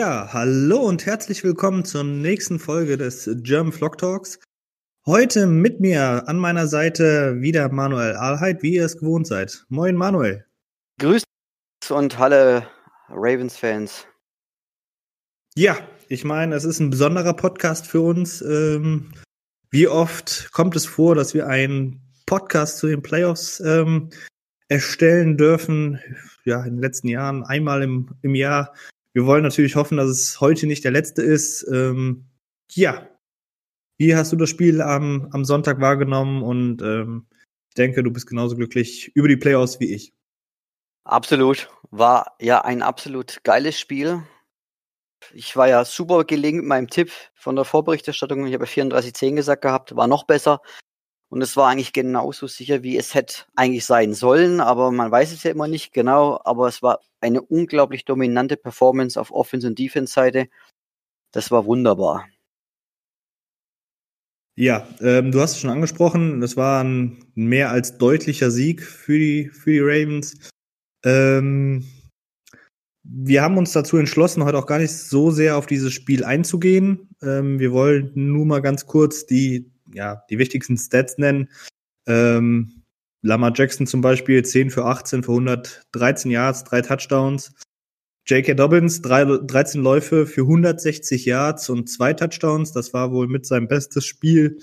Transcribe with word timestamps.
Ja, 0.00 0.32
hallo 0.32 0.78
und 0.78 1.04
herzlich 1.04 1.44
willkommen 1.44 1.84
zur 1.84 2.04
nächsten 2.04 2.58
Folge 2.58 2.96
des 2.96 3.28
German 3.42 3.70
Flock 3.70 3.98
Talks. 3.98 4.40
Heute 5.04 5.46
mit 5.46 5.80
mir 5.80 6.26
an 6.26 6.38
meiner 6.38 6.68
Seite 6.68 7.42
wieder 7.42 7.68
Manuel 7.70 8.16
Ahlheit, 8.16 8.62
wie 8.62 8.76
ihr 8.76 8.86
es 8.86 8.96
gewohnt 8.96 9.26
seid. 9.26 9.66
Moin 9.68 9.94
Manuel. 9.94 10.46
Grüß 11.00 11.22
und 11.90 12.18
alle 12.18 12.66
Ravens-Fans. 13.10 14.06
Ja, 15.54 15.76
ich 16.08 16.24
meine, 16.24 16.54
es 16.54 16.64
ist 16.64 16.80
ein 16.80 16.88
besonderer 16.88 17.34
Podcast 17.34 17.86
für 17.86 18.00
uns. 18.00 18.40
Ähm, 18.40 19.12
wie 19.70 19.86
oft 19.86 20.50
kommt 20.52 20.76
es 20.76 20.86
vor, 20.86 21.14
dass 21.14 21.34
wir 21.34 21.46
einen 21.46 22.00
Podcast 22.24 22.78
zu 22.78 22.86
den 22.86 23.02
Playoffs 23.02 23.60
ähm, 23.60 24.08
erstellen 24.68 25.36
dürfen? 25.36 26.00
Ja, 26.46 26.64
in 26.64 26.76
den 26.76 26.80
letzten 26.80 27.08
Jahren 27.08 27.44
einmal 27.44 27.82
im, 27.82 28.08
im 28.22 28.34
Jahr. 28.34 28.72
Wir 29.12 29.26
wollen 29.26 29.42
natürlich 29.42 29.76
hoffen, 29.76 29.96
dass 29.96 30.08
es 30.08 30.40
heute 30.40 30.66
nicht 30.66 30.84
der 30.84 30.92
letzte 30.92 31.22
ist. 31.22 31.66
Ähm, 31.72 32.26
ja, 32.70 33.08
wie 33.98 34.14
hast 34.14 34.32
du 34.32 34.36
das 34.36 34.50
Spiel 34.50 34.80
am, 34.80 35.28
am 35.32 35.44
Sonntag 35.44 35.80
wahrgenommen? 35.80 36.42
Und 36.42 36.80
ähm, 36.82 37.26
ich 37.68 37.74
denke, 37.74 38.02
du 38.02 38.10
bist 38.10 38.26
genauso 38.26 38.56
glücklich 38.56 39.10
über 39.14 39.28
die 39.28 39.36
Playoffs 39.36 39.80
wie 39.80 39.92
ich. 39.92 40.12
Absolut. 41.04 41.70
War 41.90 42.36
ja 42.40 42.64
ein 42.64 42.82
absolut 42.82 43.42
geiles 43.42 43.78
Spiel. 43.78 44.22
Ich 45.34 45.56
war 45.56 45.68
ja 45.68 45.84
super 45.84 46.24
gelegen 46.24 46.58
mit 46.58 46.66
meinem 46.66 46.88
Tipp 46.88 47.10
von 47.34 47.56
der 47.56 47.64
Vorberichterstattung. 47.64 48.46
Ich 48.46 48.54
habe 48.54 48.64
34-10 48.64 49.34
gesagt 49.34 49.62
gehabt, 49.62 49.96
war 49.96 50.06
noch 50.06 50.24
besser. 50.24 50.62
Und 51.30 51.42
es 51.42 51.56
war 51.56 51.68
eigentlich 51.68 51.92
genauso 51.92 52.48
sicher, 52.48 52.82
wie 52.82 52.98
es 52.98 53.14
hätte 53.14 53.44
eigentlich 53.54 53.86
sein 53.86 54.14
sollen, 54.14 54.60
aber 54.60 54.90
man 54.90 55.12
weiß 55.12 55.32
es 55.32 55.44
ja 55.44 55.52
immer 55.52 55.68
nicht 55.68 55.92
genau. 55.92 56.40
Aber 56.44 56.66
es 56.66 56.82
war 56.82 57.00
eine 57.20 57.40
unglaublich 57.40 58.04
dominante 58.04 58.56
Performance 58.56 59.18
auf 59.18 59.30
Offense- 59.30 59.68
und 59.68 59.78
Defense-Seite. 59.78 60.48
Das 61.32 61.52
war 61.52 61.66
wunderbar. 61.66 62.26
Ja, 64.56 64.86
ähm, 65.00 65.30
du 65.30 65.40
hast 65.40 65.52
es 65.52 65.60
schon 65.60 65.70
angesprochen, 65.70 66.42
es 66.42 66.56
war 66.56 66.82
ein 66.82 67.24
mehr 67.34 67.70
als 67.70 67.96
deutlicher 67.96 68.50
Sieg 68.50 68.82
für 68.82 69.18
die, 69.18 69.48
für 69.48 69.70
die 69.70 69.80
Ravens. 69.80 70.50
Ähm, 71.04 71.86
wir 73.02 73.42
haben 73.42 73.56
uns 73.56 73.72
dazu 73.72 73.96
entschlossen, 73.96 74.44
heute 74.44 74.58
auch 74.58 74.66
gar 74.66 74.78
nicht 74.78 74.92
so 74.92 75.30
sehr 75.30 75.56
auf 75.56 75.66
dieses 75.66 75.92
Spiel 75.92 76.24
einzugehen. 76.24 77.08
Ähm, 77.22 77.58
wir 77.58 77.72
wollen 77.72 78.10
nur 78.14 78.44
mal 78.44 78.60
ganz 78.60 78.84
kurz 78.86 79.24
die, 79.24 79.69
ja, 79.94 80.24
die 80.30 80.38
wichtigsten 80.38 80.76
Stats 80.76 81.18
nennen. 81.18 81.48
Ähm, 82.06 82.82
Lamar 83.22 83.52
Jackson 83.54 83.86
zum 83.86 84.00
Beispiel 84.00 84.44
10 84.44 84.70
für 84.70 84.86
18 84.86 85.22
für 85.22 85.32
113 85.32 86.30
Yards, 86.30 86.64
drei 86.64 86.80
Touchdowns. 86.80 87.52
J.K. 88.26 88.54
Dobbins, 88.54 89.02
drei, 89.02 89.24
13 89.24 89.82
Läufe 89.82 90.26
für 90.26 90.42
160 90.42 91.24
Yards 91.24 91.68
und 91.68 91.88
zwei 91.88 92.12
Touchdowns. 92.12 92.72
Das 92.72 92.92
war 92.92 93.12
wohl 93.12 93.26
mit 93.26 93.44
seinem 93.44 93.66
bestes 93.66 94.06
Spiel 94.06 94.60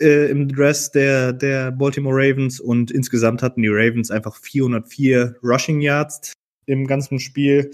äh, 0.00 0.30
im 0.30 0.48
Dress 0.48 0.90
der, 0.90 1.32
der 1.32 1.70
Baltimore 1.70 2.14
Ravens. 2.14 2.60
Und 2.60 2.90
insgesamt 2.90 3.42
hatten 3.42 3.62
die 3.62 3.68
Ravens 3.68 4.10
einfach 4.10 4.36
404 4.36 5.36
Rushing 5.42 5.80
Yards 5.80 6.32
im 6.66 6.86
ganzen 6.86 7.18
Spiel. 7.18 7.70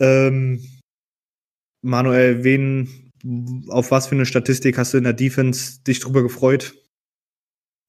Ähm, 0.00 0.64
Manuel, 1.82 2.42
wen, 2.42 3.07
auf 3.68 3.90
was 3.90 4.06
für 4.06 4.14
eine 4.14 4.26
Statistik 4.26 4.78
hast 4.78 4.94
du 4.94 4.98
in 4.98 5.04
der 5.04 5.12
Defense 5.12 5.82
dich 5.82 6.00
drüber 6.00 6.22
gefreut? 6.22 6.74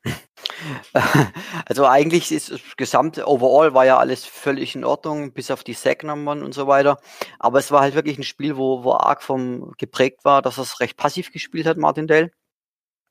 Also 1.66 1.86
eigentlich 1.86 2.32
ist 2.32 2.52
das 2.52 2.62
gesamte 2.78 3.28
Overall 3.28 3.74
war 3.74 3.86
ja 3.86 3.98
alles 3.98 4.26
völlig 4.26 4.76
in 4.76 4.84
Ordnung, 4.84 5.34
bis 5.34 5.52
auf 5.52 5.64
die 5.64 5.74
Sacknummern 5.74 6.44
und 6.44 6.54
so 6.54 6.68
weiter. 6.68 7.00
Aber 7.40 7.60
es 7.60 7.72
war 7.72 7.82
halt 7.82 7.96
wirklich 7.96 8.18
ein 8.18 8.24
Spiel, 8.24 8.58
wo, 8.58 8.84
wo 8.84 8.94
arg 8.94 9.22
vom 9.24 9.74
geprägt 9.78 10.26
war, 10.26 10.42
dass 10.42 10.58
er 10.58 10.64
es 10.64 10.80
recht 10.80 10.98
passiv 10.98 11.32
gespielt 11.32 11.66
hat, 11.66 11.78
Martindale. 11.78 12.32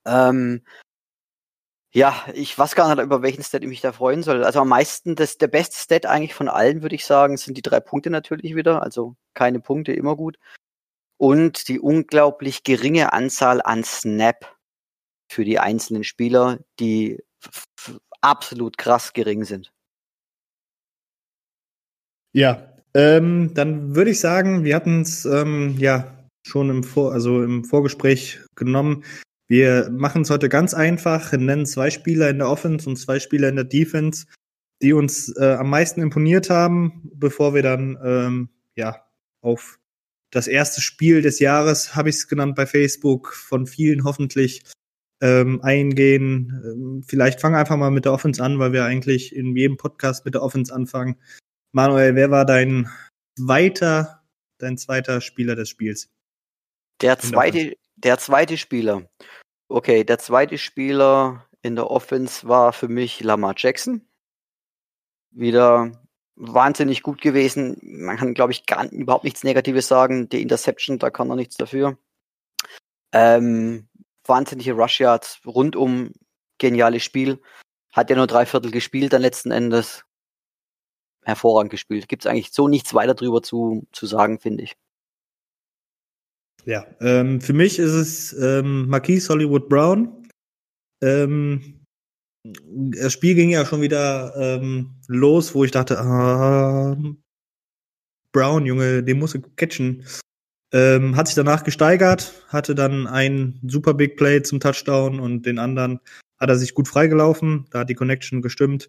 Ähm, 0.06 0.62
ja, 1.92 2.14
ich 2.34 2.56
weiß 2.58 2.74
gar 2.74 2.94
nicht, 2.94 3.02
über 3.02 3.22
welchen 3.22 3.42
Stat 3.42 3.62
ich 3.62 3.68
mich 3.68 3.80
da 3.80 3.92
freuen 3.92 4.22
soll. 4.22 4.44
Also 4.44 4.60
am 4.60 4.68
meisten, 4.68 5.16
das, 5.16 5.38
der 5.38 5.48
beste 5.48 5.76
Stat 5.78 6.06
eigentlich 6.06 6.34
von 6.34 6.48
allen, 6.48 6.82
würde 6.82 6.94
ich 6.94 7.06
sagen, 7.06 7.36
sind 7.36 7.56
die 7.56 7.62
drei 7.62 7.80
Punkte 7.80 8.10
natürlich 8.10 8.54
wieder. 8.54 8.82
Also 8.82 9.16
keine 9.34 9.60
Punkte, 9.60 9.92
immer 9.92 10.14
gut. 10.16 10.38
Und 11.18 11.68
die 11.68 11.80
unglaublich 11.80 12.62
geringe 12.62 13.12
Anzahl 13.12 13.60
an 13.60 13.84
Snap 13.84 14.56
für 15.30 15.44
die 15.44 15.58
einzelnen 15.58 16.04
Spieler, 16.04 16.60
die 16.78 17.18
absolut 18.20 18.78
krass 18.78 19.12
gering 19.12 19.44
sind. 19.44 19.72
Ja, 22.32 22.72
ähm, 22.94 23.52
dann 23.54 23.94
würde 23.94 24.10
ich 24.10 24.20
sagen, 24.20 24.64
wir 24.64 24.74
hatten 24.74 25.02
es 25.02 25.24
ähm, 25.24 25.76
ja 25.78 26.26
schon 26.46 26.70
im, 26.70 26.82
Vor 26.82 27.12
also 27.12 27.42
im 27.42 27.64
Vorgespräch 27.64 28.40
genommen. 28.54 29.04
Wir 29.48 29.88
machen 29.90 30.22
es 30.22 30.30
heute 30.30 30.48
ganz 30.48 30.74
einfach, 30.74 31.32
nennen 31.32 31.66
zwei 31.66 31.90
Spieler 31.90 32.28
in 32.28 32.38
der 32.38 32.48
Offense 32.48 32.88
und 32.88 32.96
zwei 32.96 33.18
Spieler 33.18 33.48
in 33.48 33.56
der 33.56 33.64
Defense, 33.64 34.26
die 34.82 34.92
uns 34.92 35.34
äh, 35.36 35.56
am 35.58 35.70
meisten 35.70 36.02
imponiert 36.02 36.50
haben, 36.50 37.10
bevor 37.14 37.54
wir 37.54 37.62
dann 37.62 37.98
ähm, 38.04 38.48
ja 38.76 39.04
auf 39.40 39.78
das 40.30 40.46
erste 40.46 40.80
Spiel 40.80 41.22
des 41.22 41.38
Jahres, 41.38 41.94
habe 41.94 42.10
ich 42.10 42.16
es 42.16 42.28
genannt 42.28 42.54
bei 42.54 42.66
Facebook, 42.66 43.32
von 43.32 43.66
vielen 43.66 44.04
hoffentlich 44.04 44.62
ähm, 45.20 45.60
eingehen. 45.62 46.62
Ähm, 46.64 47.02
vielleicht 47.06 47.40
fangen 47.40 47.56
einfach 47.56 47.76
mal 47.76 47.90
mit 47.90 48.04
der 48.04 48.12
Offense 48.12 48.42
an, 48.42 48.58
weil 48.58 48.72
wir 48.72 48.84
eigentlich 48.84 49.34
in 49.34 49.56
jedem 49.56 49.76
Podcast 49.76 50.24
mit 50.24 50.34
der 50.34 50.42
Offense 50.42 50.74
anfangen. 50.74 51.16
Manuel, 51.72 52.14
wer 52.14 52.30
war 52.30 52.44
dein 52.44 52.88
zweiter, 53.38 54.22
dein 54.58 54.78
zweiter 54.78 55.20
Spieler 55.20 55.56
des 55.56 55.68
Spiels? 55.68 56.10
Der 57.00 57.18
zweite, 57.18 57.76
der 57.96 58.18
zweite 58.18 58.56
Spieler. 58.56 59.08
Okay, 59.68 60.04
der 60.04 60.18
zweite 60.18 60.58
Spieler 60.58 61.46
in 61.62 61.76
der 61.76 61.90
Offense 61.90 62.48
war 62.48 62.72
für 62.72 62.88
mich 62.88 63.20
Lamar 63.20 63.54
Jackson. 63.56 64.02
Wieder 65.30 66.07
wahnsinnig 66.38 67.02
gut 67.02 67.20
gewesen. 67.20 67.78
Man 67.82 68.16
kann, 68.16 68.34
glaube 68.34 68.52
ich, 68.52 68.66
gar 68.66 68.90
überhaupt 68.90 69.24
nichts 69.24 69.44
Negatives 69.44 69.88
sagen. 69.88 70.28
Die 70.28 70.40
Interception, 70.40 70.98
da 70.98 71.10
kann 71.10 71.30
er 71.30 71.36
nichts 71.36 71.56
dafür. 71.56 71.98
Ähm, 73.12 73.88
wahnsinnige 74.24 74.72
Rush 74.72 75.00
Yards, 75.00 75.40
rundum 75.44 76.12
geniales 76.58 77.02
Spiel. 77.02 77.40
Hat 77.92 78.10
ja 78.10 78.16
nur 78.16 78.26
drei 78.26 78.46
Viertel 78.46 78.70
gespielt 78.70 79.12
dann 79.12 79.22
letzten 79.22 79.50
Endes. 79.50 80.04
Hervorragend 81.24 81.70
gespielt. 81.70 82.08
Gibt 82.08 82.24
es 82.24 82.30
eigentlich 82.30 82.52
so 82.52 82.68
nichts 82.68 82.94
weiter 82.94 83.14
drüber 83.14 83.42
zu, 83.42 83.86
zu 83.92 84.06
sagen, 84.06 84.38
finde 84.38 84.64
ich. 84.64 84.76
Ja, 86.64 86.86
ähm, 87.00 87.40
für 87.40 87.52
mich 87.52 87.78
ist 87.78 87.92
es 87.92 88.32
ähm, 88.34 88.88
Marquise 88.88 89.28
Hollywood 89.30 89.68
Brown. 89.68 90.28
Ähm, 91.02 91.77
das 92.64 93.12
Spiel 93.12 93.34
ging 93.34 93.50
ja 93.50 93.64
schon 93.64 93.80
wieder 93.80 94.34
ähm, 94.36 94.96
los, 95.06 95.54
wo 95.54 95.64
ich 95.64 95.70
dachte, 95.70 95.98
ah, 95.98 96.96
Brown, 98.32 98.66
Junge, 98.66 99.02
den 99.02 99.18
muss 99.18 99.34
ich 99.34 99.42
catchen. 99.56 100.04
Ähm, 100.72 101.16
hat 101.16 101.28
sich 101.28 101.34
danach 101.34 101.64
gesteigert, 101.64 102.44
hatte 102.48 102.74
dann 102.74 103.06
ein 103.06 103.58
super 103.66 103.94
Big 103.94 104.16
Play 104.16 104.42
zum 104.42 104.60
Touchdown 104.60 105.18
und 105.18 105.46
den 105.46 105.58
anderen 105.58 105.98
hat 106.38 106.50
er 106.50 106.58
sich 106.58 106.74
gut 106.74 106.88
freigelaufen. 106.88 107.66
Da 107.70 107.80
hat 107.80 107.90
die 107.90 107.94
Connection 107.94 108.42
gestimmt. 108.42 108.88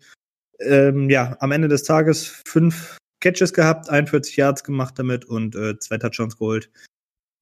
Ähm, 0.59 1.09
ja, 1.09 1.37
am 1.39 1.51
Ende 1.51 1.69
des 1.69 1.83
Tages 1.83 2.41
fünf 2.45 2.97
Catches 3.21 3.53
gehabt, 3.53 3.89
41 3.89 4.35
Yards 4.35 4.63
gemacht 4.63 4.95
damit 4.97 5.25
und 5.25 5.55
äh, 5.55 5.79
zwei 5.79 5.97
Touchdowns 5.97 6.37
geholt. 6.37 6.69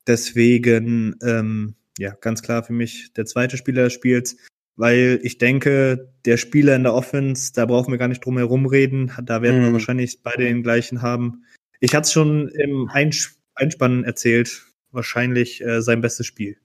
Deswegen, 0.06 1.16
ähm, 1.24 1.76
ja, 1.98 2.12
ganz 2.22 2.42
klar 2.42 2.64
für 2.64 2.74
mich 2.74 3.14
der 3.14 3.26
zweite 3.26 3.58
Spieler 3.58 3.86
des 3.86 3.94
Spiels, 3.94 4.38
weil 4.78 5.20
ich 5.24 5.38
denke, 5.38 6.14
der 6.26 6.38
Spieler 6.38 6.76
in 6.76 6.84
der 6.84 6.94
Offense, 6.94 7.52
da 7.54 7.66
brauchen 7.66 7.92
wir 7.92 7.98
gar 7.98 8.08
nicht 8.08 8.24
drum 8.24 8.38
herum 8.38 8.66
reden. 8.66 9.12
Da 9.24 9.42
werden 9.42 9.60
mhm. 9.60 9.66
wir 9.66 9.74
wahrscheinlich 9.74 10.24
beide 10.24 10.46
den 10.46 10.64
gleichen 10.64 11.02
haben. 11.02 11.44
Ich 11.80 11.94
hatte 11.94 12.06
es 12.06 12.14
schon 12.14 12.48
im 12.50 12.90
Einspiel 12.90 13.38
Einspann 13.58 14.04
erzählt, 14.04 14.64
wahrscheinlich 14.92 15.62
äh, 15.62 15.82
sein 15.82 16.02
bestes 16.02 16.26
Spiel. 16.26 16.58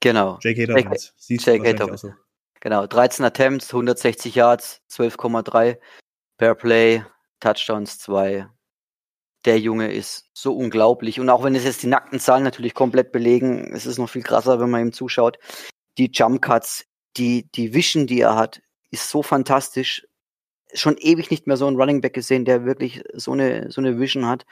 Genau. 0.00 0.38
J.K. 0.42 0.66
Dobbins. 0.66 1.14
J.K. 1.26 1.72
Dobbins. 1.72 2.02
So. 2.02 2.12
Genau, 2.60 2.86
13 2.86 3.24
Attempts, 3.24 3.72
160 3.72 4.34
Yards, 4.34 4.82
12,3 4.90 5.78
per 6.36 6.54
Play, 6.54 7.04
Touchdowns 7.40 7.98
2. 7.98 8.48
der 9.44 9.58
Junge 9.58 9.92
ist 9.92 10.28
so 10.34 10.56
unglaublich. 10.56 11.20
Und 11.20 11.30
auch 11.30 11.44
wenn 11.44 11.54
es 11.54 11.64
jetzt 11.64 11.82
die 11.82 11.86
nackten 11.86 12.20
Zahlen 12.20 12.44
natürlich 12.44 12.74
komplett 12.74 13.12
belegen, 13.12 13.72
es 13.72 13.86
ist 13.86 13.98
noch 13.98 14.10
viel 14.10 14.22
krasser, 14.22 14.60
wenn 14.60 14.70
man 14.70 14.82
ihm 14.82 14.92
zuschaut. 14.92 15.38
Die 15.96 16.10
Jump 16.12 16.42
Cuts, 16.42 16.84
die, 17.18 17.48
die 17.54 17.74
Vision, 17.74 18.06
die 18.06 18.20
er 18.20 18.36
hat, 18.36 18.62
ist 18.90 19.10
so 19.10 19.22
fantastisch. 19.22 20.06
Schon 20.74 20.96
ewig 20.98 21.30
nicht 21.30 21.46
mehr 21.46 21.56
so 21.56 21.66
einen 21.66 21.76
Running 21.76 22.00
Back 22.00 22.14
gesehen, 22.14 22.44
der 22.44 22.64
wirklich 22.64 23.02
so 23.14 23.32
eine, 23.32 23.70
so 23.70 23.80
eine 23.80 23.98
Vision 23.98 24.26
hat. 24.26 24.46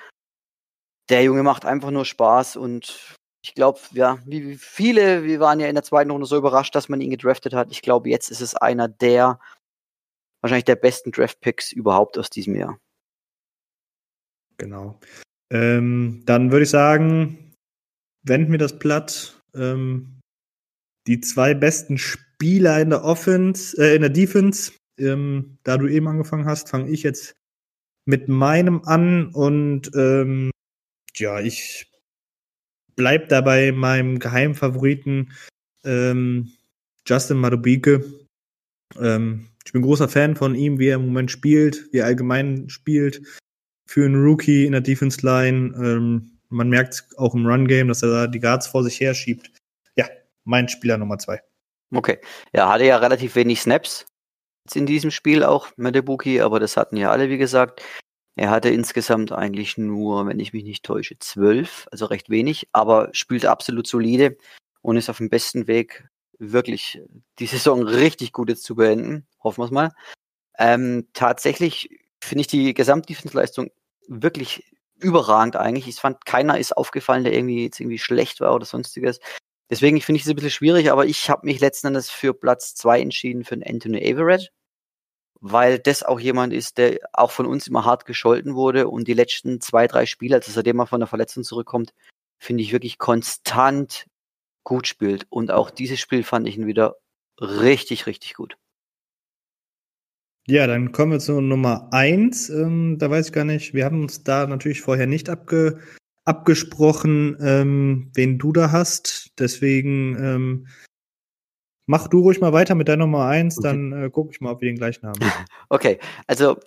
Der 1.08 1.22
Junge 1.22 1.42
macht 1.42 1.64
einfach 1.64 1.90
nur 1.90 2.04
Spaß 2.04 2.56
und 2.56 3.16
ich 3.42 3.54
glaube, 3.54 3.78
ja, 3.92 4.18
wie 4.24 4.56
viele, 4.56 5.22
wir 5.22 5.38
waren 5.38 5.60
ja 5.60 5.68
in 5.68 5.76
der 5.76 5.84
zweiten 5.84 6.10
Runde 6.10 6.26
so 6.26 6.36
überrascht, 6.36 6.74
dass 6.74 6.88
man 6.88 7.00
ihn 7.00 7.10
gedraftet 7.10 7.54
hat. 7.54 7.70
Ich 7.70 7.80
glaube, 7.80 8.08
jetzt 8.08 8.28
ist 8.30 8.40
es 8.40 8.56
einer 8.56 8.88
der, 8.88 9.38
wahrscheinlich 10.40 10.64
der 10.64 10.74
besten 10.74 11.12
Draft-Picks 11.12 11.70
überhaupt 11.70 12.18
aus 12.18 12.28
diesem 12.28 12.56
Jahr. 12.56 12.80
Genau. 14.56 14.98
Ähm, 15.52 16.22
dann 16.26 16.50
würde 16.50 16.64
ich 16.64 16.70
sagen, 16.70 17.54
wenden 18.24 18.50
wir 18.50 18.58
das 18.58 18.78
Blatt. 18.78 19.40
Ähm, 19.54 20.20
die 21.06 21.20
zwei 21.20 21.54
besten 21.54 21.98
Spieler 21.98 22.25
in 22.42 22.90
der 22.90 23.04
Offense, 23.04 23.76
äh, 23.78 23.94
in 23.94 24.02
der 24.02 24.10
Defense. 24.10 24.72
Ähm, 24.98 25.58
da 25.62 25.76
du 25.76 25.88
eben 25.88 26.08
angefangen 26.08 26.46
hast, 26.46 26.70
fange 26.70 26.90
ich 26.90 27.02
jetzt 27.02 27.34
mit 28.06 28.28
meinem 28.28 28.82
an 28.84 29.28
und 29.32 29.90
ähm, 29.94 30.50
ja, 31.16 31.40
ich 31.40 31.90
bleib 32.94 33.28
dabei 33.28 33.72
meinem 33.72 34.18
Geheimfavoriten 34.18 35.32
ähm, 35.84 36.52
Justin 37.06 37.38
Madubike. 37.38 38.04
Ähm, 38.98 39.48
ich 39.64 39.72
bin 39.72 39.82
großer 39.82 40.08
Fan 40.08 40.36
von 40.36 40.54
ihm, 40.54 40.78
wie 40.78 40.88
er 40.88 40.96
im 40.96 41.06
Moment 41.06 41.30
spielt, 41.30 41.92
wie 41.92 41.98
er 41.98 42.06
allgemein 42.06 42.68
spielt. 42.68 43.22
Für 43.88 44.04
einen 44.04 44.22
Rookie 44.22 44.64
in 44.64 44.72
der 44.72 44.80
Defense 44.80 45.24
Line. 45.24 45.74
Ähm, 45.76 46.38
man 46.48 46.68
merkt 46.68 47.04
auch 47.16 47.34
im 47.34 47.46
Run 47.46 47.68
Game, 47.68 47.88
dass 47.88 48.02
er 48.02 48.10
da 48.10 48.26
die 48.26 48.40
Guards 48.40 48.66
vor 48.66 48.82
sich 48.82 49.00
her 49.00 49.14
schiebt. 49.14 49.50
Ja, 49.96 50.06
mein 50.44 50.68
Spieler 50.68 50.98
Nummer 50.98 51.18
zwei. 51.18 51.40
Okay. 51.92 52.18
Er 52.52 52.68
hatte 52.68 52.84
ja 52.84 52.96
relativ 52.96 53.34
wenig 53.36 53.60
Snaps 53.60 54.06
in 54.74 54.86
diesem 54.86 55.10
Spiel 55.10 55.44
auch, 55.44 55.68
Medebuki, 55.76 56.40
aber 56.40 56.58
das 56.58 56.76
hatten 56.76 56.96
ja 56.96 57.10
alle, 57.10 57.28
wie 57.30 57.38
gesagt. 57.38 57.82
Er 58.34 58.50
hatte 58.50 58.68
insgesamt 58.68 59.32
eigentlich 59.32 59.78
nur, 59.78 60.26
wenn 60.26 60.40
ich 60.40 60.52
mich 60.52 60.64
nicht 60.64 60.84
täusche, 60.84 61.18
zwölf, 61.18 61.86
also 61.90 62.06
recht 62.06 62.28
wenig, 62.28 62.68
aber 62.72 63.08
spielte 63.12 63.50
absolut 63.50 63.86
solide 63.86 64.36
und 64.82 64.96
ist 64.96 65.08
auf 65.08 65.18
dem 65.18 65.30
besten 65.30 65.66
Weg, 65.68 66.08
wirklich 66.38 67.00
die 67.38 67.46
Saison 67.46 67.82
richtig 67.82 68.32
gut 68.32 68.50
jetzt 68.50 68.64
zu 68.64 68.74
beenden. 68.74 69.26
Hoffen 69.42 69.62
wir 69.62 69.64
es 69.66 69.70
mal. 69.70 69.92
Ähm, 70.58 71.08
tatsächlich 71.14 71.88
finde 72.22 72.42
ich 72.42 72.46
die 72.46 72.74
Gesamtdefensleistung 72.74 73.70
wirklich 74.08 74.64
überragend 74.98 75.56
eigentlich. 75.56 75.88
Ich 75.88 75.96
fand, 75.96 76.24
keiner 76.26 76.58
ist 76.58 76.76
aufgefallen, 76.76 77.24
der 77.24 77.34
irgendwie 77.34 77.64
jetzt 77.64 77.80
irgendwie 77.80 77.98
schlecht 77.98 78.40
war 78.40 78.54
oder 78.54 78.66
sonstiges. 78.66 79.20
Deswegen 79.70 80.00
finde 80.00 80.18
ich 80.18 80.24
es 80.24 80.28
ein 80.28 80.36
bisschen 80.36 80.50
schwierig, 80.50 80.90
aber 80.90 81.06
ich 81.06 81.28
habe 81.28 81.46
mich 81.46 81.60
letzten 81.60 81.88
Endes 81.88 82.10
für 82.10 82.34
Platz 82.34 82.74
zwei 82.74 83.00
entschieden 83.00 83.44
für 83.44 83.56
den 83.56 83.68
Anthony 83.68 83.98
Averett 83.98 84.52
weil 85.40 85.78
das 85.78 86.02
auch 86.02 86.20
jemand 86.20 86.52
ist, 86.52 86.78
der 86.78 86.98
auch 87.12 87.30
von 87.30 87.46
uns 87.46 87.66
immer 87.66 87.84
hart 87.84 88.04
gescholten 88.06 88.54
wurde 88.54 88.88
und 88.88 89.08
die 89.08 89.14
letzten 89.14 89.60
zwei, 89.60 89.86
drei 89.86 90.06
Spiele, 90.06 90.36
also 90.36 90.50
seitdem 90.50 90.80
er 90.80 90.86
von 90.86 91.00
der 91.00 91.06
Verletzung 91.06 91.44
zurückkommt, 91.44 91.92
finde 92.38 92.62
ich 92.62 92.72
wirklich 92.72 92.98
konstant 92.98 94.06
gut 94.64 94.86
spielt. 94.86 95.26
Und 95.30 95.50
auch 95.50 95.70
dieses 95.70 96.00
Spiel 96.00 96.22
fand 96.22 96.48
ich 96.48 96.56
ihn 96.56 96.66
wieder 96.66 96.96
richtig, 97.40 98.06
richtig 98.06 98.34
gut. 98.34 98.56
Ja, 100.48 100.66
dann 100.66 100.92
kommen 100.92 101.12
wir 101.12 101.18
zu 101.18 101.40
Nummer 101.40 101.88
eins. 101.92 102.50
Ähm, 102.50 102.98
da 102.98 103.10
weiß 103.10 103.26
ich 103.26 103.32
gar 103.32 103.44
nicht, 103.44 103.74
wir 103.74 103.84
haben 103.84 104.02
uns 104.02 104.22
da 104.22 104.46
natürlich 104.46 104.80
vorher 104.80 105.06
nicht 105.06 105.28
abge 105.28 105.80
abgesprochen, 106.26 107.36
ähm, 107.40 108.10
wen 108.14 108.38
du 108.38 108.52
da 108.52 108.72
hast. 108.72 109.32
Deswegen 109.38 110.16
ähm, 110.16 110.66
Mach 111.86 112.08
du 112.08 112.20
ruhig 112.20 112.40
mal 112.40 112.52
weiter 112.52 112.74
mit 112.74 112.88
der 112.88 112.96
Nummer 112.96 113.26
eins, 113.26 113.58
okay. 113.58 113.68
dann 113.68 113.92
äh, 113.92 114.10
gucke 114.10 114.32
ich 114.32 114.40
mal, 114.40 114.52
ob 114.52 114.60
wir 114.60 114.68
den 114.68 114.76
gleichen 114.76 115.06
haben. 115.06 115.20
Okay, 115.68 115.98
also 116.26 116.58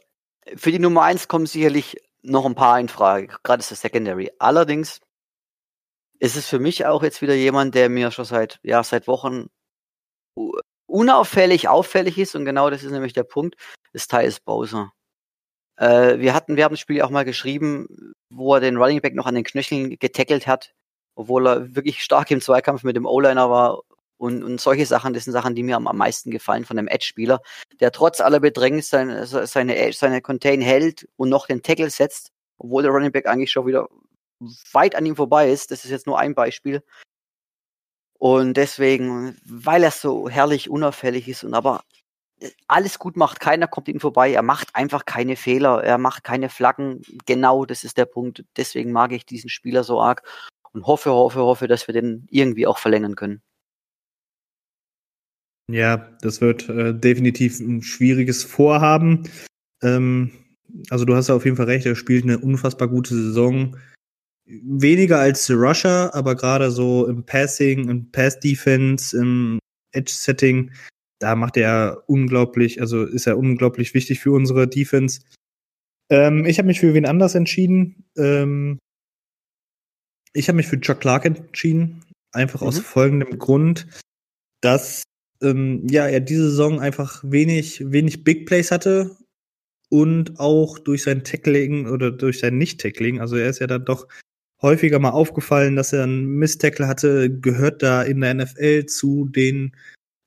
für 0.56 0.72
die 0.72 0.80
Nummer 0.80 1.04
eins 1.04 1.28
kommen 1.28 1.46
sicherlich 1.46 1.98
noch 2.22 2.46
ein 2.46 2.56
paar 2.56 2.80
in 2.80 2.88
Frage, 2.88 3.28
gerade 3.44 3.60
ist 3.60 3.72
das 3.72 3.82
Secondary. 3.82 4.32
Allerdings 4.40 5.02
ist 6.20 6.38
es 6.38 6.48
für 6.48 6.60
mich 6.60 6.86
auch 6.86 7.04
jetzt 7.04 7.22
wieder 7.22 7.36
jemand, 7.36 7.76
der 7.76 7.90
mir 7.90 8.12
schon 8.12 8.26
seit, 8.26 8.60
ja, 8.64 8.84
seit 8.84 9.08
Wochen 9.08 9.48
unauffällig 10.86 11.68
auffällig 11.68 12.18
ist 12.18 12.36
und 12.36 12.46
genau 12.46 12.70
das 12.70 12.84
ist 12.84 12.92
nämlich 12.92 13.14
der 13.14 13.24
Punkt, 13.24 13.56
ist 13.92 14.10
Tyus 14.10 14.40
Bowser. 14.40 14.94
Äh, 15.80 16.20
wir 16.20 16.34
hatten, 16.34 16.58
wir 16.58 16.66
haben 16.66 16.74
das 16.74 16.81
Spiel 16.81 17.02
auch 17.02 17.10
mal 17.10 17.26
geschrieben, 17.26 18.14
wo 18.30 18.54
er 18.54 18.60
den 18.60 18.78
Running 18.78 19.02
Back 19.02 19.16
noch 19.16 19.26
an 19.26 19.36
den 19.36 19.46
Knöcheln 19.46 19.98
getackelt 19.98 20.46
hat, 20.46 20.74
obwohl 21.16 21.48
er 21.48 21.76
wirklich 21.76 22.04
stark 22.04 22.30
im 22.31 22.42
Zweikampf 22.42 22.84
mit 22.84 22.98
dem 22.98 23.06
O-Liner 23.06 23.50
war 23.50 23.81
und, 24.18 24.44
und 24.44 24.60
solche 24.60 24.86
Sachen, 24.86 25.14
das 25.14 25.24
sind 25.24 25.34
Sachen, 25.34 25.56
die 25.56 25.64
mir 25.64 25.78
am, 25.78 25.84
meisten 25.84 26.31
gefallen 26.31 26.66
von 26.66 26.78
einem 26.78 26.90
Edge-Spieler, 26.90 27.42
der 27.80 27.94
trotz 27.94 28.20
aller 28.20 28.42
Bedrängnis 28.42 28.90
seine, 28.90 29.26
seine, 29.26 29.94
seine 29.94 30.22
Contain 30.22 30.62
hält 30.62 31.08
und 31.16 31.30
noch 31.30 31.48
den 31.48 31.64
Tackle 31.64 31.90
setzt, 31.90 32.31
obwohl 32.58 32.84
der 32.84 32.92
Running 32.92 33.14
Back 33.14 33.26
eigentlich 33.28 33.52
schon 33.52 33.66
wieder 33.66 33.88
weit 34.74 34.96
an 34.96 35.06
ihm 35.06 35.16
vorbei 35.16 35.50
ist. 35.50 35.72
Das 35.72 35.86
ist 35.86 35.92
jetzt 35.92 36.08
nur 36.08 36.20
ein 36.20 36.36
Beispiel. 36.36 36.84
Und 38.18 38.56
deswegen, 38.56 39.38
weil 39.46 39.84
er 39.84 39.92
so 39.92 40.28
herrlich 40.28 40.70
unauffällig 40.70 41.30
ist 41.30 41.46
und 41.46 41.54
aber 41.54 41.84
alles 42.68 43.00
gut 43.00 43.18
macht, 43.18 43.40
keiner 43.40 43.68
kommt 43.68 43.88
ihm 43.88 44.00
vorbei, 44.00 44.32
er 44.32 44.42
macht 44.42 44.76
einfach 44.76 45.06
keine 45.06 45.36
Fehler, 45.36 45.84
er 45.84 45.98
macht 45.98 46.24
keine 46.24 46.50
Flaggen. 46.50 47.02
Genau, 47.26 47.66
das 47.66 47.84
ist 47.84 47.98
der 47.98 48.06
Punkt. 48.06 48.46
Deswegen 48.58 48.92
mag 48.92 49.12
ich 49.12 49.26
diesen 49.26 49.50
Spieler 49.50 49.84
so 49.84 50.02
arg 50.02 50.24
und 50.72 50.86
hoffe, 50.86 51.12
hoffe, 51.12 51.40
hoffe, 51.40 51.68
dass 51.68 51.88
wir 51.88 51.94
den 51.94 52.28
irgendwie 52.30 52.68
auch 52.68 52.78
verlängern 52.78 53.16
können. 53.16 53.42
Ja, 55.72 56.18
das 56.22 56.42
wird 56.42 56.68
äh, 56.68 56.94
definitiv 56.94 57.60
ein 57.60 57.84
schwieriges 57.84 58.44
Vorhaben. 58.44 59.30
Ähm, 59.84 60.31
also 60.90 61.06
du 61.06 61.16
hast 61.16 61.30
ja 61.30 61.36
auf 61.36 61.46
jeden 61.46 61.58
Fall 61.58 61.68
recht, 61.68 61.86
er 61.86 61.96
spielt 61.96 62.24
eine 62.24 62.40
unfassbar 62.40 62.88
gute 62.88 63.14
Saison. 63.14 63.78
Weniger 64.46 65.19
als 65.19 65.50
Rusher, 65.52 66.14
aber 66.16 66.36
gerade 66.36 66.72
so 66.72 67.06
im 67.06 67.24
Passing, 67.24 67.88
im 67.90 68.12
Pass-Defense, 68.12 69.16
im 69.16 69.60
Edge-Setting, 69.92 70.72
da 71.19 71.35
macht 71.35 71.57
er 71.57 72.04
unglaublich, 72.07 72.81
also 72.81 73.04
ist 73.04 73.28
er 73.28 73.38
unglaublich 73.38 73.94
wichtig 73.94 74.19
für 74.19 74.31
unsere 74.31 74.68
Defense. 74.68 75.21
Ähm, 76.09 76.45
ich 76.45 76.57
habe 76.57 76.68
mich 76.68 76.80
für 76.80 76.94
wen 76.94 77.06
anders 77.06 77.35
entschieden. 77.35 78.06
Ähm, 78.18 78.80
ich 80.33 80.47
habe 80.47 80.57
mich 80.57 80.68
für 80.68 80.80
Chuck 80.80 81.02
Clark 81.02 81.26
entschieden, 81.26 82.04
einfach 82.31 82.61
mhm. 82.61 82.68
aus 82.68 82.80
folgendem 82.80 83.38
Grund, 83.38 83.88
dass 84.61 85.04
ähm, 85.42 85.85
ja, 85.90 86.07
er 86.07 86.19
diese 86.19 86.49
Saison 86.49 86.80
einfach 86.80 87.23
wenig, 87.23 87.92
wenig 87.92 88.23
Big 88.23 88.45
Plays 88.45 88.71
hatte 88.71 89.18
und 89.90 90.40
auch 90.40 90.80
durch 90.80 91.04
sein 91.04 91.23
Tackling 91.23 91.88
oder 91.88 92.11
durch 92.11 92.40
sein 92.40 92.57
Nicht-Tackling, 92.57 93.19
also 93.19 93.35
er 93.35 93.49
ist 93.49 93.59
ja 93.59 93.68
dann 93.68 93.85
doch 93.85 94.07
häufiger 94.61 94.99
mal 94.99 95.11
aufgefallen, 95.11 95.76
dass 95.76 95.94
er 95.94 96.04
einen 96.04 96.26
Miss-Tackle 96.35 96.88
hatte, 96.88 97.30
gehört 97.40 97.81
da 97.81 98.04
in 98.04 98.21
der 98.21 98.33
NFL 98.33 98.85
zu 98.85 99.26
den 99.30 99.76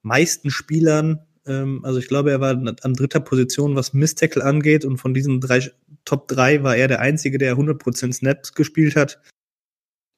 meisten 0.03 0.51
Spielern. 0.51 1.21
Ähm, 1.47 1.85
also 1.85 1.99
ich 1.99 2.09
glaube, 2.09 2.31
er 2.31 2.41
war 2.41 2.51
an 2.51 2.95
dritter 2.95 3.21
Position, 3.21 3.77
was 3.77 3.95
Miss-Tackle 3.95 4.45
angeht 4.45 4.85
und 4.85 4.99
von 4.99 5.15
diesen 5.15 5.41
drei 5.41 5.71
Top 6.05 6.29
3 6.29 6.63
war 6.63 6.77
er 6.77 6.89
der 6.89 7.01
Einzige, 7.01 7.39
der 7.39 7.57
100% 7.57 8.13
Snaps 8.13 8.55
gespielt 8.55 8.97
hat. 8.97 9.21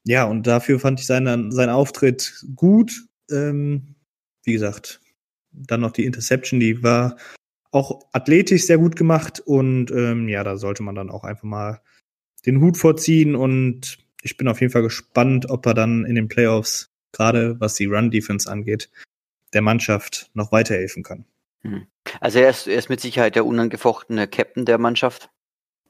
Ja, 0.07 0.25
und 0.25 0.47
dafür 0.47 0.81
fand 0.81 1.01
ich 1.01 1.07
seinen, 1.07 1.51
seinen 1.51 1.71
Auftritt 1.71 2.45
gut. 2.55 3.07
Ähm, 3.31 3.95
wie 4.45 4.53
gesagt, 4.53 5.01
dann 5.53 5.81
noch 5.81 5.93
die 5.93 6.05
Interception, 6.05 6.61
die 6.61 6.83
war 6.83 7.17
auch 7.71 8.03
athletisch 8.13 8.67
sehr 8.67 8.79
gut 8.79 8.97
gemacht 8.97 9.41
und 9.41 9.91
ähm, 9.91 10.29
ja, 10.29 10.45
da 10.45 10.57
sollte 10.57 10.83
man 10.83 10.95
dann 10.95 11.11
auch 11.11 11.25
einfach 11.25 11.45
mal 11.45 11.81
den 12.47 12.61
Hut 12.61 12.77
vorziehen 12.77 13.35
und 13.35 13.99
ich 14.23 14.37
bin 14.37 14.49
auf 14.49 14.61
jeden 14.61 14.73
Fall 14.73 14.83
gespannt, 14.83 15.51
ob 15.51 15.67
er 15.67 15.75
dann 15.75 16.05
in 16.05 16.15
den 16.15 16.29
Playoffs, 16.29 16.91
gerade 17.13 17.59
was 17.61 17.75
die 17.75 17.87
Run-Defense 17.87 18.51
angeht, 18.51 18.91
der 19.55 19.63
Mannschaft 19.63 20.31
noch 20.35 20.53
weiterhelfen 20.53 21.03
kann. 21.03 21.25
Mhm. 21.63 21.87
Also 22.21 22.39
er 22.39 22.51
ist, 22.51 22.67
er 22.67 22.77
ist 22.77 22.91
mit 22.91 23.01
Sicherheit 23.01 23.35
der 23.35 23.47
unangefochtene 23.47 24.29
Captain 24.29 24.67
der 24.67 24.79
Mannschaft. 24.79 25.31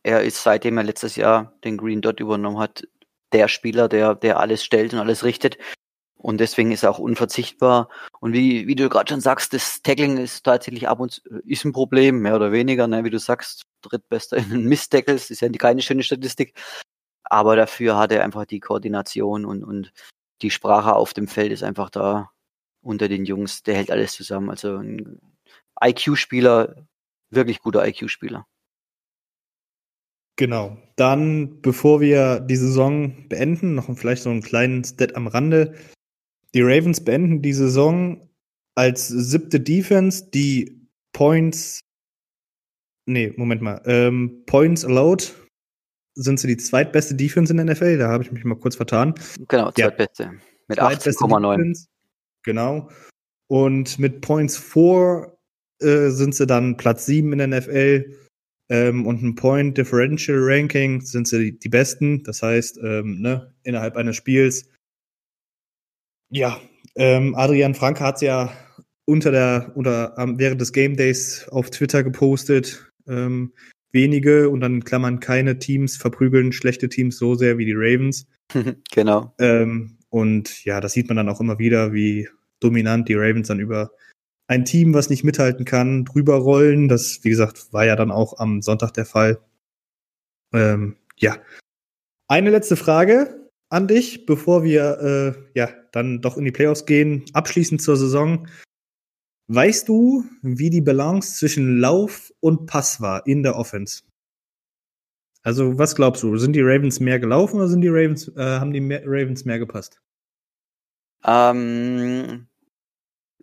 Er 0.02 0.22
ist, 0.22 0.42
seitdem 0.42 0.78
er 0.78 0.84
letztes 0.84 1.16
Jahr 1.16 1.54
den 1.64 1.76
Green 1.76 2.02
Dot 2.02 2.20
übernommen 2.20 2.58
hat, 2.58 2.86
der 3.32 3.48
Spieler, 3.48 3.88
der, 3.88 4.14
der 4.14 4.38
alles 4.38 4.64
stellt 4.64 4.92
und 4.92 5.00
alles 5.00 5.24
richtet. 5.24 5.58
Und 6.16 6.38
deswegen 6.38 6.72
ist 6.72 6.84
er 6.84 6.90
auch 6.90 6.98
unverzichtbar. 6.98 7.90
Und 8.20 8.32
wie, 8.32 8.66
wie 8.66 8.76
du 8.76 8.88
gerade 8.88 9.12
schon 9.12 9.20
sagst, 9.20 9.52
das 9.52 9.82
Tackling 9.82 10.16
ist 10.16 10.44
tatsächlich 10.44 10.88
ab 10.88 11.00
und 11.00 11.12
zu 11.12 11.20
ist 11.44 11.64
ein 11.64 11.72
Problem, 11.72 12.20
mehr 12.20 12.36
oder 12.36 12.52
weniger, 12.52 12.86
ne? 12.86 13.04
wie 13.04 13.10
du 13.10 13.18
sagst, 13.18 13.64
drittbester 13.82 14.38
in 14.38 14.64
Miss-Tackles, 14.64 15.30
ist 15.30 15.40
ja 15.42 15.48
keine 15.50 15.82
schöne 15.82 16.02
Statistik. 16.02 16.54
Aber 17.24 17.56
dafür 17.56 17.98
hat 17.98 18.12
er 18.12 18.24
einfach 18.24 18.46
die 18.46 18.60
Koordination 18.60 19.44
und, 19.44 19.64
und 19.64 19.92
die 20.42 20.50
Sprache 20.50 20.94
auf 20.94 21.12
dem 21.12 21.28
Feld 21.28 21.52
ist 21.52 21.62
einfach 21.62 21.90
da 21.90 22.30
unter 22.84 23.08
den 23.08 23.24
Jungs. 23.24 23.62
Der 23.62 23.76
hält 23.76 23.90
alles 23.90 24.12
zusammen. 24.12 24.50
Also 24.50 24.76
ein 24.76 25.20
IQ-Spieler, 25.82 26.86
wirklich 27.30 27.60
guter 27.60 27.86
IQ-Spieler. 27.86 28.46
Genau. 30.36 30.76
Dann, 30.96 31.60
bevor 31.60 32.00
wir 32.00 32.40
die 32.40 32.56
Saison 32.56 33.28
beenden, 33.28 33.74
noch 33.74 33.94
vielleicht 33.96 34.22
so 34.22 34.30
einen 34.30 34.42
kleinen 34.42 34.84
Stat 34.84 35.16
am 35.16 35.26
Rande. 35.26 35.74
Die 36.54 36.62
Ravens 36.62 37.04
beenden 37.04 37.42
die 37.42 37.52
Saison 37.52 38.28
als 38.76 39.08
siebte 39.08 39.60
Defense, 39.60 40.30
die 40.30 40.88
Points, 41.12 41.80
nee, 43.06 43.32
Moment 43.36 43.62
mal, 43.62 43.80
ähm, 43.86 44.42
Points 44.46 44.84
allowed 44.84 45.32
sind 46.16 46.38
sie 46.38 46.48
die 46.48 46.56
zweitbeste 46.56 47.14
Defense 47.14 47.52
in 47.52 47.56
der 47.56 47.74
NFL, 47.74 47.98
da 47.98 48.08
habe 48.08 48.22
ich 48.24 48.32
mich 48.32 48.44
mal 48.44 48.58
kurz 48.58 48.76
vertan. 48.76 49.14
Genau, 49.48 49.70
zweitbeste. 49.72 50.32
Mit 50.68 50.80
18,9. 50.80 51.86
Genau. 52.44 52.90
Und 53.48 53.98
mit 53.98 54.20
Points 54.20 54.56
4 54.56 55.36
äh, 55.80 56.10
sind 56.10 56.34
sie 56.34 56.46
dann 56.46 56.76
Platz 56.76 57.06
7 57.06 57.32
in 57.32 57.38
der 57.38 57.60
NFL. 57.60 58.18
Ähm, 58.70 59.06
und 59.06 59.22
ein 59.22 59.34
Point 59.34 59.76
Differential 59.76 60.38
Ranking 60.40 61.00
sind 61.02 61.28
sie 61.28 61.38
die, 61.38 61.58
die 61.58 61.68
besten. 61.68 62.22
Das 62.22 62.42
heißt, 62.42 62.78
ähm, 62.82 63.20
ne, 63.20 63.52
innerhalb 63.62 63.96
eines 63.96 64.16
Spiels. 64.16 64.70
Ja, 66.30 66.58
ähm, 66.96 67.34
Adrian 67.34 67.74
Franke 67.74 68.00
hat 68.00 68.16
es 68.16 68.20
ja 68.22 68.52
unter 69.06 69.30
der, 69.30 69.72
unter, 69.74 70.14
während 70.38 70.60
des 70.60 70.72
Game 70.72 70.96
Days 70.96 71.46
auf 71.50 71.70
Twitter 71.70 72.02
gepostet. 72.02 72.90
Ähm, 73.06 73.52
wenige 73.92 74.48
und 74.50 74.60
dann 74.60 74.84
Klammern 74.84 75.20
keine 75.20 75.58
Teams 75.58 75.96
verprügeln 75.96 76.52
schlechte 76.52 76.88
Teams 76.88 77.18
so 77.18 77.34
sehr 77.34 77.58
wie 77.58 77.66
die 77.66 77.74
Ravens. 77.76 78.26
genau. 78.92 79.34
Und 80.14 80.64
ja, 80.64 80.80
das 80.80 80.92
sieht 80.92 81.08
man 81.08 81.16
dann 81.16 81.28
auch 81.28 81.40
immer 81.40 81.58
wieder, 81.58 81.92
wie 81.92 82.28
dominant 82.60 83.08
die 83.08 83.16
Ravens 83.16 83.48
dann 83.48 83.58
über 83.58 83.90
ein 84.46 84.64
Team, 84.64 84.94
was 84.94 85.10
nicht 85.10 85.24
mithalten 85.24 85.64
kann, 85.64 86.04
drüber 86.04 86.36
rollen. 86.36 86.86
Das, 86.86 87.24
wie 87.24 87.30
gesagt, 87.30 87.72
war 87.72 87.84
ja 87.84 87.96
dann 87.96 88.12
auch 88.12 88.38
am 88.38 88.62
Sonntag 88.62 88.92
der 88.92 89.06
Fall. 89.06 89.40
Ähm, 90.52 90.94
ja. 91.16 91.38
Eine 92.28 92.50
letzte 92.50 92.76
Frage 92.76 93.50
an 93.70 93.88
dich, 93.88 94.24
bevor 94.24 94.62
wir 94.62 95.00
äh, 95.00 95.58
ja 95.58 95.68
dann 95.90 96.20
doch 96.20 96.36
in 96.36 96.44
die 96.44 96.52
Playoffs 96.52 96.86
gehen. 96.86 97.24
Abschließend 97.32 97.82
zur 97.82 97.96
Saison. 97.96 98.46
Weißt 99.48 99.88
du, 99.88 100.24
wie 100.42 100.70
die 100.70 100.80
Balance 100.80 101.38
zwischen 101.38 101.80
Lauf 101.80 102.32
und 102.38 102.66
Pass 102.66 103.00
war 103.00 103.26
in 103.26 103.42
der 103.42 103.56
Offense? 103.56 104.04
Also, 105.42 105.76
was 105.76 105.96
glaubst 105.96 106.22
du? 106.22 106.36
Sind 106.36 106.52
die 106.52 106.62
Ravens 106.62 107.00
mehr 107.00 107.18
gelaufen 107.18 107.56
oder 107.56 107.66
sind 107.66 107.80
die 107.80 107.88
Ravens, 107.88 108.28
äh, 108.36 108.60
haben 108.60 108.72
die 108.72 108.80
mehr, 108.80 109.02
Ravens 109.04 109.44
mehr 109.44 109.58
gepasst? 109.58 110.00
Ähm, 111.24 112.48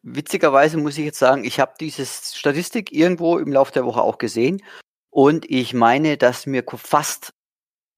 witzigerweise 0.03 0.77
muss 0.77 0.97
ich 0.97 1.05
jetzt 1.05 1.19
sagen, 1.19 1.43
ich 1.43 1.59
habe 1.59 1.73
diese 1.79 2.05
Statistik 2.05 2.91
irgendwo 2.91 3.37
im 3.37 3.51
Laufe 3.51 3.71
der 3.71 3.85
Woche 3.85 4.01
auch 4.01 4.17
gesehen 4.17 4.61
und 5.09 5.49
ich 5.49 5.73
meine, 5.73 6.17
dass 6.17 6.47
wir 6.47 6.63
fast, 6.67 7.33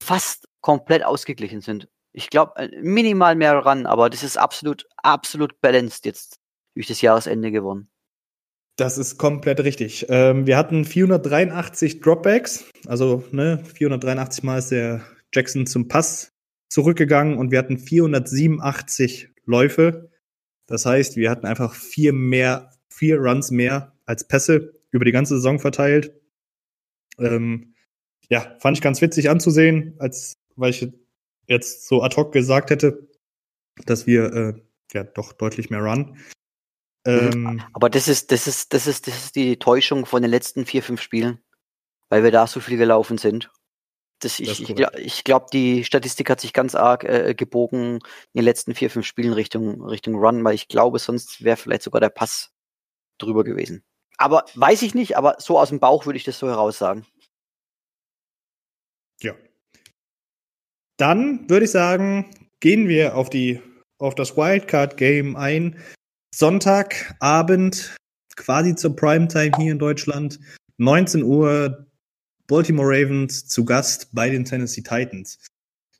fast 0.01 0.47
komplett 0.61 1.05
ausgeglichen 1.05 1.61
sind. 1.61 1.87
Ich 2.13 2.29
glaube, 2.29 2.53
äh, 2.57 2.69
minimal 2.81 3.35
mehr 3.35 3.53
ran, 3.53 3.85
aber 3.85 4.09
das 4.09 4.23
ist 4.23 4.37
absolut, 4.37 4.87
absolut 4.97 5.59
balanced 5.61 6.05
jetzt 6.05 6.39
durch 6.75 6.87
das 6.87 7.01
Jahresende 7.01 7.51
geworden. 7.51 7.89
Das 8.75 8.97
ist 8.97 9.17
komplett 9.19 9.59
richtig. 9.59 10.07
Ähm, 10.09 10.47
wir 10.47 10.57
hatten 10.57 10.85
483 10.85 12.01
Dropbacks, 12.01 12.65
also 12.87 13.23
ne, 13.31 13.63
483 13.63 14.43
Mal 14.43 14.57
ist 14.57 14.71
der 14.71 15.03
Jackson 15.31 15.67
zum 15.67 15.87
Pass 15.87 16.31
zurückgegangen 16.69 17.37
und 17.37 17.51
wir 17.51 17.59
hatten 17.59 17.77
487 17.77 19.32
Läufe. 19.45 20.09
Das 20.65 20.85
heißt, 20.85 21.17
wir 21.17 21.29
hatten 21.29 21.45
einfach 21.45 21.73
vier 21.73 22.13
mehr, 22.13 22.71
vier 22.89 23.19
Runs 23.19 23.51
mehr 23.51 23.93
als 24.05 24.27
Pässe 24.27 24.73
über 24.91 25.05
die 25.05 25.11
ganze 25.11 25.35
Saison 25.35 25.59
verteilt. 25.59 26.13
Ähm, 27.19 27.73
ja, 28.29 28.55
fand 28.59 28.77
ich 28.77 28.81
ganz 28.81 29.01
witzig 29.01 29.29
anzusehen, 29.29 29.95
als 29.99 30.37
weil 30.55 30.69
ich 30.69 30.87
jetzt 31.47 31.87
so 31.87 32.03
ad 32.03 32.15
hoc 32.15 32.31
gesagt 32.31 32.69
hätte, 32.69 33.07
dass 33.85 34.07
wir 34.07 34.33
äh, 34.33 34.53
ja 34.93 35.03
doch 35.03 35.33
deutlich 35.33 35.69
mehr 35.69 35.81
Run. 35.81 36.17
Ähm, 37.05 37.61
Aber 37.73 37.89
das 37.89 38.07
ist, 38.07 38.31
das 38.31 38.47
ist, 38.47 38.73
das 38.73 38.87
ist, 38.87 39.07
das 39.07 39.25
ist 39.25 39.35
die 39.35 39.57
Täuschung 39.57 40.05
von 40.05 40.21
den 40.21 40.31
letzten 40.31 40.65
vier, 40.65 40.83
fünf 40.83 41.01
Spielen, 41.01 41.39
weil 42.09 42.23
wir 42.23 42.31
da 42.31 42.47
so 42.47 42.59
viel 42.59 42.77
gelaufen 42.77 43.17
sind. 43.17 43.51
Das, 44.23 44.39
ich, 44.39 44.61
ich, 44.61 44.79
ich 44.97 45.23
glaube, 45.23 45.47
die 45.51 45.83
Statistik 45.83 46.29
hat 46.29 46.39
sich 46.39 46.53
ganz 46.53 46.75
arg 46.75 47.03
äh, 47.03 47.33
gebogen 47.35 47.95
in 47.95 48.01
den 48.35 48.45
letzten 48.45 48.75
vier, 48.75 48.89
fünf 48.89 49.05
Spielen 49.05 49.33
Richtung, 49.33 49.81
Richtung 49.83 50.15
Run, 50.15 50.43
weil 50.43 50.55
ich 50.55 50.67
glaube, 50.67 50.99
sonst 50.99 51.43
wäre 51.43 51.57
vielleicht 51.57 51.83
sogar 51.83 51.99
der 51.99 52.09
Pass 52.09 52.51
drüber 53.17 53.43
gewesen. 53.43 53.83
Aber 54.17 54.45
weiß 54.55 54.81
ich 54.83 54.95
nicht, 54.95 55.17
aber 55.17 55.35
so 55.39 55.59
aus 55.59 55.69
dem 55.69 55.79
Bauch 55.79 56.05
würde 56.05 56.17
ich 56.17 56.23
das 56.23 56.39
so 56.39 56.47
heraussagen. 56.47 57.05
Ja. 59.21 59.33
Dann 60.97 61.49
würde 61.49 61.65
ich 61.65 61.71
sagen, 61.71 62.31
gehen 62.59 62.87
wir 62.87 63.15
auf 63.17 63.29
die 63.29 63.61
auf 63.99 64.15
das 64.15 64.35
Wildcard 64.35 64.97
Game 64.97 65.35
ein. 65.35 65.79
Sonntagabend, 66.35 67.95
quasi 68.35 68.75
zur 68.75 68.95
Primetime 68.95 69.51
hier 69.57 69.71
in 69.71 69.79
Deutschland, 69.79 70.39
19 70.77 71.23
Uhr, 71.23 71.85
Baltimore 72.47 72.87
Ravens 72.87 73.47
zu 73.47 73.65
Gast 73.65 74.09
bei 74.13 74.29
den 74.29 74.45
Tennessee 74.45 74.81
Titans. 74.81 75.39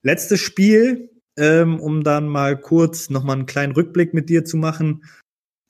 Letztes 0.02 0.42
Spiel, 0.42 1.10
ähm, 1.38 1.80
um 1.80 2.04
dann 2.04 2.28
mal 2.28 2.60
kurz 2.60 3.10
nochmal 3.10 3.38
einen 3.38 3.46
kleinen 3.46 3.74
Rückblick 3.74 4.14
mit 4.14 4.30
dir 4.30 4.46
zu 4.46 4.58
machen, 4.58 5.06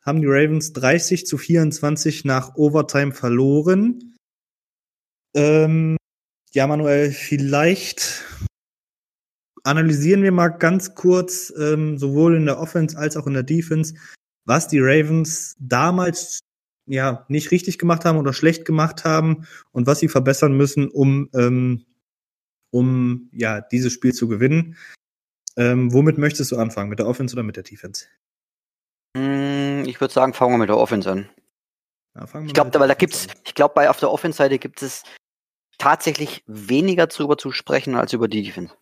haben 0.02 0.22
die 0.22 0.28
Ravens 0.28 0.74
30 0.74 1.26
zu 1.26 1.38
24 1.38 2.26
nach 2.26 2.56
Overtime 2.56 3.14
verloren. 3.14 4.16
Ähm, 5.34 5.98
ja, 6.52 6.68
Manuel, 6.68 7.12
vielleicht 7.12 8.24
analysieren 9.64 10.24
wir 10.24 10.32
mal 10.32 10.50
ganz 10.50 10.94
kurz, 10.94 11.54
ähm, 11.58 11.98
sowohl 11.98 12.36
in 12.36 12.46
der 12.46 12.60
Offense 12.60 12.98
als 12.98 13.16
auch 13.16 13.28
in 13.28 13.34
der 13.34 13.44
Defense, 13.44 13.96
was 14.46 14.68
die 14.68 14.80
Ravens 14.80 15.56
damals 15.60 16.40
ja 16.86 17.26
nicht 17.30 17.52
richtig 17.52 17.78
gemacht 17.78 18.06
haben 18.06 18.18
oder 18.18 18.34
schlecht 18.34 18.66
gemacht 18.66 19.06
haben 19.06 19.48
und 19.72 19.88
was 19.88 20.00
sie 20.00 20.10
verbessern 20.10 20.56
müssen, 20.56 20.90
um 20.90 21.30
ähm, 21.34 21.86
um 22.72 23.30
ja 23.32 23.62
dieses 23.62 23.94
Spiel 23.94 24.14
zu 24.14 24.28
gewinnen. 24.28 24.78
Ähm, 25.56 25.94
womit 25.94 26.18
möchtest 26.18 26.52
du 26.52 26.58
anfangen? 26.58 26.90
Mit 26.90 27.00
der 27.00 27.08
Offense 27.08 27.36
oder 27.36 27.44
mit 27.44 27.56
der 27.56 27.64
Defense? 27.64 28.08
Hm, 29.16 29.84
ich 29.86 30.02
würde 30.02 30.14
sagen, 30.14 30.34
fangen 30.34 30.54
wir 30.54 30.58
mit 30.58 30.70
der 30.70 30.78
Offense 30.78 31.10
an. 31.12 31.30
Ja, 32.16 32.26
ich 32.42 32.54
glaube, 32.54 32.80
weil 32.80 32.88
da 32.88 32.96
gibt's, 32.96 33.28
an. 33.30 33.36
ich 33.46 33.54
glaube, 33.54 33.74
bei 33.76 33.90
auf 33.90 34.00
der 34.00 34.12
Offense-Seite 34.12 34.60
gibt 34.60 34.82
es 34.82 35.04
tatsächlich 35.78 36.44
weniger 36.48 37.08
darüber 37.08 37.38
zu 37.38 37.52
sprechen 37.52 37.96
als 37.96 38.14
über 38.14 38.28
die 38.28 38.44
Defense. 38.44 38.76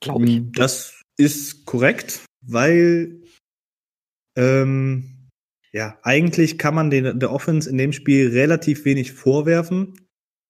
Glaube 0.00 0.26
ich. 0.26 0.42
Das 0.52 1.02
ist 1.16 1.64
korrekt, 1.64 2.24
weil 2.42 3.22
ähm, 4.36 5.15
ja, 5.76 5.98
eigentlich 6.02 6.56
kann 6.56 6.74
man 6.74 6.88
den, 6.88 7.20
der 7.20 7.30
Offense 7.30 7.68
in 7.68 7.76
dem 7.76 7.92
Spiel 7.92 8.30
relativ 8.30 8.86
wenig 8.86 9.12
vorwerfen. 9.12 10.08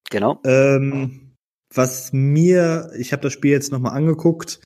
Genau. 0.09 0.40
Ähm, 0.45 1.35
was 1.75 2.12
mir, 2.12 2.92
ich 2.97 3.11
habe 3.11 3.23
das 3.23 3.33
Spiel 3.33 3.50
jetzt 3.50 3.73
nochmal 3.73 3.97
angeguckt, 3.97 4.62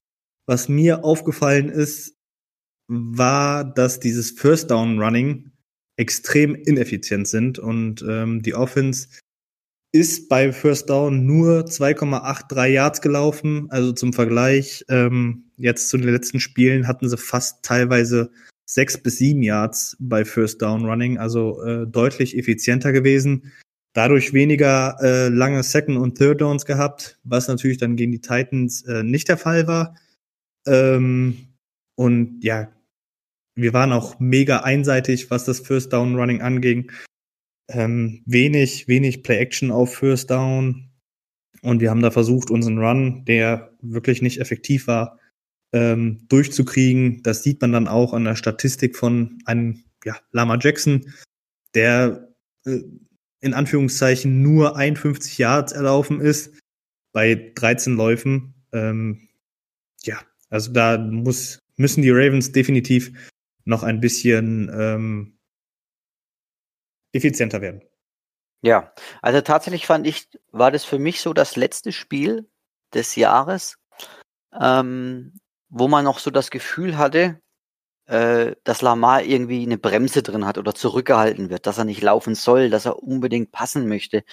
was 0.47 0.69
mir 0.69 1.03
aufgefallen 1.03 1.71
ist, 1.71 2.15
war, 2.89 3.65
dass 3.65 4.01
dieses 4.01 4.33
First 4.33 4.71
Down 4.71 5.01
Running 5.01 5.51
extrem 5.97 6.55
ineffizient 6.55 7.27
sind 7.27 7.59
und 7.59 8.05
ähm, 8.07 8.43
die 8.43 8.55
Offense 8.55 9.09
ist 9.93 10.29
bei 10.29 10.53
First 10.53 10.91
Down 10.91 11.25
nur 11.25 11.65
2,83 11.65 12.67
Yards 12.67 13.01
gelaufen. 13.01 13.67
Also 13.71 13.93
zum 13.93 14.13
Vergleich, 14.13 14.85
ähm, 14.91 15.51
jetzt 15.57 15.89
zu 15.89 15.97
den 15.97 16.11
letzten 16.11 16.39
Spielen 16.39 16.87
hatten 16.87 17.09
sie 17.09 17.17
fast 17.17 17.65
teilweise 17.65 18.31
sechs 18.73 18.97
bis 19.03 19.19
sieben 19.19 19.43
Yards 19.43 19.97
bei 19.99 20.25
First 20.25 20.63
Down 20.63 20.85
Running, 20.85 21.19
also 21.19 21.63
äh, 21.63 21.87
deutlich 21.87 22.39
effizienter 22.39 22.93
gewesen. 22.93 23.53
Dadurch 23.95 24.33
weniger 24.33 24.97
äh, 25.03 25.29
lange 25.29 25.65
Second 25.65 25.99
und 25.99 26.17
Third 26.17 26.41
Downs 26.41 26.65
gehabt, 26.65 27.19
was 27.25 27.49
natürlich 27.49 27.79
dann 27.79 27.97
gegen 27.97 28.13
die 28.13 28.21
Titans 28.21 28.83
äh, 28.85 29.03
nicht 29.03 29.29
der 29.29 29.37
Fall 29.37 29.67
war. 29.67 29.97
Ähm, 30.67 31.49
und 31.97 32.45
ja, 32.45 32.71
wir 33.57 33.73
waren 33.73 33.93
auch 33.93 34.21
mega 34.21 34.61
einseitig, 34.61 35.31
was 35.31 35.45
das 35.45 35.59
First 35.59 35.93
Down 35.93 36.15
Running 36.15 36.41
anging. 36.41 36.93
Ähm, 37.69 38.23
wenig, 38.25 38.87
wenig 38.87 39.25
Play 39.25 39.39
Action 39.39 39.73
auf 39.73 39.95
First 39.95 40.31
Down. 40.31 40.91
Und 41.63 41.81
wir 41.81 41.91
haben 41.91 42.03
da 42.03 42.13
versucht, 42.13 42.51
unseren 42.51 42.79
Run, 42.79 43.25
der 43.25 43.73
wirklich 43.83 44.23
nicht 44.23 44.41
effektiv 44.41 44.87
war, 44.87 45.20
ähm, 45.73 46.27
durchzukriegen. 46.29 47.23
Das 47.23 47.43
sieht 47.43 47.61
man 47.61 47.73
dann 47.73 47.89
auch 47.89 48.13
an 48.13 48.25
der 48.25 48.37
Statistik 48.37 48.97
von 48.97 49.39
einem 49.45 49.85
ja, 50.05 50.17
Lama 50.33 50.59
Jackson, 50.61 51.13
der 51.75 52.29
äh, 52.65 52.81
in 53.41 53.55
Anführungszeichen 53.55 54.43
nur 54.43 54.77
51 54.77 55.39
Yards 55.39 55.73
erlaufen 55.73 56.21
ist 56.21 56.55
bei 57.13 57.53
13 57.55 57.97
Läufen. 57.97 58.55
Ähm, 58.73 59.29
ja, 60.03 60.21
also 60.49 60.73
da 60.73 60.99
muss, 60.99 61.59
müssen 61.77 62.03
die 62.03 62.11
Ravens 62.11 62.53
definitiv 62.53 63.13
noch 63.65 63.83
ein 63.83 64.01
bisschen 64.01 64.71
ähm, 64.75 65.39
effizienter 67.13 67.61
werden. 67.61 67.83
Ja, 68.63 68.93
also 69.23 69.41
tatsächlich 69.41 69.87
fand 69.87 70.07
ich, 70.07 70.29
war 70.53 70.71
das 70.71 70.85
für 70.85 70.99
mich 70.99 71.21
so 71.23 71.33
das 71.33 71.57
letzte 71.57 71.93
Spiel 71.93 72.49
des 72.93 73.17
Jahres, 73.17 73.79
ähm, 74.61 75.40
wo 75.71 75.89
man 75.89 76.05
noch 76.05 76.19
so 76.19 76.31
das 76.31 76.51
Gefühl 76.51 76.99
hatte, 76.99 77.41
äh, 78.07 78.57
dass 78.65 78.83
Lamar 78.83 79.23
irgendwie 79.23 79.63
eine 79.63 79.79
Bremse 79.79 80.23
drin 80.23 80.47
hat 80.47 80.59
oder 80.59 80.75
zurückgehalten 80.75 81.51
wird, 81.51 81.67
dass 81.67 81.79
er 81.79 81.85
nicht 81.85 82.03
laufen 82.03 82.35
soll, 82.35 82.71
dass 82.71 82.87
er 82.87 83.03
unbedingt 83.03 83.53
passen 83.53 83.89
möchte. 83.89 84.25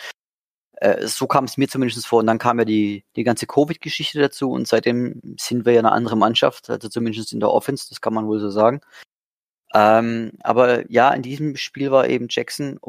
Äh, 0.78 1.08
so 1.08 1.28
kam 1.28 1.46
es 1.46 1.58
mir 1.58 1.68
zumindest 1.68 2.08
vor. 2.08 2.20
Und 2.20 2.28
dann 2.28 2.40
kam 2.40 2.60
ja 2.60 2.66
die, 2.66 3.06
die 3.16 3.24
ganze 3.24 3.48
Covid-Geschichte 3.48 4.20
dazu 4.20 4.52
und 4.52 4.68
seitdem 4.68 5.22
sind 5.40 5.66
wir 5.66 5.74
ja 5.74 5.80
eine 5.80 5.92
andere 5.92 6.18
Mannschaft, 6.18 6.70
also 6.70 6.90
zumindest 6.90 7.34
in 7.34 7.40
der 7.40 7.52
Offense, 7.52 7.88
das 7.90 8.02
kann 8.02 8.14
man 8.14 8.28
wohl 8.28 8.40
so 8.40 8.50
sagen. 8.50 8.82
Ähm, 9.74 10.34
aber 10.42 10.90
ja, 10.92 11.12
in 11.14 11.22
diesem 11.24 11.56
Spiel 11.58 11.92
war 11.92 12.08
eben 12.08 12.28
Jackson, 12.30 12.80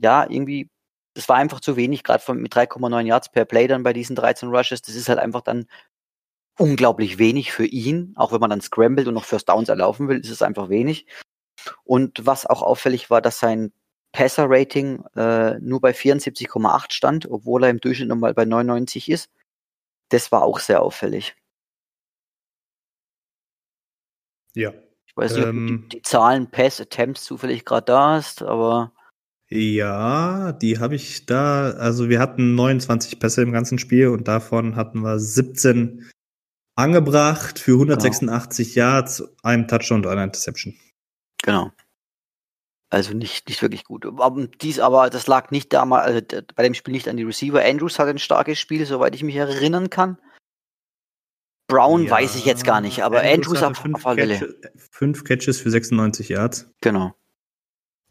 ja, 0.00 0.28
irgendwie, 0.28 0.70
das 1.14 1.28
war 1.28 1.36
einfach 1.36 1.60
zu 1.60 1.76
wenig, 1.76 2.04
gerade 2.04 2.34
mit 2.34 2.54
3,9 2.54 3.06
Yards 3.06 3.30
per 3.30 3.44
Play 3.44 3.66
dann 3.68 3.82
bei 3.82 3.92
diesen 3.92 4.16
13 4.16 4.48
Rushes. 4.50 4.82
Das 4.82 4.94
ist 4.94 5.08
halt 5.08 5.18
einfach 5.18 5.42
dann 5.42 5.66
unglaublich 6.58 7.18
wenig 7.18 7.52
für 7.52 7.66
ihn. 7.66 8.12
Auch 8.16 8.32
wenn 8.32 8.40
man 8.40 8.50
dann 8.50 8.60
scrambled 8.60 9.08
und 9.08 9.14
noch 9.14 9.24
First 9.24 9.48
Downs 9.48 9.68
erlaufen 9.68 10.08
will, 10.08 10.18
ist 10.18 10.30
es 10.30 10.42
einfach 10.42 10.68
wenig. 10.68 11.06
Und 11.84 12.26
was 12.26 12.46
auch 12.46 12.62
auffällig 12.62 13.10
war, 13.10 13.20
dass 13.20 13.38
sein 13.38 13.72
Passer-Rating 14.12 15.04
äh, 15.16 15.58
nur 15.58 15.80
bei 15.80 15.90
74,8 15.90 16.92
stand, 16.92 17.30
obwohl 17.30 17.64
er 17.64 17.70
im 17.70 17.80
Durchschnitt 17.80 18.08
nochmal 18.08 18.32
bei 18.34 18.44
99 18.44 19.10
ist. 19.10 19.30
Das 20.10 20.30
war 20.30 20.42
auch 20.42 20.60
sehr 20.60 20.82
auffällig. 20.82 21.34
Ja. 24.54 24.72
Ich 25.06 25.16
weiß 25.16 25.34
nicht, 25.34 25.46
ähm, 25.46 25.82
ob 25.82 25.90
die, 25.90 25.96
die 25.96 26.02
Zahlen 26.02 26.50
Pass-Attempts 26.50 27.24
zufällig 27.24 27.64
gerade 27.64 27.86
da 27.86 28.10
hast, 28.12 28.42
aber. 28.42 28.92
Ja, 29.48 30.52
die 30.52 30.78
habe 30.78 30.94
ich 30.94 31.26
da. 31.26 31.70
Also 31.70 32.08
wir 32.08 32.20
hatten 32.20 32.54
29 32.54 33.18
Pässe 33.18 33.42
im 33.42 33.52
ganzen 33.52 33.78
Spiel 33.78 34.08
und 34.08 34.28
davon 34.28 34.76
hatten 34.76 35.00
wir 35.00 35.18
17 35.18 36.08
angebracht 36.76 37.58
für 37.58 37.72
186 37.72 38.74
genau. 38.74 38.86
Yards, 38.86 39.22
einem 39.42 39.68
Touchdown 39.68 40.04
und 40.04 40.06
einer 40.06 40.24
Interception. 40.24 40.74
Genau. 41.42 41.70
Also 42.90 43.12
nicht, 43.12 43.48
nicht 43.48 43.60
wirklich 43.60 43.84
gut. 43.84 44.06
Aber 44.06 44.46
dies 44.46 44.78
aber, 44.78 45.10
das 45.10 45.26
lag 45.26 45.50
nicht 45.50 45.72
damals, 45.72 46.06
also 46.06 46.20
bei 46.54 46.62
dem 46.62 46.74
Spiel 46.74 46.92
nicht 46.92 47.08
an 47.08 47.16
die 47.16 47.24
Receiver. 47.24 47.64
Andrews 47.64 47.98
hat 47.98 48.08
ein 48.08 48.18
starkes 48.18 48.60
Spiel, 48.60 48.86
soweit 48.86 49.14
ich 49.14 49.24
mich 49.24 49.36
erinnern 49.36 49.90
kann. 49.90 50.18
Brown 51.66 52.04
ja, 52.04 52.10
weiß 52.10 52.36
ich 52.36 52.44
jetzt 52.44 52.64
gar 52.64 52.80
nicht, 52.80 53.02
aber 53.02 53.22
Andrews, 53.22 53.62
Andrews 53.62 53.62
auf, 53.62 53.78
fünf, 53.78 54.04
Catch, 54.04 54.44
fünf 54.90 55.24
Catches 55.24 55.60
für 55.60 55.70
96 55.70 56.28
Yards. 56.28 56.70
Genau. 56.82 57.14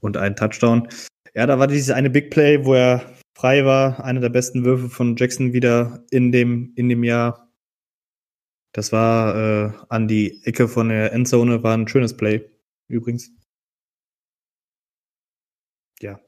Und 0.01 0.17
ein 0.17 0.35
Touchdown. 0.35 0.89
Ja, 1.33 1.45
da 1.45 1.59
war 1.59 1.67
dieses 1.67 1.91
eine 1.91 2.09
Big 2.09 2.29
Play, 2.29 2.65
wo 2.65 2.73
er 2.73 3.13
frei 3.35 3.65
war, 3.65 4.03
einer 4.03 4.19
der 4.19 4.29
besten 4.29 4.65
Würfe 4.65 4.89
von 4.89 5.15
Jackson 5.15 5.53
wieder 5.53 6.03
in 6.11 6.31
dem, 6.31 6.73
in 6.75 6.89
dem 6.89 7.03
Jahr. 7.03 7.42
Das 8.73 8.91
war 8.91 9.35
äh, 9.35 9.71
an 9.89 10.07
die 10.07 10.43
Ecke 10.45 10.67
von 10.67 10.89
der 10.89 11.13
Endzone, 11.13 11.61
war 11.61 11.77
ein 11.77 11.87
schönes 11.87 12.17
Play, 12.17 12.49
übrigens. 12.87 13.31
Ja. 16.01 16.19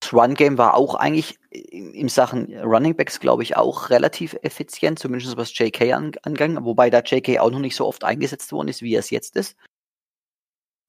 Das 0.00 0.12
Run-Game 0.12 0.58
war 0.58 0.74
auch 0.74 0.94
eigentlich 0.94 1.38
in 1.50 2.08
Sachen 2.10 2.54
Running 2.58 2.94
Backs, 2.94 3.20
glaube 3.20 3.42
ich, 3.42 3.56
auch 3.56 3.88
relativ 3.88 4.36
effizient, 4.42 4.98
zumindest 4.98 5.38
was 5.38 5.56
JK 5.56 5.92
angegangen, 6.22 6.62
wobei 6.64 6.90
da 6.90 7.00
JK 7.00 7.38
auch 7.38 7.50
noch 7.50 7.58
nicht 7.58 7.74
so 7.74 7.86
oft 7.86 8.04
eingesetzt 8.04 8.52
worden 8.52 8.68
ist, 8.68 8.82
wie 8.82 8.94
er 8.94 9.00
es 9.00 9.10
jetzt 9.10 9.36
ist. 9.36 9.56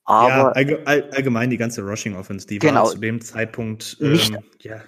Aber 0.04 0.60
ja, 0.60 0.78
allgemein 0.84 1.50
die 1.50 1.58
ganze 1.58 1.82
Rushing 1.82 2.16
Offense, 2.18 2.46
die 2.46 2.60
genau, 2.60 2.84
war 2.84 2.90
zu 2.90 2.98
dem 2.98 3.22
Zeitpunkt 3.22 3.98
ähm, 4.02 4.12
nicht, 4.12 4.34
ja. 4.60 4.84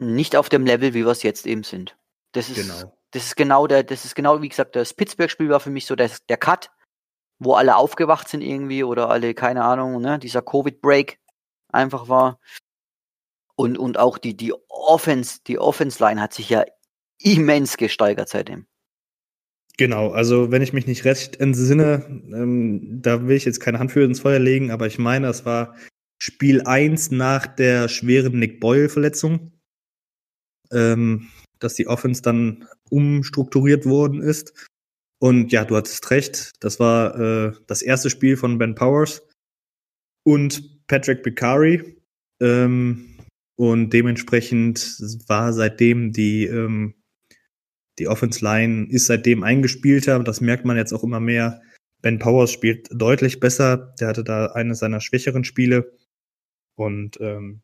nicht 0.00 0.34
auf 0.34 0.48
dem 0.48 0.66
Level, 0.66 0.92
wie 0.92 1.04
wir 1.04 1.12
es 1.12 1.22
jetzt 1.22 1.46
eben 1.46 1.62
sind. 1.62 1.96
Das 2.32 2.48
ist 2.48 2.56
genau 2.56 2.92
das 3.14 3.26
ist 3.26 3.36
genau 3.36 3.68
der, 3.68 3.84
das 3.84 4.04
ist 4.04 4.16
genau, 4.16 4.42
wie 4.42 4.48
gesagt, 4.48 4.74
das 4.74 4.92
Pittsburgh-Spiel 4.92 5.48
war 5.48 5.60
für 5.60 5.70
mich 5.70 5.86
so 5.86 5.94
der, 5.94 6.10
der 6.28 6.36
Cut, 6.36 6.70
wo 7.38 7.54
alle 7.54 7.76
aufgewacht 7.76 8.28
sind 8.28 8.42
irgendwie 8.42 8.82
oder 8.82 9.08
alle, 9.08 9.34
keine 9.34 9.62
Ahnung, 9.62 10.00
ne, 10.00 10.18
dieser 10.18 10.42
Covid-Break 10.42 11.20
einfach 11.72 12.08
war. 12.08 12.40
Und, 13.54 13.78
und 13.78 14.00
auch 14.00 14.18
die, 14.18 14.36
die 14.36 14.52
Offense, 14.68 15.38
die 15.46 15.60
Offense-Line 15.60 16.20
hat 16.20 16.34
sich 16.34 16.48
ja 16.48 16.64
immens 17.20 17.76
gesteigert 17.76 18.28
seitdem. 18.28 18.66
Genau, 19.76 20.10
also 20.10 20.50
wenn 20.50 20.62
ich 20.62 20.72
mich 20.72 20.88
nicht 20.88 21.04
recht 21.04 21.38
entsinne, 21.38 22.04
ähm, 22.32 23.00
da 23.00 23.28
will 23.28 23.36
ich 23.36 23.44
jetzt 23.44 23.60
keine 23.60 23.78
Hand 23.78 23.92
für 23.92 24.02
ins 24.02 24.20
Feuer 24.20 24.40
legen, 24.40 24.72
aber 24.72 24.88
ich 24.88 24.98
meine, 24.98 25.28
das 25.28 25.44
war 25.44 25.76
Spiel 26.18 26.62
1 26.62 27.12
nach 27.12 27.46
der 27.46 27.88
schweren 27.88 28.40
Nick 28.40 28.58
Boyle-Verletzung. 28.58 29.52
Ähm, 30.72 31.28
dass 31.64 31.74
die 31.74 31.86
Offense 31.86 32.22
dann 32.22 32.66
umstrukturiert 32.90 33.86
worden 33.86 34.22
ist. 34.22 34.68
Und 35.18 35.52
ja, 35.52 35.64
du 35.64 35.76
hattest 35.76 36.10
recht, 36.10 36.52
das 36.60 36.78
war 36.78 37.18
äh, 37.18 37.52
das 37.66 37.82
erste 37.82 38.10
Spiel 38.10 38.36
von 38.36 38.58
Ben 38.58 38.74
Powers 38.74 39.26
und 40.24 40.86
Patrick 40.86 41.22
Picari. 41.22 41.96
Ähm, 42.40 43.18
und 43.56 43.90
dementsprechend 43.90 44.98
war 45.28 45.52
seitdem 45.52 46.12
die, 46.12 46.44
ähm, 46.44 46.94
die 47.98 48.08
Offense 48.08 48.44
Line 48.44 48.88
ist 48.90 49.06
seitdem 49.06 49.42
eingespielter. 49.44 50.18
Das 50.22 50.40
merkt 50.40 50.64
man 50.64 50.76
jetzt 50.76 50.92
auch 50.92 51.04
immer 51.04 51.20
mehr. 51.20 51.62
Ben 52.02 52.18
Powers 52.18 52.52
spielt 52.52 52.88
deutlich 52.90 53.40
besser. 53.40 53.94
Der 54.00 54.08
hatte 54.08 54.24
da 54.24 54.46
eines 54.46 54.80
seiner 54.80 55.00
schwächeren 55.00 55.44
Spiele. 55.44 55.96
Und 56.76 57.18
ähm, 57.20 57.62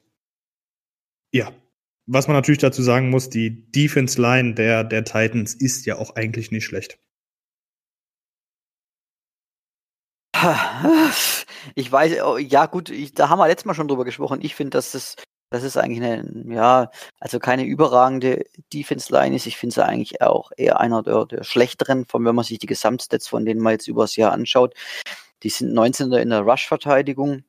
ja, 1.33 1.53
was 2.13 2.27
man 2.27 2.37
natürlich 2.37 2.59
dazu 2.59 2.83
sagen 2.83 3.09
muss, 3.09 3.31
die 3.31 3.71
Defense 3.71 4.21
Line 4.21 4.55
der, 4.55 4.83
der 4.83 5.05
Titans 5.05 5.55
ist 5.55 5.87
ja 5.87 5.97
auch 5.97 6.17
eigentlich 6.17 6.51
nicht 6.51 6.65
schlecht. 6.65 6.99
Ich 11.75 11.93
weiß, 11.93 12.23
oh, 12.25 12.39
ja 12.39 12.67
gut, 12.67 12.89
ich, 12.89 13.13
da 13.13 13.29
haben 13.29 13.39
wir 13.39 13.47
letztes 13.47 13.67
Mal 13.67 13.75
schon 13.75 13.87
drüber 13.87 14.05
gesprochen. 14.05 14.41
Ich 14.43 14.55
finde, 14.55 14.71
dass 14.71 14.93
das, 14.93 15.17
das 15.51 15.63
ist 15.63 15.77
eigentlich 15.77 16.03
eine, 16.03 16.53
ja, 16.53 16.91
also 17.21 17.39
keine 17.39 17.65
überragende 17.65 18.45
Defense 18.73 19.13
Line 19.13 19.37
ist. 19.37 19.47
Ich 19.47 19.59
finde 19.59 19.75
sie 19.75 19.85
eigentlich 19.85 20.23
auch 20.23 20.51
eher 20.57 20.81
einer 20.81 21.03
der, 21.03 21.27
der 21.27 21.45
schlechteren, 21.45 22.07
von 22.07 22.25
wenn 22.25 22.35
man 22.35 22.45
sich 22.45 22.59
die 22.59 22.67
Gesamtstats 22.67 23.29
von 23.29 23.45
denen 23.45 23.61
mal 23.61 23.73
jetzt 23.73 23.89
übers 23.89 24.17
Jahr 24.17 24.33
anschaut. 24.33 24.75
Die 25.43 25.51
sind 25.51 25.75
19. 25.75 26.11
in 26.15 26.31
der 26.31 26.41
Rush-Verteidigung. 26.41 27.45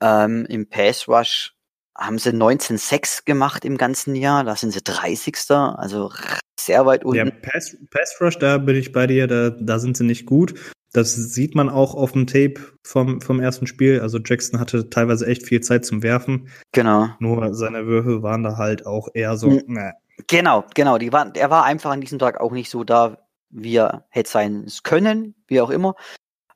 Ähm, 0.00 0.44
Im 0.46 0.68
Pass-Rush 0.68 1.54
haben 1.98 2.18
sie 2.18 2.30
19,6 2.30 3.24
gemacht 3.24 3.64
im 3.64 3.76
ganzen 3.76 4.14
Jahr. 4.14 4.44
Da 4.44 4.56
sind 4.56 4.72
sie 4.72 4.82
30. 4.82 5.36
Also 5.50 6.12
sehr 6.58 6.86
weit 6.86 7.04
unten. 7.04 7.26
Ja, 7.26 7.32
Pass, 7.42 7.76
Pass 7.90 8.16
Rush, 8.20 8.38
da 8.38 8.58
bin 8.58 8.76
ich 8.76 8.92
bei 8.92 9.06
dir, 9.06 9.26
da, 9.26 9.50
da 9.50 9.78
sind 9.78 9.96
sie 9.96 10.04
nicht 10.04 10.26
gut. 10.26 10.54
Das 10.92 11.14
sieht 11.14 11.54
man 11.54 11.68
auch 11.68 11.94
auf 11.94 12.12
dem 12.12 12.26
Tape 12.26 12.54
vom, 12.82 13.20
vom 13.20 13.40
ersten 13.40 13.66
Spiel. 13.66 14.00
Also 14.00 14.18
Jackson 14.24 14.58
hatte 14.58 14.88
teilweise 14.88 15.26
echt 15.26 15.44
viel 15.46 15.60
Zeit 15.60 15.84
zum 15.84 16.02
Werfen. 16.02 16.48
Genau. 16.72 17.08
Nur 17.18 17.52
seine 17.54 17.86
Würfe 17.86 18.22
waren 18.22 18.42
da 18.42 18.56
halt 18.56 18.86
auch 18.86 19.08
eher 19.12 19.36
so. 19.36 19.50
Mhm. 19.50 19.92
Genau, 20.28 20.64
genau. 20.74 20.98
Die 20.98 21.12
waren, 21.12 21.34
er 21.34 21.50
war 21.50 21.64
einfach 21.64 21.90
an 21.90 22.00
diesem 22.00 22.18
Tag 22.18 22.40
auch 22.40 22.52
nicht 22.52 22.70
so 22.70 22.84
da, 22.84 23.18
wie 23.50 23.76
er 23.76 24.06
hätte 24.08 24.30
sein 24.30 24.66
können, 24.82 25.34
wie 25.46 25.60
auch 25.60 25.70
immer. 25.70 25.94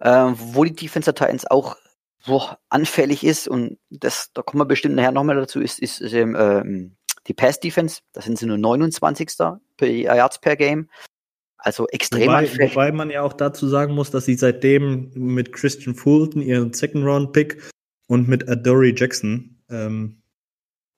Ähm, 0.00 0.34
wo 0.36 0.64
die 0.64 0.74
Defense 0.74 1.12
Titans 1.12 1.48
auch 1.48 1.76
so 2.24 2.48
anfällig 2.68 3.24
ist 3.24 3.48
und 3.48 3.78
das, 3.90 4.30
da 4.32 4.42
kommen 4.42 4.60
wir 4.60 4.66
bestimmt 4.66 4.94
nachher 4.94 5.12
nochmal 5.12 5.36
dazu, 5.36 5.60
ist, 5.60 5.78
ist, 5.78 6.00
ist 6.00 6.12
ähm, 6.12 6.96
die 7.26 7.34
Pass 7.34 7.60
Defense. 7.60 8.00
Da 8.12 8.20
sind 8.20 8.38
sie 8.38 8.46
nur 8.46 8.58
29. 8.58 9.28
per 9.76 9.88
Yards 9.88 10.40
per 10.40 10.56
Game. 10.56 10.88
Also 11.58 11.86
extrem 11.88 12.22
wobei, 12.22 12.38
anfällig. 12.38 12.72
Wobei 12.72 12.92
man 12.92 13.10
ja 13.10 13.22
auch 13.22 13.32
dazu 13.32 13.68
sagen 13.68 13.94
muss, 13.94 14.10
dass 14.10 14.24
sie 14.24 14.34
seitdem 14.34 15.12
mit 15.14 15.52
Christian 15.52 15.94
Fulton 15.94 16.42
ihren 16.42 16.72
Second 16.72 17.04
Round 17.04 17.32
Pick 17.32 17.62
und 18.08 18.28
mit 18.28 18.48
Adoree 18.48 18.94
Jackson 18.96 19.62
ähm, 19.70 20.22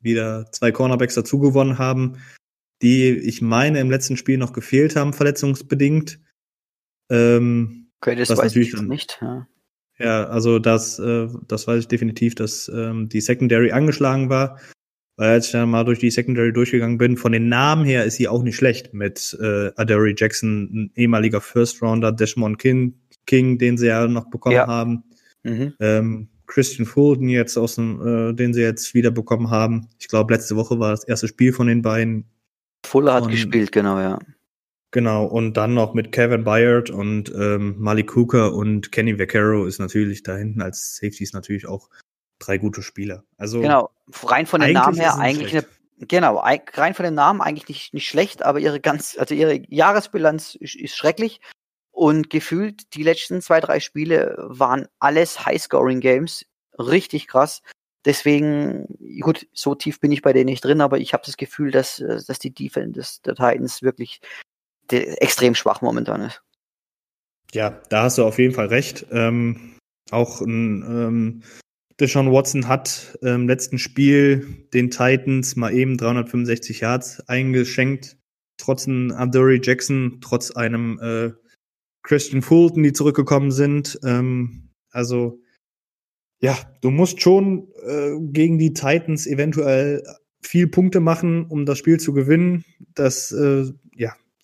wieder 0.00 0.50
zwei 0.52 0.72
Cornerbacks 0.72 1.14
dazu 1.14 1.38
gewonnen 1.38 1.78
haben, 1.78 2.22
die 2.80 3.10
ich 3.10 3.42
meine 3.42 3.80
im 3.80 3.90
letzten 3.90 4.16
Spiel 4.16 4.38
noch 4.38 4.54
gefehlt 4.54 4.96
haben, 4.96 5.12
verletzungsbedingt. 5.12 6.18
Ähm, 7.10 7.90
okay, 8.00 8.16
das 8.16 8.30
weiß 8.30 8.56
ich 8.56 8.72
nicht. 8.74 9.18
Ja. 9.20 9.46
Ja, 9.98 10.24
also 10.24 10.58
das, 10.58 10.98
äh, 10.98 11.28
das 11.46 11.66
weiß 11.66 11.80
ich 11.80 11.88
definitiv, 11.88 12.34
dass 12.34 12.70
ähm, 12.74 13.08
die 13.08 13.20
Secondary 13.20 13.72
angeschlagen 13.72 14.28
war. 14.28 14.58
Weil 15.16 15.30
als 15.30 15.46
ich 15.46 15.52
dann 15.52 15.70
mal 15.70 15.84
durch 15.84 16.00
die 16.00 16.10
Secondary 16.10 16.52
durchgegangen 16.52 16.98
bin, 16.98 17.16
von 17.16 17.30
den 17.30 17.48
Namen 17.48 17.84
her 17.84 18.04
ist 18.04 18.16
sie 18.16 18.26
auch 18.26 18.42
nicht 18.42 18.56
schlecht 18.56 18.92
mit 18.92 19.36
äh, 19.40 19.70
Adary 19.76 20.14
Jackson, 20.16 20.70
ein 20.72 20.92
ehemaliger 20.96 21.40
First 21.40 21.80
Rounder, 21.80 22.10
Desmond 22.10 22.58
King, 22.58 22.94
King, 23.26 23.58
den 23.58 23.78
sie 23.78 23.86
ja 23.86 24.08
noch 24.08 24.28
bekommen 24.30 24.56
ja. 24.56 24.66
haben. 24.66 25.04
Mhm. 25.44 25.74
Ähm, 25.78 26.28
Christian 26.46 26.86
Fulton 26.86 27.28
jetzt 27.28 27.56
aus 27.56 27.76
dem, 27.76 28.00
äh, 28.06 28.34
den 28.34 28.52
sie 28.52 28.62
jetzt 28.62 28.92
wieder 28.94 29.12
bekommen 29.12 29.50
haben. 29.50 29.88
Ich 29.98 30.08
glaube, 30.08 30.34
letzte 30.34 30.56
Woche 30.56 30.78
war 30.80 30.90
das 30.90 31.04
erste 31.04 31.28
Spiel 31.28 31.52
von 31.52 31.68
den 31.68 31.82
beiden. 31.82 32.26
Fuller 32.84 33.14
hat 33.14 33.28
gespielt, 33.28 33.72
genau, 33.72 33.98
ja. 33.98 34.18
Genau, 34.94 35.24
und 35.24 35.54
dann 35.54 35.74
noch 35.74 35.92
mit 35.92 36.12
Kevin 36.12 36.44
Byard 36.44 36.88
und 36.88 37.28
ähm, 37.34 37.74
Malik 37.80 38.14
Hooker 38.14 38.54
und 38.54 38.92
Kenny 38.92 39.18
Vaccaro 39.18 39.66
ist 39.66 39.80
natürlich 39.80 40.22
da 40.22 40.36
hinten 40.36 40.62
als 40.62 40.94
Safeties 40.94 41.32
natürlich 41.32 41.66
auch 41.66 41.90
drei 42.38 42.58
gute 42.58 42.80
Spieler. 42.80 43.24
Also 43.36 43.60
genau, 43.60 43.90
rein 44.22 44.46
von 44.46 44.60
den 44.60 44.72
Namen 44.72 44.96
her 44.96 45.18
eigentlich 45.18 45.52
eine, 45.52 45.66
genau, 45.98 46.36
rein 46.38 46.94
von 46.94 47.02
den 47.04 47.14
Namen 47.14 47.40
eigentlich 47.40 47.68
nicht, 47.68 47.92
nicht 47.92 48.06
schlecht, 48.06 48.44
aber 48.44 48.60
ihre 48.60 48.78
ganz, 48.78 49.16
also 49.18 49.34
ihre 49.34 49.62
Jahresbilanz 49.68 50.54
ist, 50.54 50.76
ist 50.76 50.94
schrecklich. 50.94 51.40
Und 51.90 52.30
gefühlt, 52.30 52.94
die 52.94 53.02
letzten 53.02 53.42
zwei, 53.42 53.58
drei 53.58 53.80
Spiele 53.80 54.36
waren 54.38 54.86
alles 55.00 55.44
High-Scoring-Games. 55.44 56.46
Richtig 56.78 57.26
krass. 57.26 57.62
Deswegen, 58.04 58.86
gut, 59.18 59.48
so 59.52 59.74
tief 59.74 59.98
bin 59.98 60.12
ich 60.12 60.22
bei 60.22 60.32
denen 60.32 60.50
nicht 60.50 60.64
drin, 60.64 60.80
aber 60.80 60.98
ich 60.98 61.14
habe 61.14 61.24
das 61.26 61.36
Gefühl, 61.36 61.72
dass, 61.72 61.96
dass 61.96 62.38
die 62.38 62.54
Defense 62.54 62.92
des, 62.92 63.22
der 63.22 63.34
Titans 63.34 63.82
wirklich 63.82 64.20
extrem 64.92 65.54
schwach 65.54 65.82
momentan 65.82 66.22
ist. 66.22 66.42
Ja, 67.52 67.80
da 67.88 68.02
hast 68.04 68.18
du 68.18 68.24
auf 68.24 68.38
jeden 68.38 68.54
Fall 68.54 68.66
recht. 68.66 69.06
Ähm, 69.10 69.76
auch 70.10 70.40
ein 70.40 70.82
ähm, 70.82 71.42
Deshaun 72.00 72.32
Watson 72.32 72.66
hat 72.66 73.16
im 73.22 73.46
letzten 73.46 73.78
Spiel 73.78 74.66
den 74.74 74.90
Titans 74.90 75.54
mal 75.54 75.72
eben 75.72 75.96
365 75.96 76.80
Yards 76.80 77.20
eingeschenkt. 77.28 78.16
Trotz 78.56 78.88
einem 78.88 79.12
Abdury 79.12 79.60
Jackson, 79.62 80.18
trotz 80.20 80.50
einem 80.50 80.98
äh, 81.00 81.32
Christian 82.02 82.42
Fulton, 82.42 82.82
die 82.82 82.92
zurückgekommen 82.92 83.52
sind. 83.52 83.98
Ähm, 84.04 84.70
also 84.90 85.40
ja, 86.40 86.58
du 86.82 86.90
musst 86.90 87.22
schon 87.22 87.68
äh, 87.86 88.18
gegen 88.20 88.58
die 88.58 88.74
Titans 88.74 89.26
eventuell 89.26 90.02
viel 90.42 90.66
Punkte 90.66 91.00
machen, 91.00 91.46
um 91.46 91.64
das 91.64 91.78
Spiel 91.78 91.98
zu 91.98 92.12
gewinnen. 92.12 92.64
Das, 92.94 93.32
äh, 93.32 93.64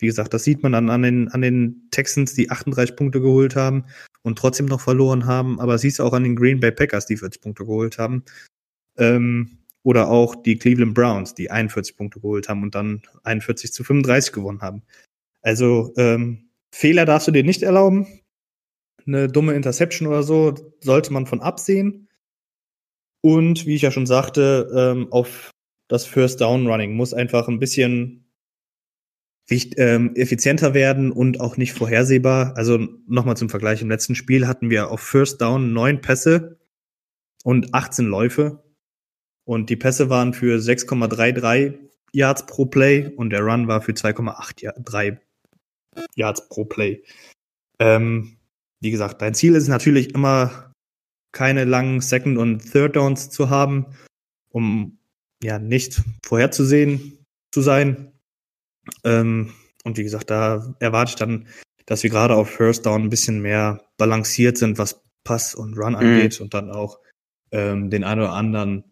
wie 0.00 0.06
gesagt, 0.06 0.34
das 0.34 0.44
sieht 0.44 0.62
man 0.62 0.72
dann 0.72 0.90
an 0.90 1.02
den, 1.02 1.28
an 1.28 1.42
den 1.42 1.88
Texans, 1.90 2.34
die 2.34 2.50
38 2.50 2.96
Punkte 2.96 3.20
geholt 3.20 3.56
haben 3.56 3.84
und 4.22 4.38
trotzdem 4.38 4.66
noch 4.66 4.80
verloren 4.80 5.26
haben. 5.26 5.60
Aber 5.60 5.78
siehst 5.78 5.98
du 5.98 6.04
auch 6.04 6.12
an 6.12 6.24
den 6.24 6.36
Green 6.36 6.60
Bay 6.60 6.72
Packers, 6.72 7.06
die 7.06 7.16
40 7.16 7.42
Punkte 7.42 7.64
geholt 7.64 7.98
haben. 7.98 8.24
Ähm, 8.98 9.58
oder 9.82 10.08
auch 10.08 10.34
die 10.34 10.58
Cleveland 10.58 10.94
Browns, 10.94 11.34
die 11.34 11.50
41 11.50 11.96
Punkte 11.96 12.20
geholt 12.20 12.48
haben 12.48 12.62
und 12.62 12.74
dann 12.74 13.02
41 13.24 13.72
zu 13.72 13.84
35 13.84 14.32
gewonnen 14.32 14.60
haben. 14.60 14.82
Also 15.42 15.92
ähm, 15.96 16.50
Fehler 16.74 17.06
darfst 17.06 17.28
du 17.28 17.32
dir 17.32 17.44
nicht 17.44 17.62
erlauben. 17.62 18.06
Eine 19.06 19.28
dumme 19.28 19.54
Interception 19.54 20.08
oder 20.08 20.22
so 20.22 20.54
sollte 20.80 21.12
man 21.12 21.26
von 21.26 21.40
absehen. 21.40 22.08
Und 23.22 23.66
wie 23.66 23.74
ich 23.74 23.82
ja 23.82 23.90
schon 23.90 24.06
sagte, 24.06 24.70
ähm, 24.74 25.12
auf 25.12 25.50
das 25.88 26.06
First 26.06 26.40
Down 26.40 26.66
Running 26.66 26.94
muss 26.94 27.12
einfach 27.14 27.48
ein 27.48 27.58
bisschen 27.58 28.29
ähm, 29.78 30.14
effizienter 30.14 30.74
werden 30.74 31.10
und 31.10 31.40
auch 31.40 31.56
nicht 31.56 31.72
vorhersehbar. 31.72 32.56
Also 32.56 32.78
nochmal 33.06 33.36
zum 33.36 33.48
Vergleich, 33.48 33.82
im 33.82 33.90
letzten 33.90 34.14
Spiel 34.14 34.46
hatten 34.46 34.70
wir 34.70 34.90
auf 34.90 35.00
First 35.00 35.40
Down 35.40 35.72
neun 35.72 36.00
Pässe 36.00 36.58
und 37.42 37.74
18 37.74 38.06
Läufe. 38.06 38.62
Und 39.44 39.70
die 39.70 39.76
Pässe 39.76 40.10
waren 40.10 40.32
für 40.34 40.58
6,33 40.58 41.78
Yards 42.12 42.46
pro 42.46 42.66
Play 42.66 43.08
und 43.16 43.30
der 43.30 43.40
Run 43.40 43.68
war 43.68 43.82
für 43.82 43.92
2,83 43.92 45.18
Yards 46.14 46.48
pro 46.48 46.64
Play. 46.64 47.02
Ähm, 47.78 48.36
wie 48.80 48.90
gesagt, 48.90 49.20
dein 49.22 49.34
Ziel 49.34 49.54
ist 49.54 49.68
natürlich 49.68 50.14
immer, 50.14 50.72
keine 51.32 51.64
langen 51.64 52.00
Second- 52.00 52.38
und 52.38 52.72
Third 52.72 52.96
Downs 52.96 53.30
zu 53.30 53.50
haben, 53.50 53.86
um 54.50 54.98
ja 55.42 55.58
nicht 55.58 56.02
vorherzusehen 56.24 57.24
zu 57.52 57.60
sein. 57.60 58.09
Ähm, 59.04 59.52
und 59.84 59.96
wie 59.96 60.02
gesagt, 60.02 60.30
da 60.30 60.74
erwarte 60.78 61.10
ich 61.10 61.16
dann, 61.16 61.48
dass 61.86 62.02
wir 62.02 62.10
gerade 62.10 62.34
auf 62.34 62.50
First 62.50 62.86
Down 62.86 63.02
ein 63.02 63.10
bisschen 63.10 63.40
mehr 63.40 63.82
balanciert 63.96 64.58
sind, 64.58 64.78
was 64.78 65.02
Pass 65.24 65.54
und 65.54 65.76
Run 65.76 65.92
mhm. 65.92 65.98
angeht 65.98 66.38
mhm. 66.38 66.44
und 66.44 66.54
dann 66.54 66.70
auch 66.70 66.98
ähm, 67.52 67.90
den 67.90 68.04
einen 68.04 68.20
oder 68.20 68.32
anderen 68.32 68.84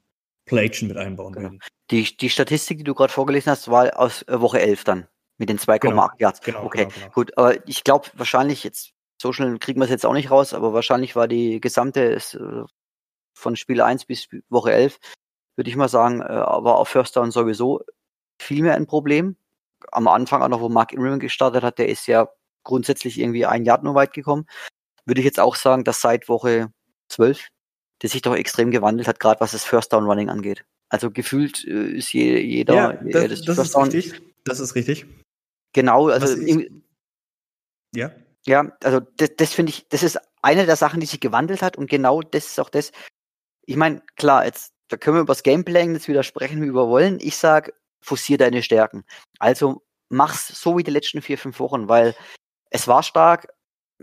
Play-Action 0.46 0.88
mit 0.88 0.96
einbauen 0.96 1.32
genau. 1.32 1.44
werden. 1.44 1.60
Die, 1.90 2.16
die 2.16 2.30
Statistik, 2.30 2.78
die 2.78 2.84
du 2.84 2.94
gerade 2.94 3.12
vorgelesen 3.12 3.50
hast, 3.50 3.68
war 3.70 3.98
aus 3.98 4.22
äh, 4.22 4.40
Woche 4.40 4.60
11 4.60 4.84
dann. 4.84 5.08
Mit 5.40 5.48
den 5.48 5.58
2,8 5.58 5.78
genau, 5.78 6.08
Yards. 6.18 6.40
Genau, 6.40 6.64
okay, 6.64 6.86
genau, 6.86 6.94
genau. 6.94 7.10
gut. 7.12 7.38
Aber 7.38 7.68
ich 7.68 7.84
glaube 7.84 8.08
wahrscheinlich, 8.14 8.64
jetzt 8.64 8.92
so 9.20 9.32
schnell 9.32 9.58
kriegen 9.58 9.80
wir 9.80 9.84
es 9.84 9.90
jetzt 9.90 10.04
auch 10.04 10.12
nicht 10.12 10.30
raus, 10.30 10.52
aber 10.52 10.72
wahrscheinlich 10.72 11.14
war 11.14 11.28
die 11.28 11.60
gesamte 11.60 12.14
äh, 12.14 12.64
von 13.34 13.56
Spiel 13.56 13.80
1 13.80 14.06
bis 14.06 14.28
Woche 14.48 14.72
11, 14.72 14.98
würde 15.56 15.70
ich 15.70 15.76
mal 15.76 15.88
sagen, 15.88 16.20
äh, 16.22 16.28
war 16.28 16.76
auf 16.76 16.88
First 16.88 17.16
Down 17.16 17.30
sowieso 17.30 17.82
viel 18.40 18.62
mehr 18.62 18.74
ein 18.74 18.86
Problem. 18.86 19.36
Am 19.92 20.08
Anfang 20.08 20.42
auch 20.42 20.48
noch, 20.48 20.60
wo 20.60 20.68
Mark 20.68 20.92
Ingram 20.92 21.18
gestartet 21.18 21.62
hat, 21.62 21.78
der 21.78 21.88
ist 21.88 22.06
ja 22.06 22.28
grundsätzlich 22.64 23.18
irgendwie 23.18 23.46
ein 23.46 23.64
Jahr 23.64 23.82
nur 23.82 23.94
weit 23.94 24.12
gekommen. 24.12 24.46
Würde 25.04 25.20
ich 25.20 25.24
jetzt 25.24 25.40
auch 25.40 25.56
sagen, 25.56 25.84
dass 25.84 26.00
seit 26.00 26.28
Woche 26.28 26.72
12 27.08 27.48
der 28.02 28.10
sich 28.10 28.22
doch 28.22 28.36
extrem 28.36 28.70
gewandelt 28.70 29.08
hat, 29.08 29.20
gerade 29.20 29.40
was 29.40 29.52
das 29.52 29.64
First 29.64 29.92
Down 29.92 30.04
Running 30.04 30.28
angeht. 30.28 30.64
Also 30.88 31.10
gefühlt 31.10 31.64
äh, 31.64 31.96
ist 31.96 32.12
je, 32.12 32.38
jeder. 32.38 32.74
Ja, 32.74 32.92
das, 32.92 33.42
das 33.42 33.58
ist 33.58 33.76
richtig. 33.76 34.22
Das 34.44 34.60
ist 34.60 34.74
richtig. 34.74 35.06
Genau, 35.72 36.08
also 36.08 36.40
ich, 36.40 36.70
ja. 37.94 38.12
Ja, 38.46 38.72
also 38.82 39.00
das, 39.16 39.30
das 39.36 39.52
finde 39.52 39.70
ich, 39.70 39.88
das 39.88 40.02
ist 40.02 40.18
eine 40.40 40.64
der 40.64 40.76
Sachen, 40.76 41.00
die 41.00 41.06
sich 41.06 41.20
gewandelt 41.20 41.60
hat 41.60 41.76
und 41.76 41.90
genau 41.90 42.22
das 42.22 42.46
ist 42.46 42.60
auch 42.60 42.70
das. 42.70 42.92
Ich 43.66 43.76
meine, 43.76 44.00
klar, 44.16 44.46
jetzt 44.46 44.72
da 44.88 44.96
können 44.96 45.18
wir 45.18 45.22
über 45.22 45.34
das 45.34 45.42
Gameplaying 45.42 45.92
jetzt 45.92 46.08
wieder 46.08 46.22
sprechen, 46.22 46.62
wie 46.62 46.72
wir 46.72 46.88
wollen. 46.88 47.18
Ich 47.20 47.36
sag, 47.36 47.74
forcier 48.00 48.38
deine 48.38 48.62
Stärken. 48.62 49.04
Also 49.38 49.82
mach's 50.08 50.48
so 50.48 50.76
wie 50.78 50.82
die 50.82 50.90
letzten 50.90 51.22
vier, 51.22 51.38
fünf 51.38 51.60
Wochen, 51.60 51.88
weil 51.88 52.14
es 52.70 52.88
war 52.88 53.02
stark. 53.02 53.48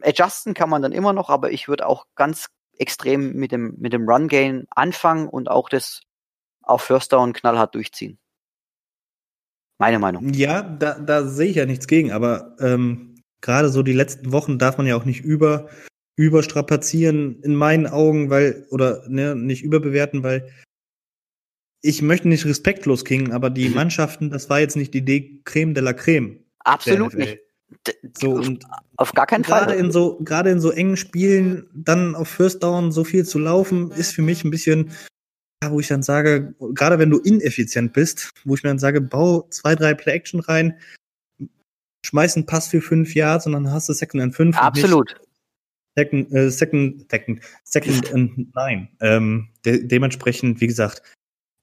Adjusten 0.01 0.53
kann 0.53 0.69
man 0.69 0.81
dann 0.81 0.91
immer 0.91 1.13
noch, 1.13 1.29
aber 1.29 1.51
ich 1.51 1.67
würde 1.67 1.87
auch 1.87 2.05
ganz 2.15 2.47
extrem 2.77 3.33
mit 3.33 3.51
dem, 3.51 3.75
mit 3.77 3.93
dem 3.93 4.07
Run-Game 4.07 4.65
anfangen 4.69 5.29
und 5.29 5.49
auch 5.49 5.69
das 5.69 6.01
auf 6.61 6.81
First 6.81 7.13
Down 7.13 7.33
knallhart 7.33 7.75
durchziehen. 7.75 8.17
Meine 9.77 9.99
Meinung. 9.99 10.33
Ja, 10.33 10.61
da, 10.61 10.99
da 10.99 11.25
sehe 11.25 11.49
ich 11.49 11.57
ja 11.57 11.65
nichts 11.65 11.87
gegen, 11.87 12.11
aber 12.11 12.55
ähm, 12.59 13.21
gerade 13.41 13.69
so 13.69 13.83
die 13.83 13.93
letzten 13.93 14.31
Wochen 14.31 14.57
darf 14.57 14.77
man 14.77 14.87
ja 14.87 14.95
auch 14.95 15.05
nicht 15.05 15.21
über 15.21 15.69
überstrapazieren 16.17 17.41
in 17.41 17.55
meinen 17.55 17.87
Augen, 17.87 18.29
weil 18.29 18.65
oder 18.69 19.03
ne, 19.09 19.35
nicht 19.35 19.63
überbewerten, 19.63 20.23
weil 20.23 20.49
ich 21.85 22.01
möchte 22.01 22.27
nicht 22.27 22.45
respektlos 22.45 23.05
klingen, 23.05 23.31
aber 23.31 23.49
die 23.49 23.69
mhm. 23.69 23.75
Mannschaften, 23.75 24.29
das 24.31 24.49
war 24.49 24.59
jetzt 24.59 24.75
nicht 24.75 24.93
die 24.93 25.05
D 25.05 25.41
Creme 25.43 25.73
de 25.73 25.83
la 25.83 25.93
Creme. 25.93 26.39
Absolut 26.59 27.13
nicht. 27.13 27.39
So 28.17 28.31
und 28.31 28.63
auf 28.97 29.13
gar 29.13 29.27
keinen 29.27 29.43
gerade 29.43 29.73
Fall. 29.73 29.77
In 29.77 29.91
so, 29.91 30.17
gerade 30.19 30.49
in 30.49 30.59
so 30.59 30.71
engen 30.71 30.97
Spielen 30.97 31.67
dann 31.73 32.15
auf 32.15 32.27
First 32.27 32.63
Down 32.63 32.91
so 32.91 33.03
viel 33.03 33.25
zu 33.25 33.39
laufen, 33.39 33.91
ist 33.91 34.13
für 34.13 34.21
mich 34.21 34.43
ein 34.43 34.51
bisschen, 34.51 34.91
ja, 35.63 35.71
wo 35.71 35.79
ich 35.79 35.87
dann 35.87 36.01
sage, 36.01 36.55
gerade 36.73 36.97
wenn 36.97 37.09
du 37.09 37.19
ineffizient 37.19 37.93
bist, 37.93 38.31
wo 38.45 38.55
ich 38.55 38.63
mir 38.63 38.69
dann 38.69 38.79
sage, 38.79 39.01
bau 39.01 39.47
zwei, 39.49 39.75
drei 39.75 39.93
Play-Action 39.93 40.39
rein, 40.39 40.79
schmeiß 42.05 42.35
einen 42.35 42.45
Pass 42.45 42.67
für 42.67 42.81
fünf 42.81 43.13
Yards 43.13 43.45
und 43.45 43.53
dann 43.53 43.71
hast 43.71 43.89
du 43.89 43.93
Second 43.93 44.23
and 44.23 44.35
fünf. 44.35 44.57
Absolut. 44.57 45.15
Second, 45.97 46.31
äh, 46.33 46.49
second, 46.49 47.09
second, 47.09 47.41
second 47.63 48.13
and 48.13 48.55
nine. 48.55 48.89
Ähm, 49.01 49.49
de 49.65 49.85
dementsprechend, 49.85 50.61
wie 50.61 50.67
gesagt, 50.67 51.01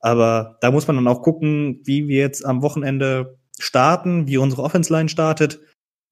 aber 0.02 0.58
da 0.60 0.70
muss 0.70 0.86
man 0.86 0.96
dann 0.96 1.08
auch 1.08 1.22
gucken, 1.22 1.80
wie 1.84 2.06
wir 2.08 2.18
jetzt 2.18 2.44
am 2.44 2.60
Wochenende 2.60 3.38
starten, 3.58 4.26
wie 4.26 4.36
unsere 4.36 4.62
Offense-Line 4.62 5.08
startet 5.08 5.60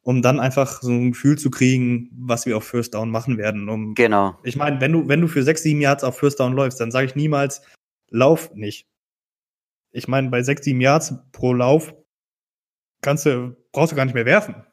um 0.03 0.22
dann 0.22 0.40
einfach 0.40 0.81
so 0.83 0.90
ein 0.90 1.12
Gefühl 1.12 1.37
zu 1.37 1.50
kriegen, 1.50 2.11
was 2.12 2.46
wir 2.46 2.57
auf 2.57 2.64
First 2.64 2.94
Down 2.94 3.11
machen 3.11 3.38
werden. 3.38 3.68
Um, 3.68 3.94
genau. 3.94 4.38
Ich 4.42 4.57
meine, 4.57 4.81
wenn 4.81 4.92
du, 4.92 5.09
wenn 5.09 5.20
du 5.20 5.29
für 5.29 5.42
sechs, 5.42 5.62
sieben 5.62 5.81
Yards 5.81 6.05
auf 6.05 6.18
First 6.18 6.40
Down 6.40 6.55
läufst, 6.55 6.81
dann 6.81 6.90
sage 6.90 7.07
ich 7.07 7.14
niemals, 7.14 7.62
lauf 8.09 8.53
nicht. 8.55 8.87
Ich 9.92 10.09
meine, 10.09 10.31
bei 10.31 10.42
sechs, 10.42 10.64
sieben 10.64 10.81
Yards 10.81 11.14
pro 11.33 11.53
Lauf 11.53 11.94
kannst 13.03 13.26
du, 13.26 13.57
brauchst 13.72 13.92
du 13.92 13.96
gar 13.96 14.05
nicht 14.05 14.14
mehr 14.14 14.24
werfen. 14.26 14.64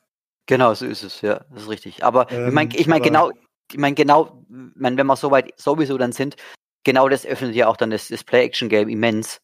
Genau, 0.46 0.74
so 0.74 0.86
ist 0.86 1.04
es, 1.04 1.22
ja, 1.22 1.46
das 1.52 1.64
ist 1.64 1.70
richtig. 1.70 2.04
Aber 2.04 2.32
ähm, 2.32 2.48
ich 2.48 2.54
meine, 2.54 2.76
ich 2.76 2.88
mein, 2.88 3.02
genau, 3.02 3.32
ich 3.70 3.78
meine, 3.78 3.96
genau, 3.96 4.46
mein, 4.48 4.98
wenn 4.98 5.08
wir 5.08 5.16
so 5.18 5.32
weit 5.32 5.52
sowieso 5.60 5.98
dann 5.98 6.14
sind, 6.14 6.38
genau 6.84 7.10
das 7.10 7.26
öffnet 7.26 7.56
ja 7.56 7.68
auch 7.68 7.78
dann 7.78 7.90
das, 7.90 8.08
das 8.08 8.24
Play-Action-Game 8.24 8.90
immens. 8.90 9.42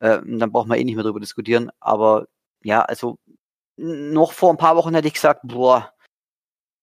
Äh, 0.00 0.20
dann 0.24 0.52
braucht 0.52 0.68
man 0.68 0.78
eh 0.78 0.84
nicht 0.84 0.96
mehr 0.96 1.04
drüber 1.04 1.20
diskutieren. 1.20 1.70
Aber 1.80 2.26
ja, 2.62 2.82
also 2.82 3.18
noch 3.76 4.32
vor 4.32 4.50
ein 4.50 4.58
paar 4.58 4.76
Wochen 4.76 4.94
hätte 4.94 5.08
ich 5.08 5.14
gesagt, 5.14 5.40
boah, 5.44 5.92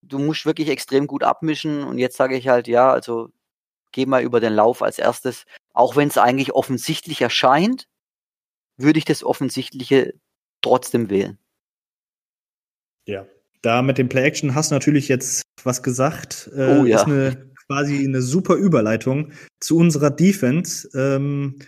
du 0.01 0.19
musst 0.19 0.45
wirklich 0.45 0.69
extrem 0.69 1.07
gut 1.07 1.23
abmischen. 1.23 1.83
Und 1.83 1.97
jetzt 1.97 2.17
sage 2.17 2.35
ich 2.37 2.47
halt, 2.47 2.67
ja, 2.67 2.91
also 2.91 3.29
geh 3.91 4.05
mal 4.05 4.23
über 4.23 4.39
den 4.39 4.53
Lauf 4.53 4.81
als 4.81 4.99
erstes. 4.99 5.45
Auch 5.73 5.95
wenn 5.95 6.07
es 6.07 6.17
eigentlich 6.17 6.53
offensichtlich 6.53 7.21
erscheint, 7.21 7.87
würde 8.77 8.99
ich 8.99 9.05
das 9.05 9.23
Offensichtliche 9.23 10.13
trotzdem 10.61 11.09
wählen. 11.09 11.37
Ja, 13.05 13.25
da 13.61 13.81
mit 13.81 13.97
dem 13.97 14.09
Play-Action 14.09 14.55
hast 14.55 14.71
du 14.71 14.75
natürlich 14.75 15.07
jetzt 15.07 15.41
was 15.63 15.83
gesagt. 15.83 16.49
Äh, 16.55 16.79
oh 16.79 16.85
ja. 16.85 16.97
Ist 16.97 17.05
eine, 17.05 17.51
quasi 17.69 18.03
eine 18.03 18.21
super 18.21 18.55
Überleitung 18.55 19.31
zu 19.59 19.77
unserer 19.77 20.09
Defense. 20.09 20.89
Ähm, 20.95 21.59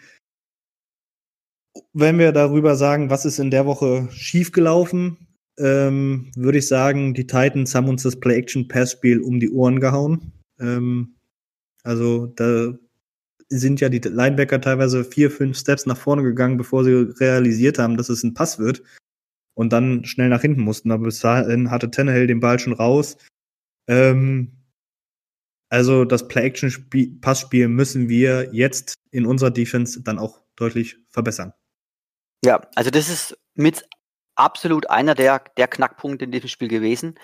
wenn 1.94 2.18
wir 2.18 2.32
darüber 2.32 2.76
sagen, 2.76 3.10
was 3.10 3.26
ist 3.26 3.40
in 3.40 3.52
der 3.52 3.66
Woche 3.66 4.08
schiefgelaufen, 4.12 5.18
ähm, 5.60 6.32
würde 6.36 6.58
ich 6.58 6.68
sagen, 6.68 7.14
die 7.14 7.28
Titans 7.28 7.76
haben 7.76 7.88
uns 7.88 8.04
das 8.04 8.20
Play-Action-Pass-Spiel 8.20 9.22
um 9.22 9.40
die 9.40 9.52
Ohren 9.52 9.80
gehauen. 9.80 10.32
Ähm, 10.60 11.16
also 11.84 12.28
da 12.28 12.74
sind 13.50 13.80
ja 13.82 13.90
die 13.90 14.00
Linebacker 14.00 14.60
teilweise 14.60 15.04
vier, 15.04 15.30
fünf 15.30 15.58
Steps 15.58 15.86
nach 15.86 15.98
vorne 15.98 16.24
gegangen, 16.24 16.58
bevor 16.58 16.84
sie 16.84 17.14
realisiert 17.20 17.78
haben, 17.78 17.98
dass 17.98 18.10
es 18.10 18.24
ein 18.24 18.34
Pass 18.34 18.58
wird 18.58 18.82
und 19.54 19.72
dann 19.72 20.06
schnell 20.06 20.30
nach 20.30 20.42
hinten 20.42 20.62
mussten. 20.62 20.92
Aber 20.92 21.04
bis 21.04 21.20
dahin 21.20 21.70
hatte 21.70 21.92
Tannehill 21.92 22.28
den 22.28 22.40
Ball 22.40 22.58
schon 22.58 22.74
raus. 22.74 23.18
Ähm, 23.88 24.61
also 25.72 26.04
das 26.04 26.28
Play-Action-Passspiel 26.28 27.70
müssen 27.70 28.10
wir 28.10 28.54
jetzt 28.54 28.96
in 29.10 29.26
unserer 29.26 29.52
Defense 29.52 30.04
dann 30.04 30.20
auch 30.20 30.42
deutlich 30.58 30.98
verbessern. 31.10 31.54
Ja, 32.44 32.62
also 32.76 32.92
das 32.92 33.08
ist 33.08 33.38
mit 33.54 33.88
absolut 34.36 34.90
einer 34.90 35.16
der, 35.16 35.42
der 35.56 35.70
Knackpunkte 35.70 36.26
in 36.26 36.32
diesem 36.32 36.50
Spiel 36.50 36.68
gewesen, 36.68 37.18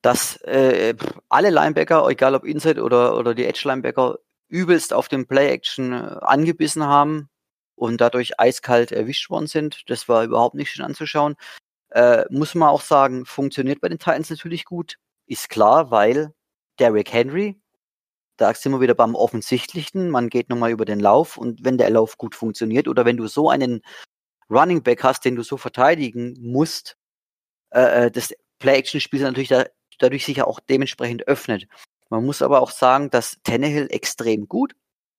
dass 0.00 0.36
äh, 0.42 0.94
alle 1.28 1.50
Linebacker, 1.50 2.08
egal 2.08 2.34
ob 2.34 2.44
Inside 2.44 2.82
oder, 2.82 3.18
oder 3.18 3.34
die 3.34 3.44
Edge-Linebacker, 3.44 4.18
übelst 4.48 4.94
auf 4.94 5.08
dem 5.08 5.26
Play-Action 5.26 5.92
äh, 5.92 6.16
angebissen 6.22 6.84
haben 6.84 7.28
und 7.74 8.00
dadurch 8.00 8.40
eiskalt 8.40 8.92
erwischt 8.92 9.28
worden 9.28 9.46
sind. 9.46 9.82
Das 9.90 10.08
war 10.08 10.24
überhaupt 10.24 10.54
nicht 10.54 10.70
schön 10.70 10.86
anzuschauen. 10.86 11.36
Äh, 11.90 12.24
muss 12.30 12.54
man 12.54 12.70
auch 12.70 12.80
sagen, 12.80 13.26
funktioniert 13.26 13.82
bei 13.82 13.90
den 13.90 13.98
Titans 13.98 14.30
natürlich 14.30 14.64
gut. 14.64 14.96
Ist 15.26 15.50
klar, 15.50 15.90
weil 15.90 16.32
Derrick 16.78 17.12
Henry, 17.12 17.60
da 18.36 18.54
sind 18.54 18.72
wir 18.72 18.80
wieder 18.80 18.94
beim 18.94 19.14
Offensichtlichen, 19.14 20.10
man 20.10 20.28
geht 20.28 20.48
nochmal 20.48 20.70
über 20.70 20.84
den 20.84 21.00
Lauf 21.00 21.36
und 21.36 21.64
wenn 21.64 21.78
der 21.78 21.90
Lauf 21.90 22.16
gut 22.18 22.34
funktioniert 22.34 22.88
oder 22.88 23.04
wenn 23.04 23.16
du 23.16 23.26
so 23.26 23.50
einen 23.50 23.82
Running 24.50 24.82
Back 24.82 25.02
hast, 25.02 25.24
den 25.24 25.36
du 25.36 25.42
so 25.42 25.56
verteidigen 25.56 26.36
musst, 26.40 26.96
äh, 27.70 28.06
äh 28.06 28.10
das 28.10 28.32
Play-Action-Spiel 28.60 29.22
natürlich 29.22 29.48
da, 29.48 29.66
dadurch 29.98 30.24
sich 30.24 30.38
ja 30.38 30.46
auch 30.46 30.60
dementsprechend 30.60 31.26
öffnet. 31.26 31.66
Man 32.10 32.24
muss 32.24 32.42
aber 32.42 32.62
auch 32.62 32.70
sagen, 32.70 33.10
dass 33.10 33.38
Tannehill 33.44 33.88
extrem 33.90 34.48
gut 34.48 34.74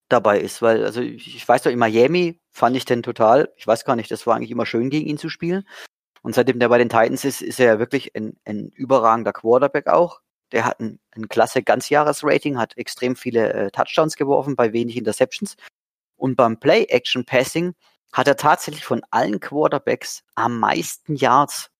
dabei 0.08 0.40
ist, 0.40 0.60
weil, 0.60 0.84
also 0.84 1.00
ich, 1.00 1.36
ich 1.36 1.48
weiß 1.48 1.62
doch, 1.62 1.70
in 1.70 1.78
Miami 1.78 2.40
fand 2.50 2.76
ich 2.76 2.84
den 2.84 3.02
total, 3.02 3.52
ich 3.56 3.66
weiß 3.66 3.84
gar 3.84 3.96
nicht, 3.96 4.10
das 4.10 4.26
war 4.26 4.36
eigentlich 4.36 4.50
immer 4.50 4.66
schön 4.66 4.90
gegen 4.90 5.06
ihn 5.06 5.18
zu 5.18 5.28
spielen. 5.28 5.66
Und 6.22 6.34
seitdem 6.34 6.58
der 6.58 6.68
bei 6.68 6.78
den 6.78 6.88
Titans 6.88 7.24
ist, 7.24 7.42
ist 7.42 7.60
er 7.60 7.66
ja 7.66 7.78
wirklich 7.78 8.14
ein, 8.14 8.36
ein 8.44 8.70
überragender 8.74 9.32
Quarterback 9.32 9.86
auch. 9.86 10.20
Der 10.52 10.64
hat 10.64 10.80
ein, 10.80 10.98
ein 11.12 11.28
klasse 11.28 11.62
Ganzjahresrating, 11.62 12.58
hat 12.58 12.76
extrem 12.76 13.16
viele 13.16 13.52
äh, 13.52 13.70
Touchdowns 13.70 14.16
geworfen, 14.16 14.56
bei 14.56 14.72
wenig 14.72 14.96
Interceptions. 14.96 15.56
Und 16.16 16.36
beim 16.36 16.58
Play-Action-Passing 16.58 17.74
hat 18.12 18.28
er 18.28 18.36
tatsächlich 18.36 18.84
von 18.84 19.02
allen 19.10 19.40
Quarterbacks 19.40 20.22
am 20.34 20.58
meisten 20.58 21.14
Yards 21.14 21.70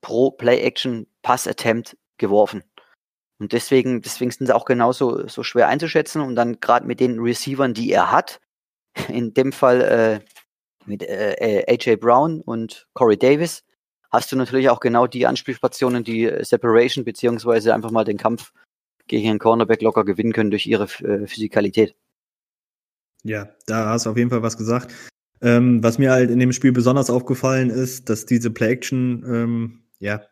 pro 0.00 0.30
Play-Action-Pass-Attempt 0.32 1.96
geworfen. 2.18 2.64
Und 3.38 3.52
deswegen, 3.52 4.02
deswegen 4.02 4.30
sind 4.30 4.46
sie 4.46 4.54
auch 4.54 4.64
genauso 4.64 5.28
so 5.28 5.42
schwer 5.42 5.68
einzuschätzen. 5.68 6.22
Und 6.22 6.36
dann 6.36 6.60
gerade 6.60 6.86
mit 6.86 7.00
den 7.00 7.20
Receivern, 7.20 7.74
die 7.74 7.90
er 7.90 8.10
hat, 8.10 8.40
in 9.08 9.34
dem 9.34 9.52
Fall 9.52 9.80
äh, 9.82 10.20
mit 10.86 11.02
äh, 11.02 11.64
AJ 11.68 11.96
Brown 11.96 12.40
und 12.40 12.86
Corey 12.94 13.18
Davis, 13.18 13.64
hast 14.16 14.32
du 14.32 14.36
natürlich 14.36 14.68
auch 14.70 14.80
genau 14.80 15.06
die 15.06 15.26
Anspielstationen, 15.26 16.04
die 16.04 16.24
äh, 16.24 16.44
Separation 16.44 17.04
beziehungsweise 17.04 17.74
einfach 17.74 17.90
mal 17.90 18.04
den 18.04 18.16
Kampf 18.16 18.52
gegen 19.06 19.30
einen 19.30 19.38
Cornerback 19.38 19.82
locker 19.82 20.04
gewinnen 20.04 20.32
können 20.32 20.50
durch 20.50 20.66
ihre 20.66 20.84
äh, 20.84 21.26
Physikalität. 21.26 21.94
Ja, 23.22 23.48
da 23.66 23.90
hast 23.90 24.06
du 24.06 24.10
auf 24.10 24.16
jeden 24.16 24.30
Fall 24.30 24.42
was 24.42 24.56
gesagt. 24.56 24.92
Ähm, 25.42 25.82
was 25.82 25.98
mir 25.98 26.12
halt 26.12 26.30
in 26.30 26.38
dem 26.38 26.52
Spiel 26.52 26.72
besonders 26.72 27.10
aufgefallen 27.10 27.70
ist, 27.70 28.08
dass 28.08 28.26
diese 28.26 28.50
Play-Action, 28.50 29.24
ähm, 29.26 29.80
ja, 29.98 30.22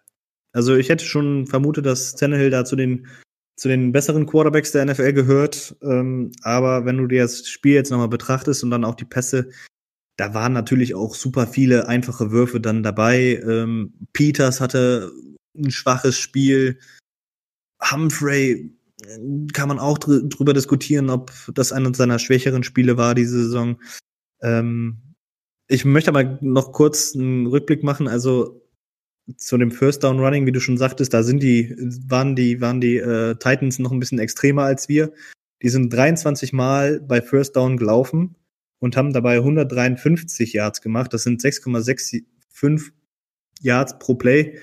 also 0.52 0.76
ich 0.76 0.88
hätte 0.88 1.04
schon 1.04 1.46
vermutet, 1.46 1.84
dass 1.84 2.14
Tannehill 2.14 2.50
da 2.50 2.64
zu 2.64 2.76
den, 2.76 3.08
zu 3.56 3.68
den 3.68 3.92
besseren 3.92 4.26
Quarterbacks 4.26 4.72
der 4.72 4.86
NFL 4.86 5.12
gehört. 5.12 5.76
Ähm, 5.82 6.32
aber 6.42 6.86
wenn 6.86 6.96
du 6.96 7.06
dir 7.06 7.22
das 7.22 7.46
Spiel 7.48 7.74
jetzt 7.74 7.90
nochmal 7.90 8.08
betrachtest 8.08 8.64
und 8.64 8.70
dann 8.70 8.84
auch 8.84 8.94
die 8.94 9.04
Pässe, 9.04 9.50
da 10.16 10.34
waren 10.34 10.52
natürlich 10.52 10.94
auch 10.94 11.14
super 11.14 11.46
viele 11.46 11.88
einfache 11.88 12.30
Würfe 12.30 12.60
dann 12.60 12.82
dabei. 12.82 13.42
Ähm, 13.44 13.94
Peters 14.12 14.60
hatte 14.60 15.12
ein 15.56 15.70
schwaches 15.70 16.18
Spiel. 16.18 16.78
Humphrey 17.90 18.72
äh, 19.02 19.46
kann 19.52 19.68
man 19.68 19.78
auch 19.78 19.98
dr 19.98 20.20
drüber 20.28 20.52
diskutieren, 20.52 21.10
ob 21.10 21.32
das 21.54 21.72
einer 21.72 21.92
seiner 21.94 22.18
schwächeren 22.18 22.62
Spiele 22.62 22.96
war 22.96 23.14
diese 23.14 23.44
Saison. 23.44 23.80
Ähm, 24.40 24.98
ich 25.66 25.84
möchte 25.84 26.10
aber 26.10 26.38
noch 26.40 26.72
kurz 26.72 27.14
einen 27.14 27.46
Rückblick 27.46 27.82
machen. 27.82 28.06
Also 28.06 28.62
zu 29.36 29.56
dem 29.56 29.72
First 29.72 30.04
Down 30.04 30.20
Running, 30.20 30.46
wie 30.46 30.52
du 30.52 30.60
schon 30.60 30.78
sagtest, 30.78 31.14
da 31.14 31.22
sind 31.22 31.42
die, 31.42 31.74
waren 32.06 32.36
die, 32.36 32.60
waren 32.60 32.80
die 32.80 32.98
äh, 32.98 33.34
Titans 33.36 33.78
noch 33.78 33.90
ein 33.90 33.98
bisschen 33.98 34.18
extremer 34.18 34.64
als 34.64 34.88
wir. 34.88 35.12
Die 35.62 35.70
sind 35.70 35.92
23 35.92 36.52
Mal 36.52 37.00
bei 37.00 37.22
First 37.22 37.56
Down 37.56 37.78
gelaufen 37.78 38.36
und 38.84 38.98
haben 38.98 39.14
dabei 39.14 39.36
153 39.36 40.52
Yards 40.52 40.82
gemacht. 40.82 41.14
Das 41.14 41.22
sind 41.22 41.40
6,65 41.40 42.92
Yards 43.62 43.98
pro 43.98 44.14
Play. 44.14 44.58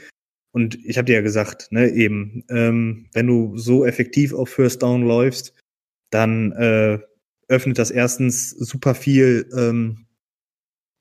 Und 0.52 0.78
ich 0.86 1.00
habe 1.00 1.08
dir 1.08 1.16
ja 1.16 1.22
gesagt, 1.22 1.72
ne, 1.72 1.90
eben, 1.90 2.44
ähm, 2.50 3.08
wenn 3.14 3.26
du 3.26 3.58
so 3.58 3.84
effektiv 3.84 4.32
auf 4.36 4.50
First 4.50 4.84
Down 4.84 5.08
läufst, 5.08 5.56
dann 6.12 6.52
äh, 6.52 7.00
öffnet 7.48 7.80
das 7.80 7.90
erstens 7.90 8.52
super 8.52 8.94
viel, 8.94 9.50
ähm, 9.58 10.06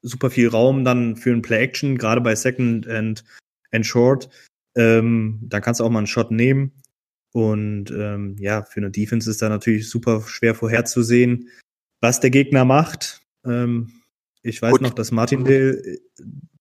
super 0.00 0.30
viel 0.30 0.48
Raum 0.48 0.82
dann 0.82 1.14
für 1.14 1.32
ein 1.32 1.42
Play 1.42 1.62
Action, 1.62 1.98
gerade 1.98 2.22
bei 2.22 2.34
Second 2.34 2.88
and, 2.88 3.22
and 3.70 3.84
Short. 3.84 4.30
Ähm, 4.76 5.40
da 5.42 5.60
kannst 5.60 5.80
du 5.80 5.84
auch 5.84 5.90
mal 5.90 5.98
einen 5.98 6.06
Shot 6.06 6.30
nehmen. 6.30 6.72
Und 7.32 7.90
ähm, 7.90 8.36
ja, 8.38 8.62
für 8.62 8.80
eine 8.80 8.90
Defense 8.90 9.30
ist 9.30 9.42
da 9.42 9.50
natürlich 9.50 9.90
super 9.90 10.22
schwer 10.26 10.54
vorherzusehen, 10.54 11.50
was 12.00 12.20
der 12.20 12.30
Gegner 12.30 12.64
macht. 12.64 13.22
Ähm, 13.44 13.92
ich 14.42 14.60
weiß 14.60 14.72
Gut. 14.72 14.80
noch, 14.82 14.94
dass 14.94 15.10
Martindale 15.10 15.72
äh, 15.72 15.98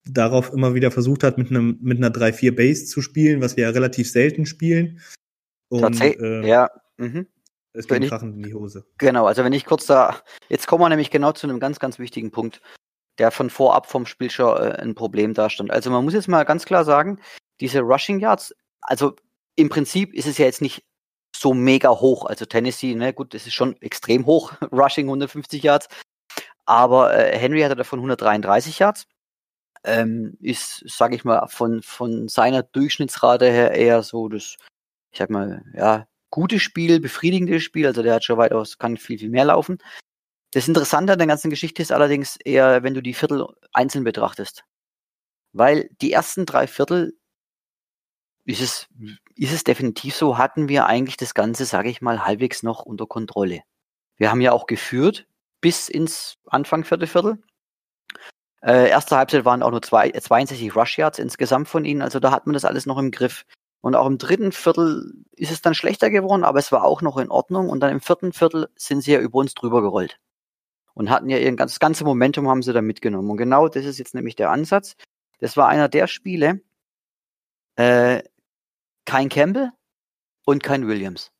darauf 0.04 0.52
immer 0.52 0.74
wieder 0.74 0.90
versucht 0.90 1.22
hat, 1.22 1.38
mit 1.38 1.50
einem 1.50 1.78
mit 1.80 1.98
einer 1.98 2.10
3-4 2.10 2.52
Base 2.54 2.86
zu 2.86 3.00
spielen, 3.00 3.40
was 3.40 3.56
wir 3.56 3.64
ja 3.64 3.70
relativ 3.70 4.10
selten 4.10 4.46
spielen. 4.46 5.00
Und, 5.68 5.82
Tatsächlich, 5.82 6.22
äh, 6.22 6.46
ja. 6.46 6.70
Mhm. 6.96 7.26
Es 7.72 7.86
geht 7.86 8.08
krachend 8.08 8.34
in 8.34 8.42
die 8.42 8.54
Hose. 8.54 8.84
Genau, 8.98 9.26
also 9.26 9.44
wenn 9.44 9.52
ich 9.52 9.64
kurz 9.64 9.86
da, 9.86 10.20
jetzt 10.48 10.66
kommen 10.66 10.82
wir 10.82 10.88
nämlich 10.88 11.10
genau 11.10 11.32
zu 11.32 11.46
einem 11.46 11.60
ganz, 11.60 11.78
ganz 11.78 12.00
wichtigen 12.00 12.32
Punkt, 12.32 12.60
der 13.18 13.30
von 13.30 13.48
vorab 13.48 13.86
vom 13.86 14.06
Spiel 14.06 14.30
schon 14.30 14.56
äh, 14.56 14.72
ein 14.80 14.94
Problem 14.94 15.34
darstand. 15.34 15.70
Also 15.70 15.90
man 15.90 16.04
muss 16.04 16.14
jetzt 16.14 16.28
mal 16.28 16.44
ganz 16.44 16.64
klar 16.64 16.84
sagen, 16.84 17.20
diese 17.60 17.80
Rushing 17.80 18.18
Yards, 18.18 18.54
also 18.80 19.14
im 19.54 19.68
Prinzip 19.68 20.12
ist 20.14 20.26
es 20.26 20.38
ja 20.38 20.46
jetzt 20.46 20.62
nicht 20.62 20.84
so 21.40 21.54
mega 21.54 21.88
hoch. 21.88 22.26
Also 22.26 22.44
Tennessee, 22.44 22.94
ne, 22.94 23.12
gut, 23.14 23.32
das 23.34 23.46
ist 23.46 23.54
schon 23.54 23.80
extrem 23.80 24.26
hoch, 24.26 24.52
Rushing 24.72 25.06
150 25.06 25.62
Yards. 25.62 25.88
Aber 26.66 27.14
äh, 27.14 27.36
Henry 27.38 27.62
hatte 27.62 27.76
davon 27.76 28.00
133 28.00 28.78
Yards. 28.78 29.06
Ähm, 29.82 30.36
ist, 30.40 30.84
sage 30.86 31.16
ich 31.16 31.24
mal, 31.24 31.46
von, 31.48 31.82
von 31.82 32.28
seiner 32.28 32.62
Durchschnittsrate 32.62 33.50
her 33.50 33.72
eher 33.72 34.02
so 34.02 34.28
das, 34.28 34.56
ich 35.10 35.18
sag 35.18 35.30
mal, 35.30 35.64
ja, 35.74 36.06
gute 36.28 36.60
Spiel, 36.60 37.00
befriedigendes 37.00 37.62
Spiel. 37.62 37.86
Also 37.86 38.02
der 38.02 38.14
hat 38.14 38.24
schon 38.24 38.36
weitaus, 38.36 38.78
kann 38.78 38.98
viel, 38.98 39.18
viel 39.18 39.30
mehr 39.30 39.46
laufen. 39.46 39.78
Das 40.52 40.68
Interessante 40.68 41.14
an 41.14 41.18
der 41.18 41.28
ganzen 41.28 41.48
Geschichte 41.48 41.80
ist 41.80 41.92
allerdings 41.92 42.36
eher, 42.36 42.82
wenn 42.82 42.94
du 42.94 43.00
die 43.00 43.14
Viertel 43.14 43.46
einzeln 43.72 44.04
betrachtest. 44.04 44.64
Weil 45.52 45.88
die 46.02 46.12
ersten 46.12 46.44
drei 46.44 46.66
Viertel 46.66 47.14
ist 48.50 48.60
es, 48.60 48.88
ist 49.36 49.52
es 49.52 49.64
definitiv 49.64 50.14
so, 50.14 50.38
hatten 50.38 50.68
wir 50.68 50.86
eigentlich 50.86 51.16
das 51.16 51.34
Ganze, 51.34 51.64
sage 51.64 51.88
ich 51.88 52.00
mal, 52.00 52.24
halbwegs 52.24 52.62
noch 52.62 52.82
unter 52.82 53.06
Kontrolle. 53.06 53.62
Wir 54.16 54.30
haben 54.30 54.40
ja 54.40 54.52
auch 54.52 54.66
geführt 54.66 55.26
bis 55.60 55.88
ins 55.88 56.36
Anfang 56.46 56.84
vierte 56.84 57.06
Viertel. 57.06 57.38
Äh, 58.62 58.90
erste 58.90 59.16
Halbzeit 59.16 59.44
waren 59.44 59.62
auch 59.62 59.70
nur 59.70 59.82
zwei, 59.82 60.10
62 60.10 60.76
Rush 60.76 60.98
Yards 60.98 61.18
insgesamt 61.18 61.68
von 61.68 61.84
ihnen, 61.84 62.02
also 62.02 62.20
da 62.20 62.30
hat 62.30 62.46
man 62.46 62.52
das 62.54 62.64
alles 62.64 62.86
noch 62.86 62.98
im 62.98 63.10
Griff. 63.10 63.44
Und 63.80 63.94
auch 63.94 64.06
im 64.06 64.18
dritten 64.18 64.52
Viertel 64.52 65.24
ist 65.32 65.50
es 65.50 65.62
dann 65.62 65.74
schlechter 65.74 66.10
geworden, 66.10 66.44
aber 66.44 66.58
es 66.58 66.70
war 66.70 66.84
auch 66.84 67.00
noch 67.00 67.16
in 67.16 67.30
Ordnung. 67.30 67.70
Und 67.70 67.80
dann 67.80 67.90
im 67.92 68.00
vierten 68.00 68.32
Viertel 68.32 68.68
sind 68.76 69.00
sie 69.02 69.12
ja 69.12 69.20
über 69.20 69.38
uns 69.38 69.54
drüber 69.54 69.80
gerollt. 69.80 70.18
Und 70.92 71.08
hatten 71.08 71.30
ja 71.30 71.38
ihr 71.38 71.54
das 71.56 71.80
ganze 71.80 72.04
Momentum 72.04 72.48
haben 72.48 72.62
sie 72.62 72.74
da 72.74 72.82
mitgenommen. 72.82 73.30
Und 73.30 73.38
genau 73.38 73.68
das 73.68 73.86
ist 73.86 73.98
jetzt 73.98 74.14
nämlich 74.14 74.36
der 74.36 74.50
Ansatz. 74.50 74.96
Das 75.38 75.56
war 75.56 75.68
einer 75.68 75.88
der 75.88 76.08
Spiele, 76.08 76.60
äh, 77.76 78.22
kein 79.10 79.28
Campbell 79.28 79.72
und 80.46 80.62
kein 80.62 80.86
Williams. 80.86 81.32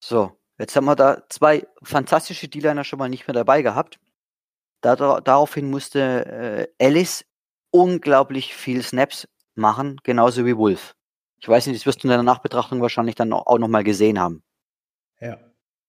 So, 0.00 0.38
jetzt 0.58 0.76
haben 0.76 0.84
wir 0.84 0.96
da 0.96 1.22
zwei 1.30 1.66
fantastische 1.82 2.46
D-Liner 2.46 2.84
schon 2.84 2.98
mal 2.98 3.08
nicht 3.08 3.26
mehr 3.26 3.32
dabei 3.32 3.62
gehabt. 3.62 3.98
Da, 4.82 4.96
daraufhin 4.96 5.70
musste 5.70 6.26
äh, 6.26 6.68
Ellis 6.76 7.24
unglaublich 7.70 8.54
viel 8.54 8.82
Snaps 8.82 9.26
machen, 9.54 9.98
genauso 10.02 10.44
wie 10.44 10.58
Wolf. 10.58 10.94
Ich 11.38 11.48
weiß 11.48 11.66
nicht, 11.66 11.80
das 11.80 11.86
wirst 11.86 12.02
du 12.02 12.08
in 12.08 12.10
deiner 12.10 12.22
Nachbetrachtung 12.22 12.82
wahrscheinlich 12.82 13.14
dann 13.14 13.32
auch 13.32 13.58
nochmal 13.58 13.82
gesehen 13.82 14.20
haben. 14.20 14.42
Ja. 15.20 15.38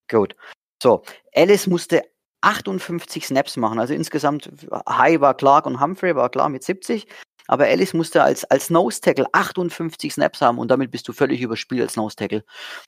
Gut. 0.09 0.37
So, 0.81 1.03
Ellis 1.33 1.67
musste 1.67 2.03
58 2.39 3.25
Snaps 3.25 3.57
machen. 3.57 3.79
Also 3.79 3.93
insgesamt 3.93 4.49
High 4.87 5.19
war 5.19 5.35
Clark 5.35 5.65
und 5.65 5.81
Humphrey 5.81 6.15
war 6.15 6.29
klar 6.29 6.47
mit 6.47 6.63
70. 6.63 7.05
Aber 7.47 7.67
Ellis 7.67 7.93
musste 7.93 8.23
als, 8.23 8.43
als 8.45 8.69
Nose 8.69 9.01
Tackle 9.01 9.27
58 9.31 10.13
Snaps 10.13 10.41
haben 10.41 10.57
und 10.57 10.69
damit 10.69 10.91
bist 10.91 11.07
du 11.07 11.13
völlig 11.13 11.41
überspielt 11.41 11.81
als 11.81 11.95
Nose 11.95 12.15
Tackle. 12.15 12.43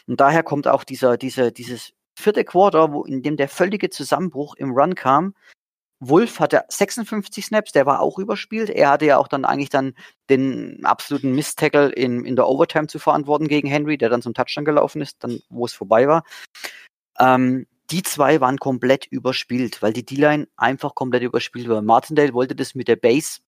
Und 0.07 0.19
daher 0.19 0.43
kommt 0.43 0.67
auch 0.67 0.83
dieser, 0.83 1.17
dieser, 1.17 1.51
dieses 1.51 1.93
vierte 2.17 2.43
Quarter, 2.43 2.91
wo, 2.93 3.03
in 3.03 3.21
dem 3.21 3.37
der 3.37 3.49
völlige 3.49 3.89
Zusammenbruch 3.89 4.55
im 4.55 4.71
Run 4.71 4.95
kam. 4.95 5.35
Wolf 5.99 6.39
hatte 6.39 6.63
56 6.69 7.45
Snaps, 7.45 7.71
der 7.71 7.85
war 7.85 8.01
auch 8.01 8.19
überspielt. 8.19 8.69
Er 8.69 8.91
hatte 8.91 9.05
ja 9.05 9.17
auch 9.17 9.27
dann 9.27 9.45
eigentlich 9.45 9.69
dann 9.69 9.95
den 10.29 10.85
absoluten 10.85 11.33
Miss-Tackle 11.33 11.89
in, 11.89 12.23
in 12.23 12.35
der 12.35 12.47
Overtime 12.47 12.87
zu 12.87 12.99
verantworten 12.99 13.47
gegen 13.47 13.67
Henry, 13.67 13.97
der 13.97 14.09
dann 14.09 14.21
zum 14.21 14.33
Touchdown 14.33 14.65
gelaufen 14.65 15.01
ist, 15.01 15.23
dann 15.23 15.39
wo 15.49 15.65
es 15.65 15.73
vorbei 15.73 16.07
war. 16.07 16.23
Ähm, 17.19 17.65
die 17.89 18.03
zwei 18.03 18.41
waren 18.41 18.57
komplett 18.57 19.05
überspielt, 19.05 19.81
weil 19.81 19.93
die 19.93 20.05
D-Line 20.05 20.47
einfach 20.57 20.93
komplett 20.93 21.23
überspielt 21.23 21.69
war. 21.69 21.81
Martindale 21.81 22.33
wollte 22.33 22.55
das 22.55 22.75
mit 22.75 22.87
der 22.87 22.97
Base 22.97 23.39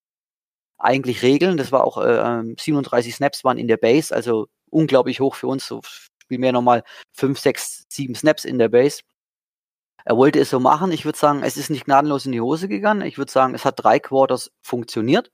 eigentlich 0.80 1.22
regeln. 1.22 1.58
Das 1.58 1.72
war 1.72 1.84
auch 1.84 1.98
äh, 1.98 2.56
37 2.58 3.12
ähm, 3.12 3.15
Snaps 3.15 3.44
waren 3.44 3.58
in 3.58 3.68
der 3.68 3.78
Base, 3.78 4.15
also 4.15 4.48
unglaublich 4.70 5.20
hoch 5.20 5.36
für 5.36 5.48
uns. 5.48 5.68
So 5.68 5.82
spielen 5.84 6.42
wir 6.42 6.52
nochmal 6.52 6.84
5, 7.13 7.39
6, 7.39 7.86
7 7.89 8.15
Snaps 8.15 8.46
in 8.46 8.58
der 8.58 8.70
Base. 8.70 9.02
Er 10.06 10.18
wollte 10.18 10.39
es 10.39 10.50
so 10.50 10.60
machen. 10.60 10.92
Ich 10.92 11.06
würde 11.06 11.18
sagen, 11.18 11.44
es 11.44 11.58
ist 11.58 11.70
nicht 11.70 11.86
gnadenlos 11.86 12.26
in 12.26 12.32
die 12.32 12.42
Hose 12.42 12.68
gegangen. 12.68 13.02
Ich 13.02 13.18
würde 13.18 13.32
sagen, 13.32 13.54
es 13.54 13.65
hat 13.65 13.84
drei 13.84 14.00
Quarters 14.00 14.52
funktioniert. 14.62 15.32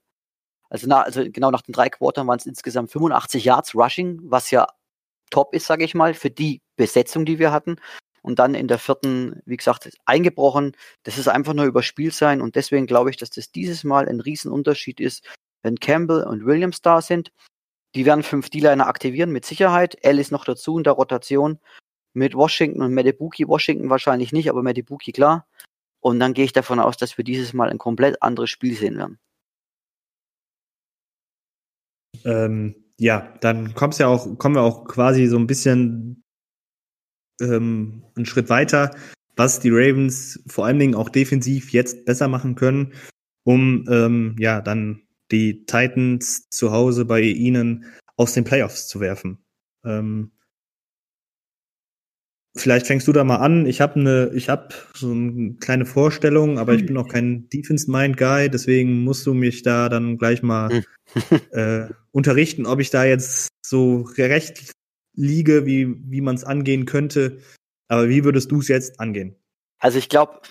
Also, 0.69 0.88
na, 0.88 1.03
also 1.03 1.23
genau 1.23 1.51
nach 1.51 1.62
den 1.62 1.73
drei 1.73 1.89
Quartern 1.89 2.27
waren 2.27 2.39
es 2.39 2.45
insgesamt 2.45 2.91
85 2.91 3.45
Yards 3.45 3.75
Rushing, 3.75 4.19
was 4.23 4.51
ja 4.51 4.67
top 5.29 5.53
ist, 5.53 5.67
sage 5.67 5.86
ich 5.86 5.93
mal, 5.93 6.13
für 6.13 6.31
die 6.31 6.62
Besetzung, 6.75 7.25
die 7.25 7.39
wir 7.39 7.51
hatten 7.51 7.77
und 8.25 8.39
dann 8.39 8.55
in 8.55 8.67
der 8.67 8.79
vierten, 8.79 9.41
wie 9.45 9.57
gesagt, 9.57 9.88
eingebrochen. 10.05 10.75
Das 11.03 11.19
ist 11.19 11.27
einfach 11.27 11.53
nur 11.53 11.65
überspielt 11.65 12.15
sein 12.15 12.41
und 12.41 12.55
deswegen 12.55 12.88
glaube 12.88 13.11
ich, 13.11 13.17
dass 13.17 13.29
das 13.29 13.51
dieses 13.51 13.83
Mal 13.83 14.09
ein 14.09 14.19
Riesenunterschied 14.19 14.99
ist, 14.99 15.23
wenn 15.61 15.79
Campbell 15.79 16.23
und 16.23 16.45
Williams 16.45 16.81
da 16.81 17.01
sind. 17.01 17.31
Die 17.93 18.05
werden 18.05 18.23
fünf 18.23 18.49
D-Liner 18.49 18.88
aktivieren, 18.88 19.31
mit 19.31 19.45
Sicherheit. 19.45 20.03
L 20.03 20.19
ist 20.19 20.31
noch 20.31 20.43
dazu 20.43 20.77
in 20.77 20.83
der 20.83 20.93
Rotation 20.93 21.59
mit 22.13 22.33
Washington 22.33 22.81
und 22.81 22.93
Medibuki. 22.93 23.47
Washington 23.47 23.89
wahrscheinlich 23.91 24.33
nicht, 24.33 24.49
aber 24.49 24.63
Medibuki 24.63 25.11
klar. 25.11 25.47
Und 25.99 26.19
dann 26.19 26.33
gehe 26.33 26.45
ich 26.45 26.53
davon 26.53 26.79
aus, 26.79 26.97
dass 26.97 27.17
wir 27.17 27.23
dieses 27.23 27.53
Mal 27.53 27.69
ein 27.69 27.77
komplett 27.77 28.21
anderes 28.23 28.49
Spiel 28.49 28.75
sehen 28.75 28.97
werden. 28.97 29.19
Ähm, 32.23 32.75
ja, 32.97 33.38
dann 33.41 33.75
kommt's 33.75 33.99
ja 33.99 34.07
auch, 34.07 34.38
kommen 34.39 34.55
wir 34.55 34.63
auch 34.63 34.85
quasi 34.85 35.27
so 35.27 35.38
ein 35.38 35.47
bisschen 35.47 36.24
ähm, 37.41 38.03
einen 38.15 38.25
Schritt 38.25 38.49
weiter, 38.49 38.91
was 39.35 39.59
die 39.59 39.69
Ravens 39.71 40.41
vor 40.47 40.65
allen 40.65 40.79
Dingen 40.79 40.95
auch 40.95 41.09
defensiv 41.09 41.71
jetzt 41.71 42.05
besser 42.05 42.27
machen 42.27 42.55
können, 42.55 42.93
um 43.43 43.85
ähm, 43.89 44.35
ja 44.39 44.61
dann 44.61 45.01
die 45.31 45.65
Titans 45.65 46.49
zu 46.49 46.71
Hause 46.71 47.05
bei 47.05 47.21
ihnen 47.21 47.85
aus 48.15 48.33
den 48.33 48.43
Playoffs 48.43 48.87
zu 48.87 48.99
werfen. 48.99 49.39
Ähm, 49.83 50.31
vielleicht 52.55 52.87
fängst 52.87 53.07
du 53.07 53.11
da 53.11 53.23
mal 53.23 53.37
an. 53.37 53.65
Ich 53.65 53.81
habe 53.81 53.99
eine, 53.99 54.31
ich 54.33 54.49
habe 54.49 54.69
so 54.93 55.11
eine 55.11 55.55
kleine 55.55 55.85
Vorstellung, 55.85 56.57
aber 56.57 56.73
ich 56.73 56.85
bin 56.85 56.97
auch 56.97 57.09
kein 57.09 57.49
Defense 57.49 57.91
Mind 57.91 58.17
Guy, 58.17 58.49
deswegen 58.49 59.03
musst 59.03 59.25
du 59.25 59.33
mich 59.33 59.61
da 59.63 59.89
dann 59.89 60.17
gleich 60.17 60.41
mal 60.41 60.83
äh, 61.51 61.87
unterrichten, 62.11 62.65
ob 62.65 62.79
ich 62.79 62.89
da 62.89 63.03
jetzt 63.03 63.49
so 63.65 64.07
recht 64.17 64.71
liege, 65.15 65.65
wie, 65.65 65.95
wie 66.12 66.21
man 66.21 66.36
es 66.36 66.43
angehen 66.43 66.86
könnte. 66.86 67.39
Aber 67.88 68.10
wie 68.10 68.23
würdest 68.23 68.51
du 68.51 68.60
es 68.60 68.67
jetzt 68.67 68.99
angehen? 68.99 69.36
Also 69.80 69.97
ich 69.97 70.10
glaube, 70.10 70.41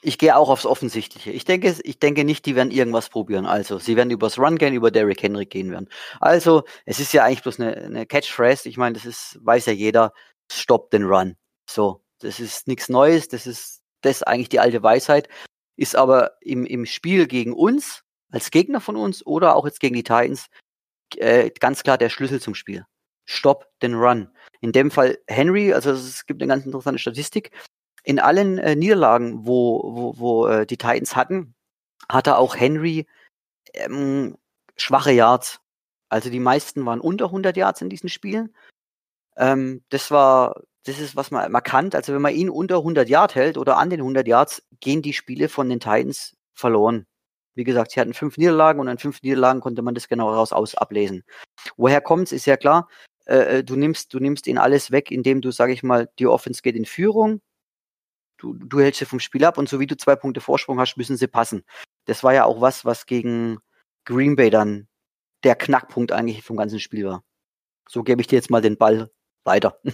ich 0.00 0.18
gehe 0.18 0.36
auch 0.36 0.48
aufs 0.48 0.66
Offensichtliche. 0.66 1.30
Ich 1.32 1.44
denke, 1.44 1.74
ich 1.82 1.98
denke 1.98 2.24
nicht, 2.24 2.46
die 2.46 2.54
werden 2.54 2.70
irgendwas 2.70 3.08
probieren. 3.08 3.46
Also, 3.46 3.78
sie 3.78 3.96
werden 3.96 4.10
übers 4.10 4.38
Run 4.38 4.56
gehen, 4.56 4.74
über 4.74 4.90
Derrick 4.90 5.22
Henry 5.22 5.46
gehen 5.46 5.70
werden. 5.72 5.88
Also, 6.20 6.62
es 6.84 7.00
ist 7.00 7.12
ja 7.12 7.24
eigentlich 7.24 7.42
bloß 7.42 7.58
eine, 7.58 7.76
eine 7.76 8.06
Catchphrase. 8.06 8.68
Ich 8.68 8.76
meine, 8.76 8.94
das 8.94 9.04
ist, 9.04 9.38
weiß 9.42 9.66
ja 9.66 9.72
jeder, 9.72 10.12
stop 10.50 10.90
den 10.90 11.04
Run. 11.04 11.36
So, 11.68 12.04
das 12.20 12.38
ist 12.38 12.68
nichts 12.68 12.88
Neues. 12.88 13.28
Das 13.28 13.46
ist, 13.46 13.82
das 14.02 14.18
ist 14.18 14.22
eigentlich 14.22 14.48
die 14.48 14.60
alte 14.60 14.82
Weisheit. 14.82 15.28
Ist 15.76 15.96
aber 15.96 16.32
im, 16.42 16.64
im 16.64 16.86
Spiel 16.86 17.26
gegen 17.26 17.52
uns, 17.52 18.04
als 18.30 18.50
Gegner 18.50 18.80
von 18.80 18.96
uns 18.96 19.26
oder 19.26 19.56
auch 19.56 19.66
jetzt 19.66 19.80
gegen 19.80 19.96
die 19.96 20.04
Titans, 20.04 20.46
äh, 21.16 21.50
ganz 21.50 21.82
klar 21.82 21.98
der 21.98 22.08
Schlüssel 22.08 22.40
zum 22.40 22.54
Spiel. 22.54 22.84
Stop 23.30 23.68
den 23.82 23.94
Run. 23.94 24.30
In 24.62 24.72
dem 24.72 24.90
Fall 24.90 25.18
Henry, 25.26 25.74
also 25.74 25.90
es 25.90 26.24
gibt 26.24 26.40
eine 26.40 26.48
ganz 26.48 26.64
interessante 26.64 26.98
Statistik. 26.98 27.50
In 28.02 28.18
allen 28.18 28.56
äh, 28.56 28.74
Niederlagen, 28.74 29.46
wo, 29.46 29.82
wo, 29.84 30.18
wo 30.18 30.46
äh, 30.46 30.66
die 30.66 30.78
Titans 30.78 31.14
hatten, 31.14 31.54
hatte 32.08 32.38
auch 32.38 32.56
Henry 32.56 33.06
ähm, 33.74 34.38
schwache 34.78 35.12
Yards. 35.12 35.60
Also 36.08 36.30
die 36.30 36.40
meisten 36.40 36.86
waren 36.86 37.00
unter 37.00 37.26
100 37.26 37.54
Yards 37.54 37.82
in 37.82 37.90
diesen 37.90 38.08
Spielen. 38.08 38.54
Ähm, 39.36 39.84
das 39.90 40.10
war, 40.10 40.62
das 40.84 40.98
ist 40.98 41.14
was 41.14 41.30
man 41.30 41.52
markant. 41.52 41.94
Also 41.94 42.14
wenn 42.14 42.22
man 42.22 42.34
ihn 42.34 42.48
unter 42.48 42.78
100 42.78 43.10
Yards 43.10 43.34
hält 43.34 43.58
oder 43.58 43.76
an 43.76 43.90
den 43.90 44.00
100 44.00 44.26
Yards, 44.26 44.62
gehen 44.80 45.02
die 45.02 45.12
Spiele 45.12 45.50
von 45.50 45.68
den 45.68 45.80
Titans 45.80 46.34
verloren. 46.54 47.06
Wie 47.54 47.64
gesagt, 47.64 47.90
sie 47.90 48.00
hatten 48.00 48.14
fünf 48.14 48.38
Niederlagen 48.38 48.80
und 48.80 48.88
an 48.88 48.96
fünf 48.96 49.20
Niederlagen 49.22 49.60
konnte 49.60 49.82
man 49.82 49.94
das 49.94 50.08
genau 50.08 50.32
raus 50.32 50.54
aus 50.54 50.74
ablesen. 50.76 51.24
Woher 51.76 52.00
kommt's, 52.00 52.32
ist 52.32 52.46
ja 52.46 52.56
klar. 52.56 52.88
Äh, 53.28 53.58
äh, 53.58 53.64
du 53.64 53.76
nimmst, 53.76 54.14
du 54.14 54.20
nimmst 54.20 54.46
ihn 54.46 54.58
alles 54.58 54.90
weg, 54.90 55.10
indem 55.10 55.40
du, 55.40 55.50
sage 55.50 55.72
ich 55.72 55.82
mal, 55.82 56.08
die 56.18 56.26
Offense 56.26 56.62
geht 56.62 56.76
in 56.76 56.86
Führung, 56.86 57.40
du, 58.38 58.54
du 58.54 58.80
hältst 58.80 59.00
sie 59.00 59.04
vom 59.04 59.20
Spiel 59.20 59.44
ab 59.44 59.58
und 59.58 59.68
so 59.68 59.80
wie 59.80 59.86
du 59.86 59.96
zwei 59.96 60.16
Punkte 60.16 60.40
Vorsprung 60.40 60.80
hast, 60.80 60.96
müssen 60.96 61.16
sie 61.16 61.26
passen. 61.26 61.64
Das 62.06 62.24
war 62.24 62.32
ja 62.32 62.44
auch 62.44 62.60
was, 62.60 62.84
was 62.84 63.04
gegen 63.04 63.58
Green 64.04 64.36
Bay 64.36 64.48
dann 64.50 64.88
der 65.44 65.56
Knackpunkt 65.56 66.10
eigentlich 66.10 66.42
vom 66.42 66.56
ganzen 66.56 66.80
Spiel 66.80 67.04
war. 67.04 67.22
So 67.88 68.02
gebe 68.02 68.20
ich 68.20 68.26
dir 68.26 68.36
jetzt 68.36 68.50
mal 68.50 68.62
den 68.62 68.76
Ball 68.76 69.10
weiter. 69.44 69.78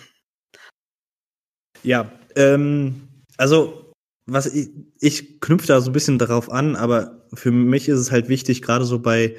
Ja, 1.83 2.11
ähm, 2.35 3.09
also 3.37 3.93
was 4.25 4.47
ich, 4.47 4.71
ich 5.01 5.39
knüpfe 5.41 5.67
da 5.67 5.83
so 5.83 5.91
ein 5.91 5.93
bisschen 5.93 6.19
darauf 6.19 6.51
an, 6.51 6.77
aber 6.77 7.27
für 7.35 7.51
mich 7.51 7.91
ist 7.91 7.99
es 7.99 8.11
halt 8.11 8.31
wichtig, 8.31 8.63
gerade 8.63 8.87
so 8.87 9.01
bei 9.01 9.37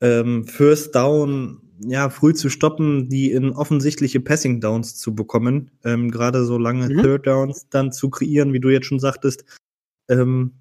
ähm, 0.00 0.46
First 0.46 0.94
Down 0.94 1.60
ja, 1.86 2.10
früh 2.10 2.34
zu 2.34 2.48
stoppen, 2.48 3.08
die 3.08 3.32
in 3.32 3.50
offensichtliche 3.50 4.20
Passing 4.20 4.60
Downs 4.60 4.96
zu 4.96 5.14
bekommen, 5.14 5.70
ähm, 5.84 6.10
gerade 6.10 6.44
so 6.44 6.58
lange 6.58 6.88
mhm. 6.88 7.02
Third 7.02 7.26
Downs 7.26 7.68
dann 7.70 7.92
zu 7.92 8.10
kreieren, 8.10 8.52
wie 8.52 8.60
du 8.60 8.70
jetzt 8.70 8.86
schon 8.86 9.00
sagtest. 9.00 9.44
Ähm, 10.08 10.52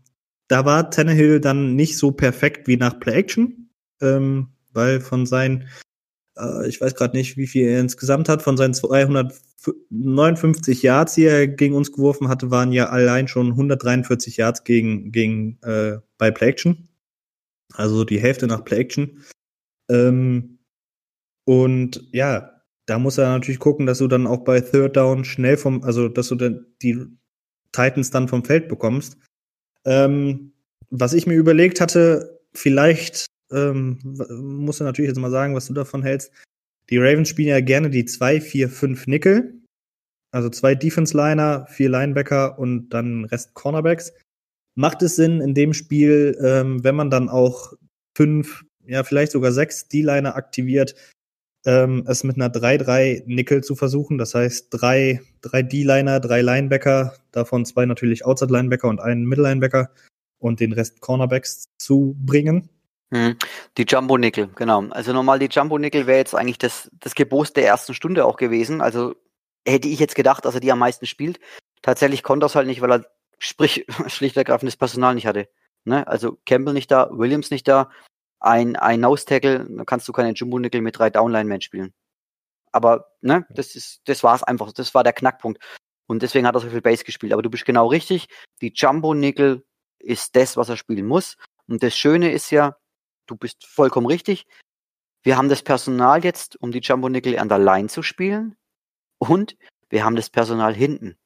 da 0.48 0.66
war 0.66 0.90
Tannehill 0.90 1.40
dann 1.40 1.76
nicht 1.76 1.98
so 1.98 2.12
perfekt 2.12 2.68
wie 2.68 2.78
nach 2.78 3.00
Play 3.00 3.14
Action, 3.14 3.70
ähm, 4.02 4.48
weil 4.74 5.00
von 5.00 5.26
seinen, 5.26 5.68
äh, 6.38 6.68
ich 6.68 6.82
weiß 6.82 6.96
gerade 6.96 7.16
nicht, 7.16 7.38
wie 7.38 7.48
viel 7.48 7.68
er 7.68 7.80
insgesamt 7.80 8.28
hat, 8.28 8.42
von 8.42 8.58
seinen 8.58 8.74
259 8.74 10.82
Yards, 10.82 11.16
die 11.16 11.24
er 11.24 11.48
gegen 11.48 11.76
uns 11.76 11.92
geworfen 11.92 12.28
hatte, 12.28 12.52
waren 12.52 12.72
ja 12.72 12.90
allein 12.90 13.28
schon 13.28 13.52
143 13.52 14.38
Yards 14.38 14.64
gegen, 14.64 15.12
gegen 15.12 15.60
äh, 15.62 15.98
bei 16.18 16.32
Play 16.32 16.50
Action. 16.50 16.88
Also 17.74 18.04
die 18.04 18.20
Hälfte 18.20 18.48
nach 18.48 18.66
Play 18.66 18.80
Action. 18.80 19.24
Ähm, 19.90 20.58
und 21.46 22.04
ja, 22.12 22.62
da 22.86 23.00
muss 23.00 23.18
er 23.18 23.30
natürlich 23.30 23.60
gucken, 23.60 23.86
dass 23.86 24.00
du 24.00 24.08
dann 24.08 24.28
auch 24.28 24.44
bei 24.44 24.62
Third 24.62 24.98
Down 24.98 25.24
schnell 25.24 25.58
vom, 25.58 25.84
also 25.84 26.08
dass 26.08 26.28
du 26.28 26.36
dann 26.36 26.66
die 26.82 27.06
Titans 27.72 28.12
dann 28.12 28.28
vom 28.28 28.44
Feld 28.44 28.68
bekommst. 28.68 29.18
Ähm, 29.86 30.54
was 30.90 31.14
ich 31.14 31.26
mir 31.26 31.36
überlegt 31.36 31.80
hatte, 31.80 32.42
vielleicht 32.54 33.26
ähm, 33.52 34.00
musst 34.04 34.80
du 34.80 34.84
natürlich 34.84 35.10
jetzt 35.10 35.20
mal 35.20 35.32
sagen, 35.32 35.56
was 35.56 35.68
du 35.68 35.74
davon 35.74 36.04
hältst. 36.04 36.32
Die 36.90 36.98
Ravens 36.98 37.30
spielen 37.30 37.48
ja 37.48 37.62
gerne 37.62 37.90
die 37.90 38.06
2, 38.06 38.42
4, 38.42 38.70
5 38.70 39.08
Nickel. 39.08 39.62
Also 40.32 40.50
zwei 40.50 40.76
Defense-Liner, 40.76 41.68
vier 41.68 41.90
Linebacker 41.90 42.58
und 42.58 42.90
dann 42.90 43.26
Rest 43.26 43.54
Cornerbacks. 43.54 44.14
Macht 44.76 45.02
es 45.02 45.18
Sinn 45.18 45.42
in 45.42 45.54
dem 45.54 45.74
Spiel, 45.74 46.38
ähm, 46.42 46.84
wenn 46.84 46.96
man 46.96 47.10
dann 47.10 47.28
auch 47.28 47.74
fünf, 48.16 48.64
ja, 48.86 49.04
vielleicht 49.04 49.34
sogar 49.34 49.52
sechs 49.52 49.90
D-Liner 49.90 50.36
aktiviert, 50.36 50.96
ähm, 51.66 52.04
es 52.08 52.24
mit 52.24 52.36
einer 52.36 52.50
3-3-Nickel 52.50 53.64
zu 53.64 53.76
versuchen. 53.76 54.18
Das 54.18 54.34
heißt, 54.36 54.68
drei, 54.72 55.22
drei 55.42 55.62
D-Liner, 55.62 56.20
drei 56.20 56.42
Linebacker, 56.42 57.14
davon 57.32 57.66
zwei 57.66 57.86
natürlich 57.86 58.26
Outside-Linebacker 58.26 58.88
und 58.88 59.00
einen 59.00 59.26
Middle-Linebacker 59.26 59.90
und 60.40 60.60
den 60.60 60.74
Rest 60.74 61.02
Cornerbacks 61.02 61.70
zu 61.78 62.16
bringen. 62.20 62.70
Hm, 63.14 63.36
die 63.78 63.84
Jumbo-Nickel, 63.84 64.50
genau. 64.56 64.86
Also 64.90 65.14
normal 65.14 65.40
die 65.40 65.48
Jumbo-Nickel 65.48 66.08
wäre 66.08 66.20
jetzt 66.20 66.34
eigentlich 66.34 66.58
das, 66.58 66.90
das 67.00 67.14
Gebot 67.14 67.56
der 67.56 67.68
ersten 67.68 67.94
Stunde 67.94 68.26
auch 68.26 68.38
gewesen. 68.38 68.82
Also 68.82 69.16
hätte 69.68 69.90
ich 69.90 70.00
jetzt 70.00 70.16
gedacht, 70.16 70.46
dass 70.46 70.56
er 70.56 70.62
die 70.62 70.72
am 70.72 70.80
meisten 70.80 71.06
spielt. 71.06 71.40
Tatsächlich 71.82 72.24
konnte 72.24 72.46
er 72.46 72.48
es 72.48 72.56
halt 72.56 72.68
nicht, 72.68 72.82
weil 72.82 72.92
er 72.92 73.06
sprich, 73.38 73.86
schlicht 74.08 74.38
ergreifend 74.38 74.70
das 74.70 74.78
Personal 74.78 75.14
nicht 75.14 75.28
hatte. 75.28 75.50
Ne? 75.84 76.08
Also 76.08 76.38
Campbell 76.46 76.74
nicht 76.74 76.90
da, 76.90 77.10
Williams 77.12 77.52
nicht 77.52 77.68
da, 77.68 77.90
ein, 78.42 78.76
ein 78.76 79.00
Nose-Tackle, 79.00 79.66
dann 79.70 79.86
kannst 79.86 80.08
du 80.08 80.12
keine 80.12 80.34
Jumbo-Nickel 80.34 80.82
mit 80.82 80.98
drei 80.98 81.10
Downline-Men 81.10 81.62
spielen. 81.62 81.94
Aber, 82.72 83.12
ne, 83.22 83.46
das 83.50 83.76
ist, 83.76 84.02
das 84.06 84.24
war's 84.24 84.44
einfach. 84.44 84.72
Das 84.74 84.94
war 84.94 85.04
der 85.04 85.14
Knackpunkt. 85.14 85.62
Und 86.08 86.24
deswegen 86.24 86.48
hat 86.48 86.56
er 86.56 86.62
so 86.62 86.70
viel 86.70 86.82
Base 86.82 87.04
gespielt. 87.04 87.34
Aber 87.34 87.42
du 87.42 87.50
bist 87.50 87.66
genau 87.66 87.88
richtig. 87.88 88.28
Die 88.62 88.74
Jumbo-Nickel 88.74 89.64
ist 90.00 90.36
das, 90.36 90.58
was 90.58 90.70
er 90.70 90.78
spielen 90.78 91.06
muss. 91.06 91.38
Und 91.68 91.84
das 91.84 91.96
Schöne 91.96 92.32
ist 92.32 92.50
ja, 92.50 92.78
du 93.28 93.36
bist 93.36 93.66
vollkommen 93.66 94.08
richtig. 94.08 94.46
Wir 95.24 95.38
haben 95.38 95.50
das 95.50 95.62
Personal 95.62 96.24
jetzt, 96.24 96.60
um 96.62 96.72
die 96.72 96.80
Jumbo-Nickel 96.80 97.38
an 97.38 97.50
der 97.50 97.60
Line 97.60 97.90
zu 97.90 98.02
spielen. 98.02 98.56
Und 99.20 99.56
wir 99.90 100.04
haben 100.04 100.16
das 100.16 100.30
Personal 100.30 100.74
hinten, 100.74 101.18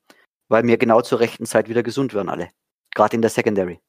weil 0.50 0.66
wir 0.66 0.78
genau 0.78 1.02
zur 1.02 1.22
rechten 1.22 1.46
Zeit 1.46 1.70
wieder 1.70 1.84
gesund 1.84 2.14
werden 2.14 2.30
alle. 2.30 2.50
Gerade 2.94 3.16
in 3.16 3.22
der 3.22 3.32
Secondary. 3.32 3.80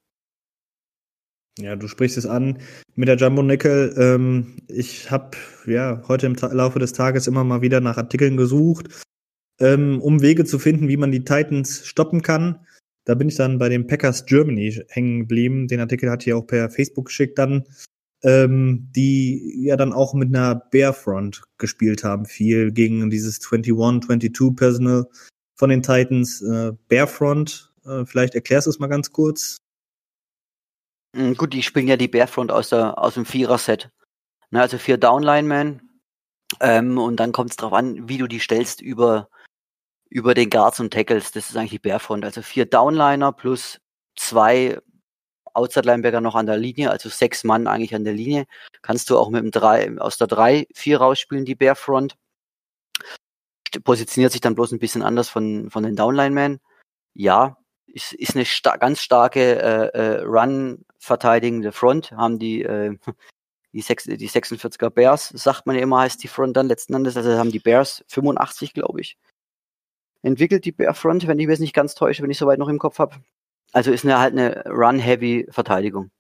Ja, 1.59 1.74
du 1.74 1.88
sprichst 1.88 2.18
es 2.18 2.26
an 2.26 2.59
mit 2.96 3.09
der 3.09 3.16
Jumbo 3.16 3.42
Nickel. 3.42 3.94
Ähm, 3.96 4.57
ich 4.68 5.11
habe 5.11 5.38
ja 5.66 6.02
heute 6.07 6.26
im 6.26 6.36
Ta 6.36 6.52
Laufe 6.52 6.78
des 6.78 6.92
Tages 6.92 7.26
immer 7.26 7.44
mal 7.44 7.62
wieder 7.62 7.80
nach 7.80 7.96
Artikeln 7.96 8.36
gesucht, 8.36 9.04
ähm, 9.59 10.02
um 10.02 10.20
Wege 10.20 10.44
zu 10.44 10.59
finden, 10.59 10.88
wie 10.88 10.98
man 10.98 11.12
die 11.12 11.24
Titans 11.24 11.86
stoppen 11.86 12.20
kann. 12.20 12.66
Da 13.07 13.14
bin 13.14 13.28
ich 13.28 13.36
dann 13.36 13.59
bei 13.59 13.70
den 13.70 13.86
Packers 13.86 14.26
Germany 14.26 14.82
hängen 14.88 15.20
geblieben. 15.20 15.66
Den 15.66 15.80
Artikel 15.80 16.11
hatte 16.11 16.28
ich 16.28 16.34
auch 16.34 16.46
per 16.46 16.68
Facebook 16.68 17.07
geschickt 17.07 17.38
dann, 17.38 17.64
ähm, 18.22 18.90
die 18.94 19.64
ja 19.64 19.76
dann 19.76 19.94
auch 19.94 20.12
mit 20.12 20.28
einer 20.28 20.57
Bearfront 20.57 21.42
gespielt 21.57 22.04
haben, 22.04 22.26
viel 22.26 22.70
gegen 22.70 23.09
dieses 23.09 23.40
21, 23.40 24.34
22 24.34 24.57
Personal 24.57 25.07
von 25.54 25.70
den 25.70 25.82
Titans. 25.82 26.42
Äh, 26.42 26.72
Bearfront, 26.88 27.72
äh, 27.86 28.04
vielleicht 28.04 28.34
erklärst 28.34 28.66
du 28.66 28.70
es 28.70 28.78
mal 28.78 28.88
ganz 28.88 29.11
kurz. 29.11 29.57
Mm, 31.16 31.32
gut, 31.34 31.52
die 31.54 31.62
spielen 31.62 31.88
ja 31.88 31.96
die 31.96 32.08
Bearfront 32.08 32.52
aus, 32.52 32.68
der, 32.68 32.98
aus 32.98 33.14
dem 33.14 33.24
Vierer-Set. 33.24 33.90
Ne, 34.50 34.60
also 34.60 34.78
vier 34.78 34.98
Downlinemen. 34.98 36.00
Ähm, 36.60 36.98
und 36.98 37.16
dann 37.16 37.32
kommt 37.32 37.50
es 37.50 37.56
darauf 37.56 37.72
an, 37.72 38.08
wie 38.08 38.18
du 38.18 38.26
die 38.26 38.38
stellst 38.38 38.80
über, 38.80 39.28
über 40.10 40.34
den 40.34 40.50
Guards 40.50 40.78
und 40.80 40.92
Tackles. 40.92 41.32
Das 41.32 41.50
ist 41.50 41.56
eigentlich 41.56 41.70
die 41.72 41.78
Bearfront. 41.80 42.24
Also 42.24 42.42
vier 42.42 42.66
Downliner 42.66 43.32
plus 43.32 43.80
zwei 44.16 44.78
Outside-Linebacker 45.54 46.20
noch 46.20 46.34
an 46.34 46.46
der 46.46 46.58
Linie, 46.58 46.90
also 46.90 47.08
sechs 47.08 47.42
Mann 47.42 47.66
eigentlich 47.66 47.94
an 47.94 48.04
der 48.04 48.12
Linie. 48.12 48.46
Kannst 48.82 49.08
du 49.08 49.18
auch 49.18 49.30
mit 49.30 49.42
dem 49.42 49.50
drei, 49.50 49.98
aus 49.98 50.18
der 50.18 50.26
drei, 50.26 50.66
vier 50.74 50.98
rausspielen, 50.98 51.46
die 51.46 51.54
Bearfront. 51.54 52.16
Positioniert 53.84 54.32
sich 54.32 54.42
dann 54.42 54.54
bloß 54.54 54.72
ein 54.72 54.78
bisschen 54.78 55.02
anders 55.02 55.30
von, 55.30 55.70
von 55.70 55.82
den 55.82 55.96
Downline-Men. 55.96 56.60
Ja, 57.14 57.56
ist, 57.86 58.12
ist 58.12 58.34
eine 58.34 58.44
sta 58.44 58.76
ganz 58.76 59.00
starke 59.00 59.40
äh, 59.62 59.98
äh, 59.98 60.22
Run-verteidigende 61.07 61.72
Front, 61.72 62.12
haben 62.12 62.38
die, 62.38 62.62
äh, 62.62 62.96
die, 63.72 63.80
6, 63.80 64.04
die 64.04 64.28
46er 64.28 64.90
Bears, 64.90 65.28
sagt 65.28 65.66
man 65.66 65.76
ja 65.76 65.82
immer, 65.82 66.00
heißt 66.00 66.22
die 66.22 66.28
Front 66.28 66.57
dann 66.57 66.68
letzten 66.68 66.94
Endes, 66.94 67.16
also 67.16 67.38
haben 67.38 67.52
die 67.52 67.61
Bears 67.61 68.04
85, 68.09 68.74
glaube 68.74 69.00
ich, 69.00 69.16
entwickelt, 70.22 70.64
die 70.64 70.72
Bear 70.72 70.94
Front, 70.94 71.26
wenn 71.26 71.38
ich 71.38 71.46
mir 71.46 71.59
nicht 71.59 71.74
ganz 71.74 71.94
täusche, 71.94 72.22
wenn 72.22 72.30
ich 72.30 72.38
soweit 72.38 72.59
noch 72.59 72.68
im 72.68 72.78
Kopf 72.78 72.98
habe. 72.98 73.16
Also 73.72 73.92
ist 73.92 74.04
eine 74.04 74.18
halt 74.18 74.32
eine 74.32 74.64
Run-Heavy-Verteidigung. 74.66 76.11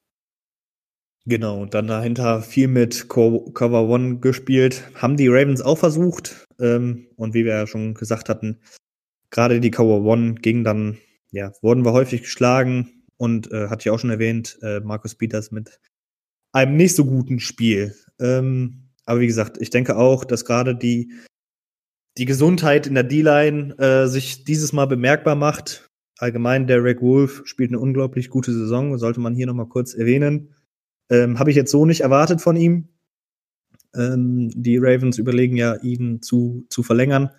Genau, 1.28 1.66
dann 1.66 1.88
dahinter 1.88 2.40
viel 2.40 2.68
mit 2.68 3.08
Co 3.08 3.50
Cover 3.50 3.88
One 3.88 4.18
gespielt. 4.18 4.84
Haben 4.94 5.16
die 5.16 5.26
Ravens 5.26 5.60
auch 5.60 5.78
versucht. 5.78 6.46
Ähm, 6.60 7.08
und 7.16 7.34
wie 7.34 7.44
wir 7.44 7.54
ja 7.54 7.66
schon 7.66 7.94
gesagt 7.94 8.28
hatten, 8.28 8.60
gerade 9.30 9.58
die 9.60 9.72
Cover 9.72 10.02
One 10.02 10.36
ging 10.36 10.62
dann 10.62 10.98
ja, 11.32 11.52
wurden 11.62 11.84
wir 11.84 11.92
häufig 11.92 12.22
geschlagen 12.22 12.95
und 13.16 13.50
äh, 13.52 13.68
hatte 13.68 13.82
ich 13.82 13.90
auch 13.90 13.98
schon 13.98 14.10
erwähnt, 14.10 14.58
äh, 14.62 14.80
Markus 14.80 15.14
Peters 15.14 15.50
mit 15.50 15.80
einem 16.52 16.76
nicht 16.76 16.94
so 16.94 17.04
guten 17.04 17.38
Spiel. 17.38 17.94
Ähm, 18.18 18.90
aber 19.04 19.20
wie 19.20 19.26
gesagt, 19.26 19.58
ich 19.60 19.70
denke 19.70 19.96
auch, 19.96 20.24
dass 20.24 20.44
gerade 20.44 20.74
die, 20.74 21.12
die 22.18 22.24
Gesundheit 22.24 22.86
in 22.86 22.94
der 22.94 23.04
D-Line 23.04 23.78
äh, 23.78 24.06
sich 24.08 24.44
dieses 24.44 24.72
Mal 24.72 24.86
bemerkbar 24.86 25.36
macht. 25.36 25.88
Allgemein, 26.18 26.66
Derek 26.66 27.02
Wolf 27.02 27.42
spielt 27.44 27.70
eine 27.70 27.78
unglaublich 27.78 28.30
gute 28.30 28.52
Saison, 28.52 28.96
sollte 28.98 29.20
man 29.20 29.34
hier 29.34 29.46
nochmal 29.46 29.68
kurz 29.68 29.94
erwähnen. 29.94 30.54
Ähm, 31.10 31.38
Habe 31.38 31.50
ich 31.50 31.56
jetzt 31.56 31.70
so 31.70 31.84
nicht 31.84 32.00
erwartet 32.00 32.40
von 32.40 32.56
ihm. 32.56 32.88
Ähm, 33.94 34.50
die 34.54 34.78
Ravens 34.78 35.18
überlegen 35.18 35.56
ja, 35.56 35.76
ihn 35.76 36.22
zu, 36.22 36.66
zu 36.70 36.82
verlängern. 36.82 37.30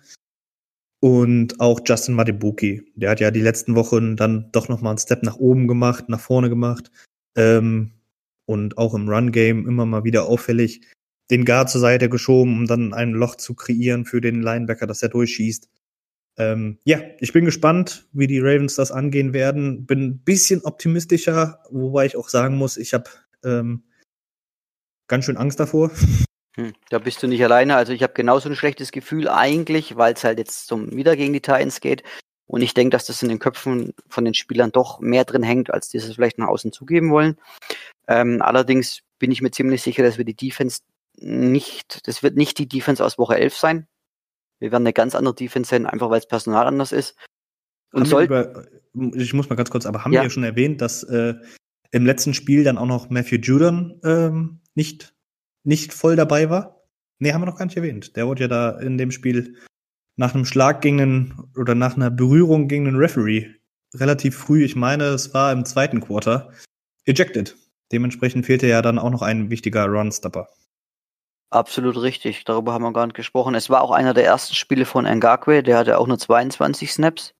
Und 1.00 1.60
auch 1.60 1.80
Justin 1.84 2.14
Madibuki, 2.14 2.90
der 2.96 3.10
hat 3.10 3.20
ja 3.20 3.30
die 3.30 3.40
letzten 3.40 3.76
Wochen 3.76 4.16
dann 4.16 4.50
doch 4.52 4.68
nochmal 4.68 4.92
einen 4.92 4.98
Step 4.98 5.22
nach 5.22 5.36
oben 5.36 5.68
gemacht, 5.68 6.08
nach 6.08 6.20
vorne 6.20 6.48
gemacht. 6.48 6.90
Ähm, 7.36 7.92
und 8.46 8.78
auch 8.78 8.94
im 8.94 9.08
Run-Game 9.08 9.68
immer 9.68 9.86
mal 9.86 10.04
wieder 10.04 10.26
auffällig 10.26 10.80
den 11.30 11.44
Guard 11.44 11.70
zur 11.70 11.80
Seite 11.80 12.08
geschoben, 12.08 12.54
um 12.54 12.66
dann 12.66 12.94
ein 12.94 13.12
Loch 13.12 13.36
zu 13.36 13.54
kreieren 13.54 14.06
für 14.06 14.20
den 14.20 14.42
Linebacker, 14.42 14.86
dass 14.86 15.02
er 15.02 15.10
durchschießt. 15.10 15.68
Ähm, 16.38 16.78
ja, 16.84 17.00
ich 17.20 17.32
bin 17.32 17.44
gespannt, 17.44 18.08
wie 18.12 18.26
die 18.26 18.40
Ravens 18.40 18.76
das 18.76 18.90
angehen 18.90 19.32
werden. 19.32 19.86
Bin 19.86 20.02
ein 20.02 20.18
bisschen 20.20 20.62
optimistischer, 20.62 21.60
wobei 21.70 22.06
ich 22.06 22.16
auch 22.16 22.28
sagen 22.28 22.56
muss, 22.56 22.76
ich 22.76 22.94
habe 22.94 23.10
ähm, 23.44 23.82
ganz 25.08 25.24
schön 25.24 25.36
Angst 25.36 25.60
davor. 25.60 25.90
Hm, 26.58 26.72
da 26.90 26.98
bist 26.98 27.22
du 27.22 27.28
nicht 27.28 27.44
alleine. 27.44 27.76
Also 27.76 27.92
ich 27.92 28.02
habe 28.02 28.14
genauso 28.14 28.48
ein 28.48 28.56
schlechtes 28.56 28.90
Gefühl 28.90 29.28
eigentlich, 29.28 29.96
weil 29.96 30.14
es 30.14 30.24
halt 30.24 30.38
jetzt 30.38 30.66
zum 30.66 30.90
wieder 30.96 31.14
gegen 31.14 31.32
die 31.32 31.40
Titans 31.40 31.80
geht. 31.80 32.02
Und 32.46 32.62
ich 32.62 32.74
denke, 32.74 32.96
dass 32.96 33.06
das 33.06 33.22
in 33.22 33.28
den 33.28 33.38
Köpfen 33.38 33.94
von 34.08 34.24
den 34.24 34.34
Spielern 34.34 34.72
doch 34.72 34.98
mehr 34.98 35.24
drin 35.24 35.44
hängt, 35.44 35.72
als 35.72 35.88
die 35.88 35.98
es 35.98 36.12
vielleicht 36.12 36.38
nach 36.38 36.48
außen 36.48 36.72
zugeben 36.72 37.12
wollen. 37.12 37.36
Ähm, 38.08 38.42
allerdings 38.42 39.02
bin 39.20 39.30
ich 39.30 39.40
mir 39.40 39.52
ziemlich 39.52 39.82
sicher, 39.82 40.02
dass 40.02 40.18
wir 40.18 40.24
die 40.24 40.34
Defense 40.34 40.80
nicht, 41.16 42.08
das 42.08 42.24
wird 42.24 42.36
nicht 42.36 42.58
die 42.58 42.68
Defense 42.68 43.04
aus 43.04 43.18
Woche 43.18 43.36
11 43.36 43.56
sein. 43.56 43.86
Wir 44.58 44.72
werden 44.72 44.82
eine 44.82 44.92
ganz 44.92 45.14
andere 45.14 45.36
Defense 45.36 45.70
sein, 45.70 45.86
einfach 45.86 46.10
weil 46.10 46.18
das 46.18 46.26
Personal 46.26 46.66
anders 46.66 46.90
ist. 46.90 47.14
Und 47.92 48.06
soll 48.06 48.24
über, 48.24 48.66
ich 49.14 49.32
muss 49.32 49.48
mal 49.48 49.56
ganz 49.56 49.70
kurz, 49.70 49.86
aber 49.86 50.04
haben 50.04 50.12
ja. 50.12 50.20
wir 50.20 50.24
ja 50.24 50.30
schon 50.30 50.42
erwähnt, 50.42 50.80
dass 50.80 51.04
äh, 51.04 51.34
im 51.92 52.04
letzten 52.04 52.34
Spiel 52.34 52.64
dann 52.64 52.78
auch 52.78 52.86
noch 52.86 53.10
Matthew 53.10 53.36
Judon 53.36 54.00
ähm, 54.02 54.60
nicht 54.74 55.14
nicht 55.68 55.92
voll 55.92 56.16
dabei 56.16 56.50
war? 56.50 56.82
Nee, 57.18 57.32
haben 57.32 57.42
wir 57.42 57.46
noch 57.46 57.58
gar 57.58 57.66
nicht 57.66 57.76
erwähnt. 57.76 58.16
Der 58.16 58.26
wurde 58.26 58.42
ja 58.42 58.48
da 58.48 58.70
in 58.78 58.98
dem 58.98 59.10
Spiel 59.10 59.56
nach 60.16 60.34
einem 60.34 60.44
Schlag 60.44 60.80
gegen 60.80 61.00
einen 61.00 61.52
oder 61.56 61.74
nach 61.74 61.96
einer 61.96 62.10
Berührung 62.10 62.68
gegen 62.68 62.86
den 62.86 62.96
Referee 62.96 63.58
relativ 63.94 64.36
früh, 64.36 64.64
ich 64.64 64.76
meine, 64.76 65.04
es 65.04 65.32
war 65.34 65.52
im 65.52 65.64
zweiten 65.64 66.00
Quarter, 66.00 66.52
ejected. 67.06 67.56
Dementsprechend 67.92 68.46
fehlte 68.46 68.66
ja 68.66 68.82
dann 68.82 68.98
auch 68.98 69.10
noch 69.10 69.22
ein 69.22 69.50
wichtiger 69.50 69.86
Run-Stopper. 69.86 70.48
Absolut 71.50 71.96
richtig, 71.96 72.44
darüber 72.44 72.74
haben 72.74 72.82
wir 72.82 72.92
gar 72.92 73.06
nicht 73.06 73.16
gesprochen. 73.16 73.54
Es 73.54 73.70
war 73.70 73.80
auch 73.80 73.90
einer 73.90 74.12
der 74.12 74.26
ersten 74.26 74.54
Spiele 74.54 74.84
von 74.84 75.06
Ngakwe, 75.06 75.62
der 75.62 75.78
hatte 75.78 75.98
auch 75.98 76.06
nur 76.06 76.18
22 76.18 76.92
Snaps. 76.92 77.34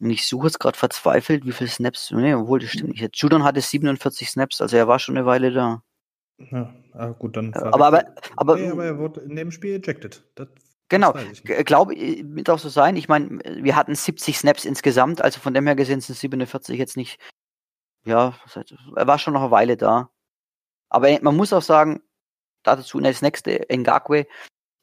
Und 0.00 0.10
ich 0.10 0.26
suche 0.26 0.46
jetzt 0.46 0.58
gerade 0.58 0.76
verzweifelt, 0.76 1.44
wie 1.46 1.52
viele 1.52 1.70
Snaps. 1.70 2.10
Nee, 2.10 2.34
obwohl, 2.34 2.60
das 2.60 2.70
stimmt 2.70 2.90
nicht. 2.90 3.16
Judon 3.16 3.44
hatte 3.44 3.60
47 3.60 4.30
Snaps, 4.30 4.60
also 4.60 4.76
er 4.76 4.88
war 4.88 4.98
schon 4.98 5.16
eine 5.16 5.26
Weile 5.26 5.52
da. 5.52 5.82
Ja, 6.38 6.72
ah, 6.92 7.08
gut, 7.08 7.36
dann. 7.36 7.52
Aber, 7.54 7.86
aber, 7.86 8.14
aber, 8.36 8.52
okay, 8.54 8.70
aber 8.70 8.84
er 8.84 8.98
wurde 8.98 9.20
in 9.20 9.34
dem 9.34 9.50
Spiel 9.50 9.74
ejected. 9.74 10.22
Das, 10.36 10.48
genau, 10.88 11.14
glaube 11.42 11.94
ich, 11.94 12.24
wird 12.24 12.48
auch 12.48 12.58
so 12.58 12.68
sein. 12.68 12.96
Ich 12.96 13.08
meine, 13.08 13.40
wir 13.62 13.74
hatten 13.74 13.94
70 13.94 14.38
Snaps 14.38 14.64
insgesamt, 14.64 15.20
also 15.20 15.40
von 15.40 15.52
dem 15.52 15.66
her 15.66 15.74
gesehen 15.74 16.00
sind 16.00 16.14
47 16.14 16.78
jetzt 16.78 16.96
nicht. 16.96 17.20
Ja, 18.04 18.38
er 18.96 19.06
war 19.06 19.18
schon 19.18 19.34
noch 19.34 19.42
eine 19.42 19.50
Weile 19.50 19.76
da. 19.76 20.10
Aber 20.88 21.08
man 21.20 21.36
muss 21.36 21.52
auch 21.52 21.62
sagen, 21.62 22.02
dazu 22.62 23.00
das 23.00 23.20
nächste, 23.20 23.66
Ngakwe 23.70 24.26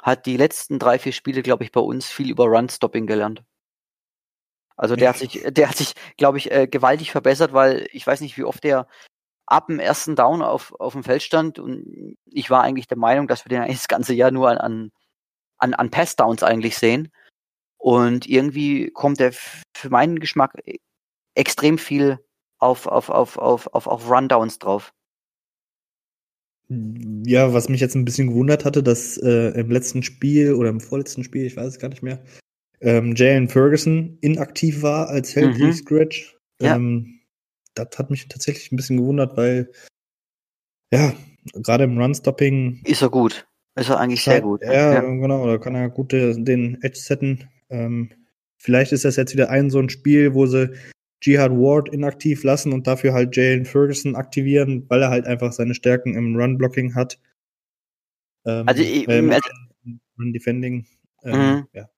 hat 0.02 0.26
die 0.26 0.38
letzten 0.38 0.78
drei, 0.78 1.00
vier 1.00 1.14
Spiele, 1.14 1.42
glaube 1.42 1.64
ich, 1.64 1.72
bei 1.72 1.82
uns 1.82 2.08
viel 2.08 2.30
über 2.30 2.46
Run-Stopping 2.46 3.08
gelernt. 3.08 3.44
Also 4.78 4.96
der 4.96 5.10
hat 5.10 5.18
sich, 5.18 5.42
der 5.48 5.70
hat 5.70 5.78
sich, 5.78 5.94
glaube 6.18 6.38
ich, 6.38 6.52
äh, 6.52 6.68
gewaltig 6.68 7.12
verbessert, 7.12 7.54
weil 7.54 7.88
ich 7.92 8.06
weiß 8.06 8.20
nicht, 8.20 8.38
wie 8.38 8.44
oft 8.44 8.64
der 8.64 8.88
ab 9.46 9.68
dem 9.68 9.80
ersten 9.80 10.16
Down 10.16 10.42
auf, 10.42 10.74
auf 10.80 10.94
dem 10.94 11.04
Feld 11.04 11.24
stand 11.24 11.60
und 11.60 12.18
ich 12.26 12.50
war 12.50 12.64
eigentlich 12.64 12.88
der 12.88 12.98
Meinung, 12.98 13.28
dass 13.28 13.46
wir 13.46 13.50
den 13.50 13.62
eigentlich 13.62 13.78
das 13.78 13.88
ganze 13.88 14.14
Jahr 14.14 14.32
nur 14.32 14.50
an, 14.62 14.92
an, 15.58 15.74
an 15.74 15.92
Pass-Downs 15.92 16.44
eigentlich 16.44 16.78
sehen. 16.78 17.12
Und 17.78 18.28
irgendwie 18.28 18.90
kommt 18.92 19.20
er 19.20 19.32
für 19.32 19.90
meinen 19.90 20.20
Geschmack 20.20 20.54
e, 20.66 20.78
extrem 21.36 21.78
viel 21.78 22.20
auf, 22.58 22.88
auf, 22.88 23.10
auf, 23.10 23.38
auf, 23.38 23.68
auf, 23.68 23.88
auf 23.88 24.10
Rundowns 24.10 24.58
drauf. 24.58 24.94
Ja, 26.68 27.54
was 27.54 27.70
mich 27.70 27.82
jetzt 27.82 27.96
ein 27.96 28.06
bisschen 28.06 28.30
gewundert 28.30 28.66
hatte, 28.66 28.82
dass 28.82 29.18
äh, 29.18 29.50
im 29.60 29.70
letzten 29.70 30.02
Spiel 30.02 30.54
oder 30.56 30.70
im 30.70 30.80
vorletzten 30.80 31.24
Spiel, 31.24 31.46
ich 31.46 31.56
weiß 31.56 31.68
es 31.68 31.80
gar 31.80 31.90
nicht 31.90 32.02
mehr, 32.02 32.24
ähm, 32.82 33.14
Jalen 33.16 33.50
Ferguson 33.50 34.18
inaktiv 34.22 34.82
war 34.82 35.10
als 35.10 35.36
Healthy 35.36 35.66
mhm. 35.66 35.74
Scratch. 35.74 36.38
Ja. 36.60 36.80
Ähm, 37.78 37.88
das 37.90 38.00
hat 38.00 38.10
mich 38.10 38.28
tatsächlich 38.28 38.72
ein 38.72 38.76
bisschen 38.76 38.98
gewundert, 38.98 39.38
weil 39.38 39.72
ja, 40.94 41.14
gerade 41.54 41.84
im 41.86 41.98
Run-Stopping. 41.98 42.82
Ist 42.86 43.02
er 43.02 43.10
gut. 43.10 43.48
Ist 43.76 43.90
er 43.90 44.00
eigentlich 44.00 44.24
sehr 44.24 44.42
gut. 44.42 44.62
Ja, 44.62 44.94
ja, 44.94 45.02
genau, 45.02 45.46
da 45.48 45.58
kann 45.58 45.76
er 45.76 45.90
gut 45.90 46.14
den 46.14 46.82
Edge 46.82 47.00
setten. 47.00 47.50
Ähm, 47.70 48.10
vielleicht 48.58 48.94
ist 48.94 49.04
das 49.04 49.18
jetzt 49.18 49.34
wieder 49.34 49.50
ein 49.50 49.70
so 49.70 49.80
ein 49.80 49.90
Spiel, 49.90 50.34
wo 50.34 50.46
sie 50.46 50.74
Jihad 51.22 51.52
Ward 51.52 51.90
inaktiv 51.90 52.44
lassen 52.44 52.72
und 52.72 52.88
dafür 52.88 53.14
halt 53.14 53.36
Jalen 53.36 53.66
Ferguson 53.66 54.16
aktivieren, 54.16 54.86
weil 54.90 55.02
er 55.02 55.10
halt 55.10 55.26
einfach 55.26 55.52
seine 55.52 55.74
Stärken 55.74 56.16
im 56.16 56.36
Run-Blocking 56.36 56.96
hat. 56.96 57.20
Ähm, 58.46 58.68
also, 58.68 58.84
äh, 58.84 59.06
also 59.08 59.50
Run-Defending. 60.18 60.86
Ähm, 61.24 61.40
mhm. 61.40 61.68
ja. 61.74 61.90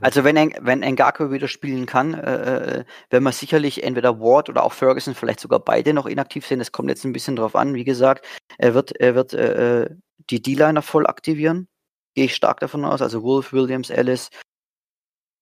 Also 0.00 0.24
wenn, 0.24 0.36
wenn 0.60 0.80
Ngako 0.80 1.30
wieder 1.30 1.48
spielen 1.48 1.86
kann, 1.86 2.14
äh, 2.14 2.80
äh 2.80 2.84
werden 3.10 3.24
wir 3.24 3.32
sicherlich 3.32 3.82
entweder 3.82 4.18
Ward 4.18 4.48
oder 4.48 4.64
auch 4.64 4.72
Ferguson, 4.72 5.14
vielleicht 5.14 5.40
sogar 5.40 5.60
beide 5.60 5.92
noch 5.92 6.06
inaktiv 6.06 6.46
sehen. 6.46 6.60
Es 6.60 6.72
kommt 6.72 6.88
jetzt 6.88 7.04
ein 7.04 7.12
bisschen 7.12 7.36
drauf 7.36 7.54
an. 7.54 7.74
Wie 7.74 7.84
gesagt, 7.84 8.26
er 8.58 8.74
wird, 8.74 8.92
er 9.00 9.14
wird 9.14 9.34
äh, 9.34 9.82
äh 9.82 9.90
die 10.30 10.40
D-Liner 10.40 10.80
voll 10.82 11.06
aktivieren. 11.06 11.68
Gehe 12.14 12.26
ich 12.26 12.34
stark 12.34 12.60
davon 12.60 12.84
aus. 12.84 13.02
Also 13.02 13.22
Wolf, 13.22 13.52
Williams, 13.52 13.90
Ellis, 13.90 14.30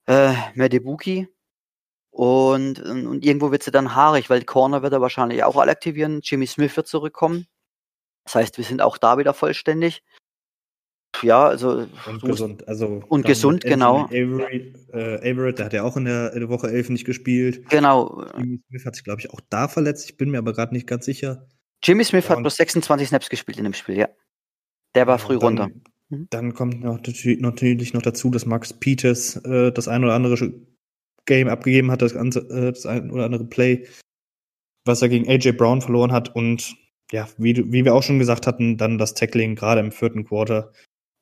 äh, 0.07 0.35
Medebuki. 0.55 1.29
Und, 2.11 2.79
und 2.81 3.25
irgendwo 3.25 3.53
wird 3.53 3.63
sie 3.63 3.71
dann 3.71 3.95
haarig, 3.95 4.29
weil 4.29 4.45
Corner 4.45 4.83
wird 4.83 4.93
er 4.93 5.01
wahrscheinlich 5.01 5.45
auch 5.45 5.57
alle 5.57 5.73
aktivieren. 5.73 6.21
Jimmy 6.23 6.47
Smith 6.47 6.77
wird 6.77 6.87
zurückkommen. 6.89 7.47
Das 8.25 8.35
heißt, 8.35 8.59
wir 8.59 8.65
sind 8.65 8.83
auch 8.83 8.99
da 8.99 9.19
wieder 9.19 9.35
vollständig. 9.35 10.03
Ja, 11.23 11.47
also. 11.47 11.87
Und 12.07 12.23
gesund. 12.23 12.69
Also 12.69 13.03
und 13.09 13.25
gesund, 13.25 13.65
genau. 13.65 14.05
Avery, 14.07 14.73
äh, 14.93 15.31
Averett, 15.31 15.59
der 15.59 15.67
hat 15.67 15.73
ja 15.73 15.83
auch 15.85 15.97
in 15.97 16.05
der, 16.05 16.33
in 16.33 16.41
der 16.41 16.49
Woche 16.49 16.69
11 16.69 16.91
nicht 16.91 17.05
gespielt. 17.05 17.69
Genau. 17.71 18.25
Jimmy 18.37 18.61
Smith 18.69 18.87
hat 18.87 18.97
sich, 18.97 19.05
glaube 19.05 19.21
ich, 19.21 19.31
auch 19.31 19.41
da 19.49 19.69
verletzt. 19.69 20.11
Ich 20.11 20.17
bin 20.17 20.31
mir 20.31 20.39
aber 20.39 20.53
gerade 20.53 20.75
nicht 20.75 20.87
ganz 20.87 21.05
sicher. 21.05 21.47
Jimmy 21.83 22.05
Smith 22.05 22.25
ja, 22.25 22.31
hat 22.31 22.41
bloß 22.41 22.57
26 22.57 23.09
Snaps 23.09 23.29
gespielt 23.29 23.59
in 23.59 23.65
dem 23.65 23.75
Spiel, 23.75 23.97
ja. 23.97 24.09
Der 24.95 25.07
war 25.07 25.19
früh 25.19 25.39
dann, 25.39 25.59
runter. 25.59 25.71
Mhm. 26.09 26.27
Dann 26.31 26.55
kommt 26.55 26.83
noch, 26.83 27.01
natürlich 27.01 27.95
noch 27.95 28.03
dazu, 28.03 28.31
dass 28.31 28.47
Max 28.47 28.73
Peters 28.73 29.37
äh, 29.37 29.73
das 29.73 29.89
ein 29.89 30.05
oder 30.05 30.15
andere 30.15 30.53
Game 31.27 31.49
abgegeben 31.49 31.91
hat, 31.91 32.03
das, 32.03 32.13
äh, 32.13 32.73
das 32.73 32.87
ein 32.87 33.11
oder 33.11 33.25
andere 33.25 33.45
Play, 33.45 33.87
was 34.85 35.03
er 35.03 35.09
gegen 35.09 35.29
AJ 35.29 35.53
Brown 35.53 35.81
verloren 35.81 36.13
hat 36.13 36.35
und 36.35 36.77
ja, 37.11 37.29
wie, 37.37 37.57
wie 37.73 37.85
wir 37.85 37.95
auch 37.95 38.03
schon 38.03 38.19
gesagt 38.19 38.47
hatten, 38.47 38.79
dann 38.79 38.99
das 38.99 39.15
Tackling 39.15 39.55
gerade 39.55 39.81
im 39.81 39.93
vierten 39.93 40.25
Quarter. 40.25 40.73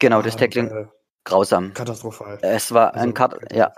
Genau, 0.01 0.23
das 0.23 0.37
Tackling 0.37 0.69
äh, 0.69 0.87
grausam. 1.25 1.73
Katastrophal. 1.75 2.39
Es 2.43 2.73
war 2.73 2.95
also, 2.95 3.07
ein 3.07 3.15
Kat 3.15 3.37
ja, 3.53 3.73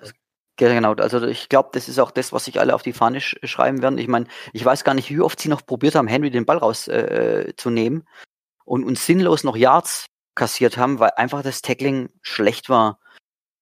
genau. 0.57 0.95
Also 0.95 1.27
ich 1.27 1.49
glaube, 1.49 1.71
das 1.73 1.89
ist 1.89 1.99
auch 1.99 2.11
das, 2.11 2.33
was 2.33 2.47
sich 2.47 2.59
alle 2.61 2.75
auf 2.75 2.83
die 2.83 2.93
Fahne 2.93 3.21
sch 3.21 3.37
schreiben 3.43 3.83
werden. 3.83 3.99
Ich 3.99 4.09
meine, 4.09 4.27
ich 4.53 4.65
weiß 4.65 4.85
gar 4.85 4.95
nicht, 4.95 5.11
wie 5.11 5.21
oft 5.21 5.41
sie 5.41 5.49
noch 5.49 5.67
probiert 5.67 5.95
haben, 5.95 6.09
Henry 6.09 6.31
den 6.31 6.47
Ball 6.47 6.59
rauszunehmen 6.59 8.01
äh, 8.01 8.25
und, 8.65 8.85
und 8.85 8.99
sinnlos 8.99 9.45
noch 9.45 9.57
Yards 9.57 10.07
kassiert 10.35 10.77
haben, 10.77 10.99
weil 10.99 11.11
einfach 11.17 11.43
das 11.43 11.63
Tackling 11.63 12.09
schlecht 12.23 12.69
war. 12.69 12.99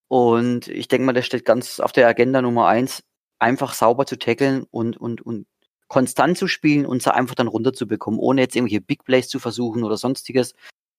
Und 0.08 0.68
ich 0.68 0.88
denke 0.88 1.06
mal, 1.06 1.12
das 1.12 1.26
steht 1.26 1.44
ganz 1.44 1.80
auf 1.80 1.92
der 1.92 2.08
Agenda 2.08 2.42
Nummer 2.42 2.66
eins, 2.66 3.02
einfach 3.38 3.74
sauber 3.74 4.06
zu 4.06 4.18
tackeln 4.18 4.66
und, 4.70 4.96
und, 4.96 5.22
und 5.22 5.46
konstant 5.88 6.36
zu 6.36 6.46
spielen 6.48 6.86
und 6.86 7.02
sie 7.02 7.12
einfach 7.14 7.34
dann 7.34 7.48
runterzubekommen, 7.48 8.20
ohne 8.20 8.42
jetzt 8.42 8.56
irgendwelche 8.56 8.80
Big 8.80 9.04
Plays 9.04 9.28
zu 9.28 9.38
versuchen 9.38 9.84
oder 9.84 9.96
sonstiges. 9.96 10.54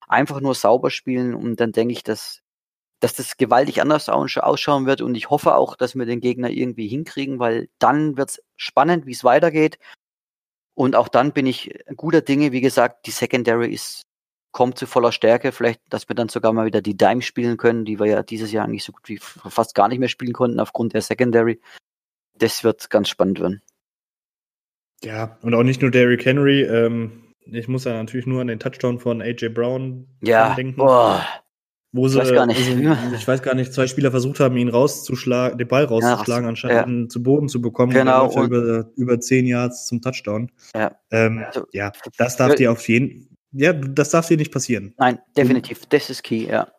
Einfach 0.08 0.40
nur 0.40 0.54
sauber 0.54 0.90
spielen 0.90 1.34
und 1.34 1.60
dann 1.60 1.72
denke 1.72 1.92
ich, 1.92 2.02
dass, 2.02 2.40
dass 3.00 3.14
das 3.14 3.36
gewaltig 3.36 3.80
anders 3.80 4.08
ausschauen 4.08 4.86
wird 4.86 5.00
und 5.00 5.14
ich 5.14 5.30
hoffe 5.30 5.54
auch, 5.54 5.76
dass 5.76 5.94
wir 5.94 6.06
den 6.06 6.20
Gegner 6.20 6.50
irgendwie 6.50 6.88
hinkriegen, 6.88 7.38
weil 7.38 7.68
dann 7.78 8.16
wird 8.16 8.30
es 8.30 8.42
spannend, 8.56 9.06
wie 9.06 9.12
es 9.12 9.24
weitergeht. 9.24 9.78
Und 10.74 10.96
auch 10.96 11.08
dann 11.08 11.32
bin 11.32 11.46
ich 11.46 11.78
guter 11.96 12.22
Dinge, 12.22 12.52
wie 12.52 12.60
gesagt, 12.60 13.06
die 13.06 13.10
Secondary 13.10 13.72
ist 13.72 14.02
kommt 14.52 14.78
zu 14.78 14.86
voller 14.86 15.12
Stärke. 15.12 15.50
Vielleicht, 15.50 15.80
dass 15.88 16.08
wir 16.08 16.14
dann 16.14 16.28
sogar 16.28 16.52
mal 16.52 16.66
wieder 16.66 16.82
die 16.82 16.96
Dime 16.96 17.22
spielen 17.22 17.56
können, 17.56 17.84
die 17.84 17.98
wir 17.98 18.06
ja 18.06 18.22
dieses 18.22 18.52
Jahr 18.52 18.66
eigentlich 18.66 18.84
so 18.84 18.92
gut 18.92 19.08
wie 19.08 19.18
fast 19.18 19.74
gar 19.74 19.88
nicht 19.88 19.98
mehr 19.98 20.08
spielen 20.08 20.32
konnten 20.32 20.60
aufgrund 20.60 20.94
der 20.94 21.02
Secondary. 21.02 21.60
Das 22.38 22.62
wird 22.62 22.88
ganz 22.90 23.08
spannend 23.08 23.40
werden. 23.40 23.62
Ja, 25.02 25.36
und 25.42 25.54
auch 25.54 25.64
nicht 25.64 25.82
nur 25.82 25.90
Derrick 25.90 26.24
Henry. 26.24 26.62
Ähm, 26.62 27.21
ich 27.46 27.68
muss 27.68 27.84
ja 27.84 27.92
natürlich 27.94 28.26
nur 28.26 28.40
an 28.40 28.46
den 28.46 28.58
Touchdown 28.58 28.98
von 28.98 29.22
AJ 29.22 29.48
Brown 29.50 30.06
ja. 30.22 30.54
denken. 30.54 30.76
Boah. 30.76 31.24
Wo 31.94 32.08
sie, 32.08 32.18
ich 32.18 32.24
weiß, 32.24 32.32
gar 32.32 32.46
nicht. 32.46 32.58
Also, 32.58 33.14
ich 33.16 33.28
weiß 33.28 33.42
gar 33.42 33.54
nicht, 33.54 33.72
zwei 33.74 33.86
Spieler 33.86 34.10
versucht 34.10 34.40
haben, 34.40 34.56
ihn 34.56 34.70
rauszuschlagen, 34.70 35.58
den 35.58 35.68
Ball 35.68 35.84
rauszuschlagen, 35.84 36.44
ja, 36.44 36.48
anstatt 36.48 36.70
ja. 36.70 36.86
ihn 36.86 37.10
zu 37.10 37.22
Boden 37.22 37.48
zu 37.48 37.60
bekommen. 37.60 37.92
Genau. 37.92 38.30
Und 38.30 38.46
über, 38.46 38.86
über 38.96 39.20
zehn 39.20 39.46
Yards 39.46 39.86
zum 39.86 40.00
Touchdown. 40.00 40.50
Ja. 40.74 40.96
Ähm, 41.10 41.44
also, 41.46 41.66
ja, 41.72 41.92
das 42.16 42.36
darf 42.36 42.54
dir 42.54 42.72
auf 42.72 42.88
jeden 42.88 43.28
ja, 43.52 43.72
das 43.72 44.10
darf 44.10 44.28
dir 44.28 44.36
nicht 44.36 44.52
passieren. 44.52 44.94
Nein, 44.98 45.18
definitiv. 45.36 45.84
Das 45.86 46.08
ist 46.08 46.22
key, 46.22 46.46
ja. 46.46 46.72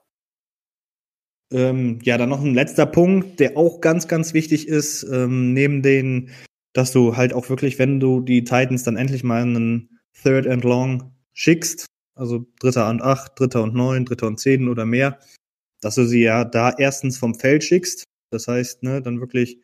Ähm, 1.51 1.99
ja, 2.01 2.17
dann 2.17 2.29
noch 2.29 2.41
ein 2.41 2.55
letzter 2.55 2.87
Punkt, 2.87 3.39
der 3.39 3.57
auch 3.57 3.79
ganz, 3.79 4.07
ganz 4.07 4.33
wichtig 4.33 4.67
ist, 4.67 5.03
ähm, 5.03 5.53
neben 5.53 5.83
den, 5.83 6.31
dass 6.73 6.91
du 6.91 7.15
halt 7.15 7.31
auch 7.33 7.49
wirklich, 7.49 7.77
wenn 7.77 7.99
du 7.99 8.21
die 8.21 8.43
Titans 8.43 8.83
dann 8.83 8.97
endlich 8.97 9.23
mal 9.23 9.43
einen 9.43 9.92
Third 10.21 10.47
and 10.47 10.63
Long 10.63 11.11
schickst, 11.33 11.85
also 12.15 12.45
Dritter 12.59 12.89
und 12.89 13.01
Acht, 13.01 13.39
Dritter 13.39 13.63
und 13.63 13.73
Neun, 13.73 14.05
Dritter 14.05 14.27
und 14.27 14.39
Zehn 14.39 14.69
oder 14.69 14.85
mehr, 14.85 15.19
dass 15.81 15.95
du 15.95 16.05
sie 16.05 16.21
ja 16.21 16.45
da 16.45 16.73
erstens 16.77 17.17
vom 17.17 17.35
Feld 17.35 17.63
schickst. 17.63 18.03
Das 18.31 18.47
heißt, 18.47 18.83
ne, 18.83 19.01
dann 19.01 19.19
wirklich, 19.19 19.59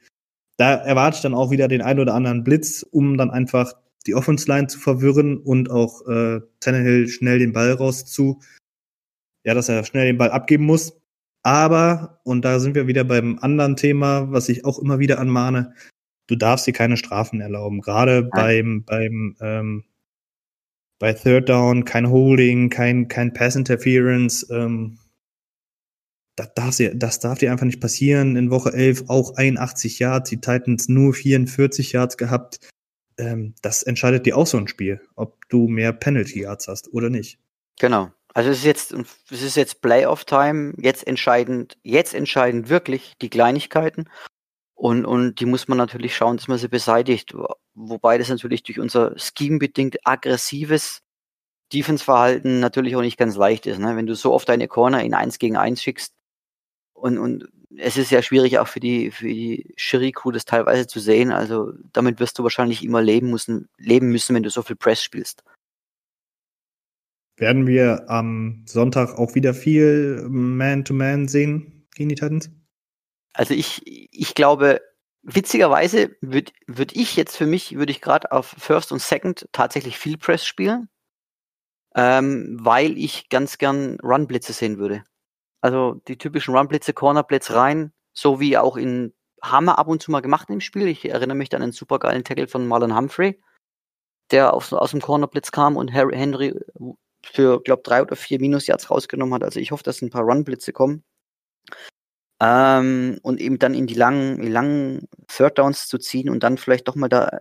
da 0.57 0.73
erwarte 0.75 1.17
ich 1.17 1.21
dann 1.21 1.33
auch 1.33 1.51
wieder 1.51 1.67
den 1.67 1.81
ein 1.81 1.99
oder 1.99 2.13
anderen 2.13 2.43
Blitz, 2.43 2.83
um 2.83 3.17
dann 3.17 3.31
einfach 3.31 3.73
die 4.05 4.15
Offense-Line 4.15 4.67
zu 4.67 4.79
verwirren 4.79 5.37
und 5.37 5.69
auch 5.69 6.07
äh, 6.07 6.41
Tannehill 6.59 7.07
schnell 7.07 7.39
den 7.39 7.53
Ball 7.53 7.71
raus 7.73 8.05
zu, 8.05 8.41
ja, 9.43 9.53
dass 9.53 9.69
er 9.69 9.83
schnell 9.83 10.05
den 10.05 10.17
Ball 10.17 10.31
abgeben 10.31 10.65
muss. 10.65 10.99
Aber, 11.43 12.19
und 12.23 12.43
da 12.43 12.59
sind 12.59 12.75
wir 12.75 12.87
wieder 12.87 13.03
beim 13.03 13.39
anderen 13.39 13.75
Thema, 13.75 14.31
was 14.31 14.49
ich 14.49 14.65
auch 14.65 14.79
immer 14.79 14.99
wieder 14.99 15.19
anmahne, 15.19 15.73
du 16.27 16.35
darfst 16.35 16.67
dir 16.67 16.73
keine 16.73 16.97
Strafen 16.97 17.41
erlauben. 17.41 17.81
Gerade 17.81 18.23
beim, 18.23 18.83
beim, 18.83 19.35
ähm, 19.39 19.85
bei 20.99 21.13
Third 21.13 21.49
Down, 21.49 21.85
kein 21.85 22.09
Holding, 22.09 22.69
kein, 22.69 23.07
kein 23.07 23.33
Pass 23.33 23.55
Interference, 23.55 24.47
ähm, 24.51 24.99
das 26.35 26.53
darf, 26.53 26.77
dir, 26.77 26.95
das 26.95 27.19
darf 27.19 27.39
dir 27.39 27.51
einfach 27.51 27.65
nicht 27.65 27.81
passieren. 27.81 28.35
In 28.37 28.51
Woche 28.51 28.71
11 28.71 29.05
auch 29.07 29.35
81 29.35 29.99
Yards, 29.99 30.29
die 30.29 30.39
Titans 30.39 30.87
nur 30.87 31.13
44 31.13 31.91
Yards 31.91 32.15
gehabt 32.15 32.59
ähm, 33.19 33.53
das 33.61 33.83
entscheidet 33.83 34.25
dir 34.25 34.37
auch 34.37 34.47
so 34.47 34.57
ein 34.57 34.67
Spiel, 34.67 35.01
ob 35.15 35.47
du 35.49 35.67
mehr 35.67 35.91
Penalty 35.91 36.41
Yards 36.41 36.67
hast 36.67 36.93
oder 36.93 37.09
nicht. 37.09 37.37
Genau. 37.77 38.11
Also 38.33 38.49
es 38.51 38.59
ist 38.59 38.65
jetzt, 38.65 38.93
es 39.29 39.41
ist 39.41 39.57
jetzt 39.57 39.81
Playoff-Time, 39.81 40.73
jetzt 40.77 41.05
entscheidend, 41.05 41.77
jetzt 41.83 42.13
entscheidend 42.13 42.69
wirklich 42.69 43.15
die 43.21 43.29
Kleinigkeiten. 43.29 44.09
Und, 44.75 45.05
und 45.05 45.41
die 45.41 45.45
muss 45.45 45.67
man 45.67 45.77
natürlich 45.77 46.15
schauen, 46.15 46.37
dass 46.37 46.47
man 46.47 46.57
sie 46.57 46.69
beseitigt. 46.69 47.35
Wobei 47.81 48.17
das 48.17 48.27
natürlich 48.27 48.63
durch 48.63 48.77
unser 48.77 49.17
Scheme-bedingt 49.17 50.05
aggressives 50.05 51.01
Defense-Verhalten 51.71 52.59
natürlich 52.59 52.95
auch 52.97 53.01
nicht 53.01 53.17
ganz 53.17 53.37
leicht 53.37 53.65
ist. 53.67 53.79
Ne? 53.79 53.95
Wenn 53.95 54.05
du 54.05 54.15
so 54.15 54.33
oft 54.33 54.49
deine 54.49 54.67
Corner 54.67 55.01
in 55.01 55.13
1 55.13 55.39
gegen 55.39 55.55
1 55.55 55.81
schickst 55.81 56.13
und, 56.93 57.17
und 57.17 57.47
es 57.77 57.95
ist 57.95 58.11
ja 58.11 58.21
schwierig 58.21 58.59
auch 58.59 58.67
für 58.67 58.81
die, 58.81 59.11
für 59.11 59.27
die 59.27 59.73
Jury-Crew 59.77 60.31
das 60.31 60.43
teilweise 60.43 60.87
zu 60.87 60.99
sehen. 60.99 61.31
Also 61.31 61.71
damit 61.93 62.19
wirst 62.19 62.37
du 62.37 62.43
wahrscheinlich 62.43 62.83
immer 62.83 63.01
leben 63.01 63.29
müssen, 63.29 63.69
leben 63.77 64.09
müssen, 64.09 64.35
wenn 64.35 64.43
du 64.43 64.49
so 64.49 64.61
viel 64.61 64.75
Press 64.75 65.01
spielst. 65.01 65.43
Werden 67.37 67.65
wir 67.65 68.09
am 68.09 68.65
Sonntag 68.67 69.17
auch 69.17 69.35
wieder 69.35 69.53
viel 69.53 70.27
Man-to-Man 70.27 71.27
-Man 71.27 71.29
sehen 71.29 71.87
gegen 71.95 72.09
die 72.09 72.15
Titans? 72.15 72.49
Also 73.33 73.53
ich, 73.53 73.81
ich 73.85 74.35
glaube, 74.35 74.81
witzigerweise 75.23 76.15
würde 76.21 76.51
würd 76.67 76.95
ich 76.95 77.15
jetzt 77.15 77.37
für 77.37 77.45
mich, 77.45 77.75
würde 77.75 77.91
ich 77.91 78.01
gerade 78.01 78.31
auf 78.31 78.47
First 78.57 78.91
und 78.91 79.01
Second 79.01 79.47
tatsächlich 79.51 79.97
viel 79.97 80.17
Press 80.17 80.45
spielen, 80.45 80.89
ähm, 81.95 82.57
weil 82.61 82.97
ich 82.97 83.29
ganz 83.29 83.57
gern 83.57 83.97
Run-Blitze 84.01 84.53
sehen 84.53 84.77
würde. 84.77 85.03
Also 85.61 85.95
die 86.07 86.17
typischen 86.17 86.55
Run-Blitze, 86.55 86.93
Corner-Blitz 86.93 87.51
rein, 87.51 87.91
so 88.13 88.39
wie 88.39 88.57
auch 88.57 88.77
in 88.77 89.13
Hammer 89.41 89.77
ab 89.79 89.87
und 89.87 90.01
zu 90.01 90.11
mal 90.11 90.21
gemacht 90.21 90.49
im 90.49 90.61
Spiel. 90.61 90.87
Ich 90.87 91.09
erinnere 91.09 91.37
mich 91.37 91.53
an 91.55 91.61
einen 91.61 91.71
supergeilen 91.71 92.23
Tackle 92.23 92.47
von 92.47 92.67
Marlon 92.67 92.95
Humphrey, 92.95 93.41
der 94.31 94.53
aus, 94.53 94.71
aus 94.73 94.91
dem 94.91 95.01
Corner-Blitz 95.01 95.51
kam 95.51 95.77
und 95.77 95.93
Harry, 95.93 96.15
Henry 96.15 96.53
für, 97.23 97.61
glaube 97.61 97.83
drei 97.83 98.01
oder 98.01 98.15
vier 98.15 98.39
Minus-Yards 98.39 98.89
rausgenommen 98.89 99.33
hat. 99.35 99.43
Also 99.43 99.59
ich 99.59 99.71
hoffe, 99.71 99.83
dass 99.83 100.01
ein 100.01 100.09
paar 100.09 100.23
Run-Blitze 100.23 100.73
kommen. 100.73 101.03
Ähm, 102.41 103.19
und 103.21 103.41
eben 103.41 103.59
dann 103.59 103.73
in 103.73 103.87
die 103.87 103.95
langen, 103.95 104.41
die 104.41 104.49
langen 104.49 105.07
Third 105.27 105.57
Downs 105.57 105.87
zu 105.87 105.97
ziehen 105.97 106.29
und 106.29 106.43
dann 106.43 106.57
vielleicht 106.57 106.87
doch 106.87 106.95
mal 106.95 107.09
da 107.09 107.39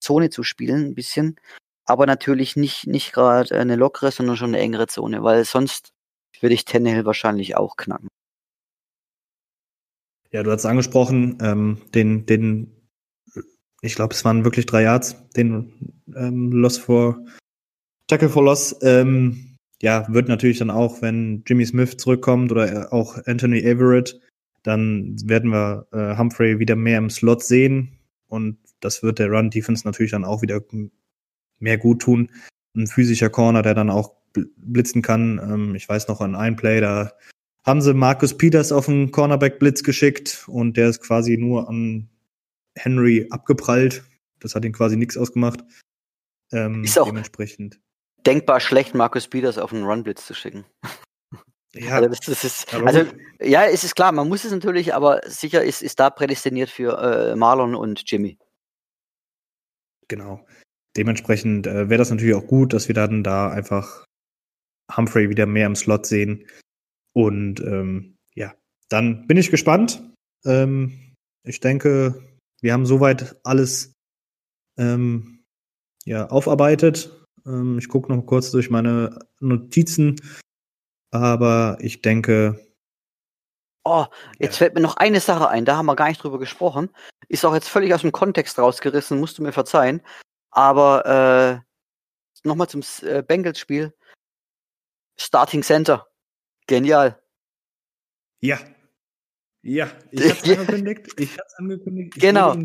Zone 0.00 0.30
zu 0.30 0.42
spielen, 0.42 0.86
ein 0.86 0.94
bisschen. 0.94 1.36
Aber 1.84 2.06
natürlich 2.06 2.56
nicht, 2.56 2.86
nicht 2.86 3.12
gerade 3.12 3.58
eine 3.58 3.76
lockere, 3.76 4.10
sondern 4.10 4.36
schon 4.36 4.54
eine 4.54 4.58
engere 4.58 4.86
Zone, 4.86 5.22
weil 5.22 5.44
sonst 5.44 5.92
würde 6.40 6.54
ich 6.54 6.64
Tannehill 6.64 7.04
wahrscheinlich 7.04 7.56
auch 7.56 7.76
knacken. 7.76 8.08
Ja, 10.30 10.42
du 10.42 10.50
hast 10.50 10.66
angesprochen, 10.66 11.38
ähm, 11.40 11.80
den, 11.94 12.26
den, 12.26 12.88
ich 13.80 13.94
glaube, 13.94 14.14
es 14.14 14.24
waren 14.24 14.44
wirklich 14.44 14.66
drei 14.66 14.82
Yards, 14.82 15.16
den 15.34 15.94
ähm, 16.14 16.52
Loss 16.52 16.76
for 16.76 17.24
Tackle 18.06 18.28
for 18.28 18.44
Loss. 18.44 18.76
Ähm, 18.82 19.56
ja, 19.80 20.06
wird 20.12 20.28
natürlich 20.28 20.58
dann 20.58 20.70
auch, 20.70 21.00
wenn 21.00 21.44
Jimmy 21.46 21.64
Smith 21.64 21.96
zurückkommt 21.96 22.52
oder 22.52 22.92
auch 22.92 23.16
Anthony 23.26 23.60
Everett, 23.60 24.20
dann 24.68 25.16
werden 25.24 25.50
wir 25.50 25.86
äh, 25.92 26.16
Humphrey 26.16 26.58
wieder 26.58 26.76
mehr 26.76 26.98
im 26.98 27.10
Slot 27.10 27.42
sehen 27.42 27.98
und 28.26 28.58
das 28.80 29.02
wird 29.02 29.18
der 29.18 29.30
Run 29.30 29.50
Defense 29.50 29.86
natürlich 29.86 30.12
dann 30.12 30.24
auch 30.24 30.42
wieder 30.42 30.60
mehr 31.58 31.78
gut 31.78 32.02
tun. 32.02 32.30
Ein 32.76 32.86
physischer 32.86 33.30
Corner, 33.30 33.62
der 33.62 33.74
dann 33.74 33.90
auch 33.90 34.14
blitzen 34.34 35.02
kann. 35.02 35.40
Ähm, 35.42 35.74
ich 35.74 35.88
weiß 35.88 36.08
noch 36.08 36.20
an 36.20 36.36
ein 36.36 36.56
Play, 36.56 36.80
da 36.80 37.12
haben 37.64 37.80
sie 37.80 37.94
Marcus 37.94 38.36
Peters 38.36 38.70
auf 38.70 38.86
den 38.86 39.10
Cornerback-Blitz 39.10 39.82
geschickt 39.82 40.44
und 40.46 40.76
der 40.76 40.88
ist 40.88 41.00
quasi 41.00 41.36
nur 41.36 41.68
an 41.68 42.08
Henry 42.74 43.26
abgeprallt. 43.30 44.04
Das 44.38 44.54
hat 44.54 44.64
ihn 44.64 44.72
quasi 44.72 44.96
nichts 44.96 45.16
ausgemacht. 45.16 45.64
Ähm, 46.52 46.84
ist 46.84 46.98
auch 46.98 47.06
dementsprechend. 47.06 47.80
Denkbar 48.26 48.60
schlecht, 48.60 48.94
Marcus 48.94 49.28
Peters 49.28 49.58
auf 49.58 49.72
einen 49.72 49.84
Run-Blitz 49.84 50.26
zu 50.26 50.34
schicken. 50.34 50.64
Ja, 51.78 51.96
also, 51.96 52.08
das, 52.08 52.20
das 52.20 52.44
ist, 52.44 52.74
also 52.74 53.04
ja, 53.40 53.64
es 53.64 53.84
ist 53.84 53.94
klar, 53.94 54.12
man 54.12 54.28
muss 54.28 54.44
es 54.44 54.52
natürlich, 54.52 54.94
aber 54.94 55.20
sicher 55.26 55.62
ist, 55.62 55.82
ist 55.82 56.00
da 56.00 56.10
prädestiniert 56.10 56.70
für 56.70 56.98
äh, 56.98 57.36
Marlon 57.36 57.74
und 57.74 58.02
Jimmy. 58.10 58.38
Genau. 60.08 60.46
Dementsprechend 60.96 61.66
äh, 61.66 61.88
wäre 61.88 61.98
das 61.98 62.10
natürlich 62.10 62.34
auch 62.34 62.46
gut, 62.46 62.72
dass 62.72 62.88
wir 62.88 62.94
dann 62.94 63.22
da 63.22 63.50
einfach 63.50 64.04
Humphrey 64.96 65.28
wieder 65.28 65.46
mehr 65.46 65.66
im 65.66 65.76
Slot 65.76 66.06
sehen. 66.06 66.46
Und 67.14 67.60
ähm, 67.60 68.16
ja, 68.34 68.54
dann 68.88 69.26
bin 69.26 69.36
ich 69.36 69.50
gespannt. 69.50 70.02
Ähm, 70.44 71.14
ich 71.44 71.60
denke, 71.60 72.24
wir 72.60 72.72
haben 72.72 72.86
soweit 72.86 73.36
alles 73.44 73.92
ähm, 74.78 75.44
ja, 76.04 76.26
aufarbeitet. 76.28 77.24
Ähm, 77.46 77.78
ich 77.78 77.88
gucke 77.88 78.12
noch 78.12 78.22
kurz 78.22 78.50
durch 78.50 78.70
meine 78.70 79.18
Notizen, 79.40 80.16
aber 81.10 81.78
ich 81.80 82.02
denke. 82.02 82.64
Oh, 83.84 84.06
jetzt 84.38 84.54
ja. 84.54 84.58
fällt 84.58 84.74
mir 84.74 84.80
noch 84.80 84.96
eine 84.96 85.20
Sache 85.20 85.48
ein, 85.48 85.64
da 85.64 85.76
haben 85.76 85.86
wir 85.86 85.96
gar 85.96 86.08
nicht 86.08 86.22
drüber 86.22 86.38
gesprochen. 86.38 86.90
Ist 87.28 87.44
auch 87.44 87.54
jetzt 87.54 87.68
völlig 87.68 87.94
aus 87.94 88.02
dem 88.02 88.12
Kontext 88.12 88.58
rausgerissen, 88.58 89.18
musst 89.18 89.38
du 89.38 89.42
mir 89.42 89.52
verzeihen. 89.52 90.02
Aber 90.50 91.62
äh, 91.64 92.46
nochmal 92.46 92.68
zum 92.68 92.82
äh, 93.02 93.22
Bengals-Spiel. 93.22 93.94
Starting 95.18 95.62
Center. 95.62 96.06
Genial. 96.66 97.20
Ja. 98.40 98.58
Ja, 99.62 99.90
ich 100.10 100.24
hab's 100.30 100.48
angekündigt. 100.48 101.08
Ich 101.18 101.38
hab's 101.38 101.54
angekündigt. 101.54 102.12
Ich 102.16 102.22
genau. 102.22 102.56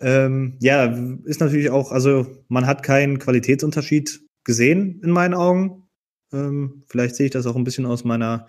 Ähm, 0.00 0.56
ja, 0.60 0.84
ist 1.24 1.40
natürlich 1.40 1.70
auch, 1.70 1.90
also 1.90 2.44
man 2.48 2.66
hat 2.66 2.82
keinen 2.82 3.18
Qualitätsunterschied 3.18 4.20
gesehen 4.44 5.00
in 5.02 5.10
meinen 5.10 5.34
Augen. 5.34 5.87
Ähm, 6.32 6.82
vielleicht 6.88 7.16
sehe 7.16 7.26
ich 7.26 7.32
das 7.32 7.46
auch 7.46 7.56
ein 7.56 7.64
bisschen 7.64 7.86
aus 7.86 8.04
meiner 8.04 8.46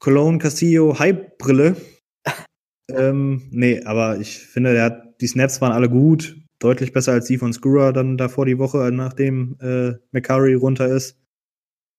Cologne 0.00 0.38
Castillo 0.38 0.98
Hype-Brille. 0.98 1.76
ähm, 2.90 3.42
nee, 3.50 3.82
aber 3.84 4.18
ich 4.18 4.38
finde, 4.38 4.72
der 4.72 4.84
hat, 4.84 5.20
die 5.20 5.26
Snaps 5.26 5.60
waren 5.60 5.72
alle 5.72 5.88
gut, 5.88 6.36
deutlich 6.58 6.92
besser 6.92 7.12
als 7.12 7.26
die 7.26 7.38
von 7.38 7.52
Skura 7.52 7.92
dann 7.92 8.16
davor 8.16 8.46
die 8.46 8.58
Woche, 8.58 8.90
nachdem 8.92 9.56
äh, 9.60 9.94
McCurry 10.12 10.54
runter 10.54 10.88
ist. 10.88 11.18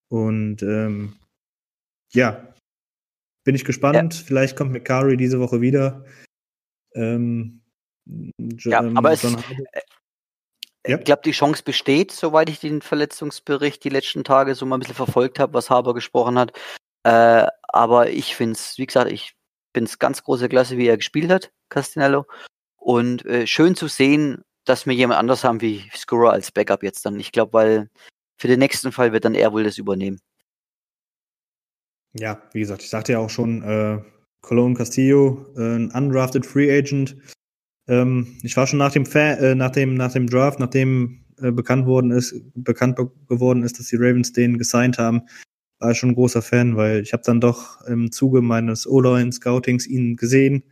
Und 0.10 0.62
ähm, 0.62 1.14
ja, 2.14 2.54
bin 3.44 3.56
ich 3.56 3.66
gespannt. 3.66 4.14
Ja. 4.14 4.24
Vielleicht 4.26 4.56
kommt 4.56 4.72
McCurry 4.72 5.18
diese 5.18 5.40
Woche 5.40 5.62
wieder. 5.62 6.06
Ähm, 6.94 7.62
ja, 8.64 8.82
aber 8.96 9.12
es, 9.12 9.24
äh, 9.24 9.38
ja. 10.88 10.98
ich 10.98 11.06
glaube, 11.06 11.22
die 11.26 11.32
Chance 11.32 11.64
besteht, 11.64 12.12
soweit 12.12 12.50
ich 12.50 12.60
den 12.60 12.82
Verletzungsbericht 12.82 13.84
die 13.84 13.90
letzten 13.90 14.24
Tage 14.24 14.56
so 14.56 14.66
mal 14.66 14.78
ein 14.78 14.80
bisschen 14.80 14.96
verfolgt 14.96 15.40
habe, 15.40 15.54
was 15.54 15.70
Haber 15.70 15.94
gesprochen 15.94 16.38
hat. 16.38 16.58
Äh, 17.04 17.48
aber 17.68 18.10
ich 18.10 18.36
finde 18.36 18.54
es, 18.54 18.78
wie 18.78 18.86
gesagt, 18.86 19.12
ich 19.12 19.36
finde 19.74 19.90
es 19.90 20.00
ganz 20.00 20.24
große 20.24 20.50
Klasse, 20.50 20.78
wie 20.78 20.88
er 20.88 20.98
gespielt 20.98 21.32
hat, 21.32 21.52
Castanello. 21.70 22.26
Und 22.78 23.26
äh, 23.26 23.48
schön 23.48 23.76
zu 23.76 23.88
sehen, 23.88 24.44
dass 24.66 24.86
wir 24.86 24.94
jemand 24.94 25.20
anders 25.20 25.44
haben 25.44 25.62
wie 25.62 25.90
Scorer 25.96 26.32
als 26.32 26.52
Backup 26.52 26.84
jetzt 26.84 27.06
dann. 27.06 27.20
Ich 27.20 27.32
glaube, 27.32 27.54
weil 27.54 27.90
für 28.38 28.48
den 28.48 28.60
nächsten 28.60 28.92
Fall 28.92 29.14
wird 29.14 29.26
dann 29.26 29.36
er 29.36 29.54
wohl 29.54 29.64
das 29.64 29.78
übernehmen. 29.78 30.20
Ja, 32.14 32.42
wie 32.54 32.60
gesagt, 32.60 32.82
ich 32.82 32.90
sagte 32.90 33.14
ja 33.14 33.20
auch 33.20 33.30
schon, 33.30 33.62
äh, 33.64 34.02
Cologne 34.42 34.76
Castillo, 34.76 35.46
äh, 35.58 35.76
ein 35.76 35.92
undrafted 35.92 36.46
Free 36.46 36.76
Agent, 36.76 37.18
ähm, 37.88 38.38
ich 38.42 38.58
war 38.58 38.68
schon 38.68 38.80
nach 38.80 38.92
dem, 38.92 39.06
Fa 39.06 39.34
äh, 39.34 39.56
nach 39.56 39.72
dem, 39.72 39.96
nach 39.96 40.12
dem 40.12 40.28
Draft, 40.28 40.60
nachdem 40.60 41.26
äh, 41.42 41.52
bekannt 41.52 41.86
worden 41.86 42.12
ist, 42.12 42.36
bekannt 42.56 42.98
geworden 43.28 43.64
ist, 43.64 43.80
dass 43.80 43.88
die 43.88 43.98
Ravens 43.98 44.34
den 44.34 44.58
gesigned 44.58 44.98
haben, 44.98 45.24
war 45.80 45.92
ich 45.92 45.98
schon 45.98 46.10
ein 46.10 46.16
großer 46.16 46.42
Fan, 46.42 46.78
weil 46.78 47.02
ich 47.02 47.14
habe 47.14 47.24
dann 47.26 47.42
doch 47.42 47.82
im 47.88 48.12
Zuge 48.12 48.42
meines 48.42 48.88
O-Line-Scoutings 48.88 49.88
ihn 49.88 50.16
gesehen. 50.16 50.64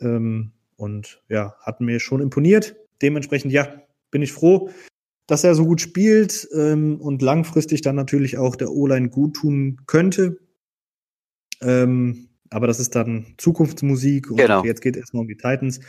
Ähm, 0.00 0.52
und 0.76 1.22
ja, 1.28 1.54
hat 1.60 1.80
mir 1.80 2.00
schon 2.00 2.20
imponiert. 2.20 2.74
Dementsprechend, 3.02 3.52
ja, 3.52 3.82
bin 4.10 4.22
ich 4.22 4.32
froh, 4.32 4.70
dass 5.26 5.44
er 5.44 5.54
so 5.54 5.64
gut 5.64 5.80
spielt 5.80 6.48
ähm, 6.54 7.00
und 7.00 7.22
langfristig 7.22 7.82
dann 7.82 7.96
natürlich 7.96 8.38
auch 8.38 8.56
der 8.56 8.70
O-Line 8.70 9.10
gut 9.10 9.36
tun 9.36 9.82
könnte. 9.86 10.38
Ähm, 11.60 12.30
aber 12.50 12.66
das 12.66 12.80
ist 12.80 12.96
dann 12.96 13.34
Zukunftsmusik 13.38 14.30
und 14.30 14.38
genau. 14.38 14.64
jetzt 14.64 14.80
geht 14.80 14.96
es 14.96 15.02
erstmal 15.02 15.22
um 15.22 15.28
die 15.28 15.36
Titans. 15.36 15.80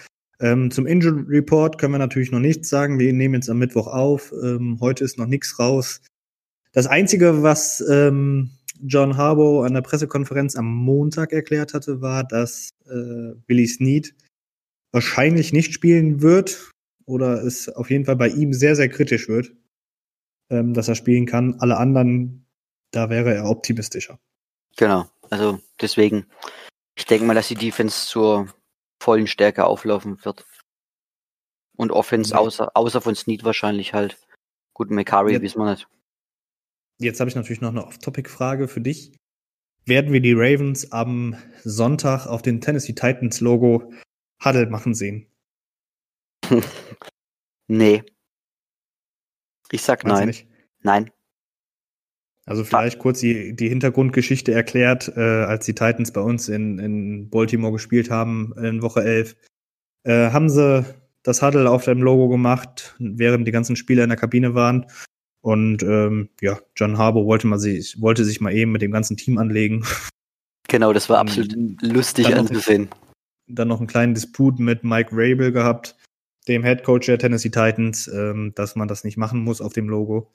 Ähm, 0.41 0.71
zum 0.71 0.87
Injury 0.87 1.23
Report 1.27 1.77
können 1.77 1.93
wir 1.93 1.99
natürlich 1.99 2.31
noch 2.31 2.39
nichts 2.39 2.67
sagen. 2.67 2.97
Wir 2.97 3.13
nehmen 3.13 3.35
jetzt 3.35 3.49
am 3.49 3.59
Mittwoch 3.59 3.87
auf. 3.87 4.33
Ähm, 4.43 4.79
heute 4.81 5.03
ist 5.03 5.19
noch 5.19 5.27
nichts 5.27 5.59
raus. 5.59 6.01
Das 6.73 6.87
Einzige, 6.87 7.43
was 7.43 7.83
ähm, 7.87 8.49
John 8.81 9.17
Harbaugh 9.17 9.63
an 9.63 9.75
der 9.75 9.81
Pressekonferenz 9.81 10.55
am 10.55 10.65
Montag 10.65 11.31
erklärt 11.31 11.75
hatte, 11.75 12.01
war, 12.01 12.23
dass 12.23 12.71
äh, 12.85 13.35
Billy 13.45 13.67
Snead 13.67 14.15
wahrscheinlich 14.91 15.53
nicht 15.53 15.73
spielen 15.73 16.21
wird 16.21 16.71
oder 17.05 17.43
es 17.43 17.69
auf 17.69 17.91
jeden 17.91 18.05
Fall 18.05 18.15
bei 18.15 18.29
ihm 18.29 18.53
sehr, 18.53 18.75
sehr 18.75 18.89
kritisch 18.89 19.29
wird, 19.29 19.53
ähm, 20.49 20.73
dass 20.73 20.87
er 20.87 20.95
spielen 20.95 21.27
kann. 21.27 21.59
Alle 21.59 21.77
anderen, 21.77 22.47
da 22.89 23.11
wäre 23.11 23.33
er 23.33 23.45
optimistischer. 23.45 24.19
Genau, 24.75 25.05
also 25.29 25.59
deswegen, 25.79 26.25
ich 26.95 27.05
denke 27.05 27.25
mal, 27.25 27.35
dass 27.35 27.49
die 27.49 27.55
Defense 27.55 28.07
zur 28.07 28.47
vollen 29.01 29.27
Stärke 29.27 29.65
auflaufen 29.65 30.23
wird. 30.23 30.45
Und 31.75 31.91
Offense, 31.91 32.37
außer, 32.37 32.71
außer 32.75 33.01
von 33.01 33.15
Snead 33.15 33.43
wahrscheinlich 33.43 33.93
halt. 33.93 34.17
Gut, 34.73 34.91
McCurry 34.91 35.41
wissen 35.41 35.59
wir 35.59 35.71
nicht. 35.71 35.87
Jetzt 36.99 37.19
habe 37.19 37.29
ich 37.29 37.35
natürlich 37.35 37.61
noch 37.61 37.69
eine 37.69 37.85
Off-Topic-Frage 37.85 38.67
für 38.67 38.81
dich. 38.81 39.13
Werden 39.85 40.13
wir 40.13 40.21
die 40.21 40.33
Ravens 40.33 40.91
am 40.91 41.35
Sonntag 41.63 42.27
auf 42.27 42.43
den 42.43 42.61
Tennessee 42.61 42.93
Titans 42.93 43.41
Logo 43.41 43.91
Huddle 44.43 44.67
machen 44.67 44.93
sehen? 44.93 45.27
nee. 47.67 48.03
Ich 49.71 49.81
sag 49.81 50.03
Meinst 50.03 50.45
nein. 50.83 51.05
Nein. 51.05 51.11
Also 52.45 52.63
vielleicht 52.63 52.99
kurz 52.99 53.19
die, 53.19 53.55
die 53.55 53.69
Hintergrundgeschichte 53.69 54.51
erklärt, 54.51 55.11
äh, 55.15 55.19
als 55.19 55.65
die 55.65 55.75
Titans 55.75 56.11
bei 56.11 56.21
uns 56.21 56.49
in, 56.49 56.79
in 56.79 57.29
Baltimore 57.29 57.71
gespielt 57.71 58.09
haben 58.09 58.53
in 58.57 58.81
Woche 58.81 59.03
11, 59.03 59.35
äh, 60.03 60.31
haben 60.31 60.49
sie 60.49 60.83
das 61.23 61.41
Huddle 61.41 61.69
auf 61.69 61.85
dem 61.85 62.01
Logo 62.01 62.29
gemacht, 62.29 62.95
während 62.99 63.47
die 63.47 63.51
ganzen 63.51 63.75
Spieler 63.75 64.03
in 64.03 64.09
der 64.09 64.17
Kabine 64.17 64.55
waren. 64.55 64.87
Und 65.41 65.83
ähm, 65.83 66.29
ja, 66.39 66.59
John 66.75 66.97
Harbour 66.97 67.25
wollte, 67.25 67.47
mal 67.47 67.59
sich, 67.59 67.99
wollte 67.99 68.25
sich 68.25 68.41
mal 68.41 68.53
eben 68.53 68.71
mit 68.71 68.81
dem 68.81 68.91
ganzen 68.91 69.17
Team 69.17 69.37
anlegen. 69.37 69.83
Genau, 70.67 70.93
das 70.93 71.09
war 71.09 71.19
absolut 71.19 71.53
lustig 71.81 72.27
dann 72.27 72.39
anzusehen. 72.39 72.83
Noch, 72.83 72.97
dann 73.55 73.67
noch 73.67 73.79
einen 73.79 73.87
kleinen 73.87 74.13
Disput 74.13 74.59
mit 74.59 74.83
Mike 74.83 75.09
Rabel 75.11 75.51
gehabt, 75.51 75.95
dem 76.47 76.63
Head 76.63 76.83
Coach 76.83 77.07
der 77.07 77.19
Tennessee 77.19 77.49
Titans, 77.49 78.07
ähm, 78.07 78.53
dass 78.55 78.75
man 78.75 78.87
das 78.87 79.03
nicht 79.03 79.17
machen 79.17 79.43
muss 79.43 79.61
auf 79.61 79.73
dem 79.73 79.89
Logo. 79.89 80.31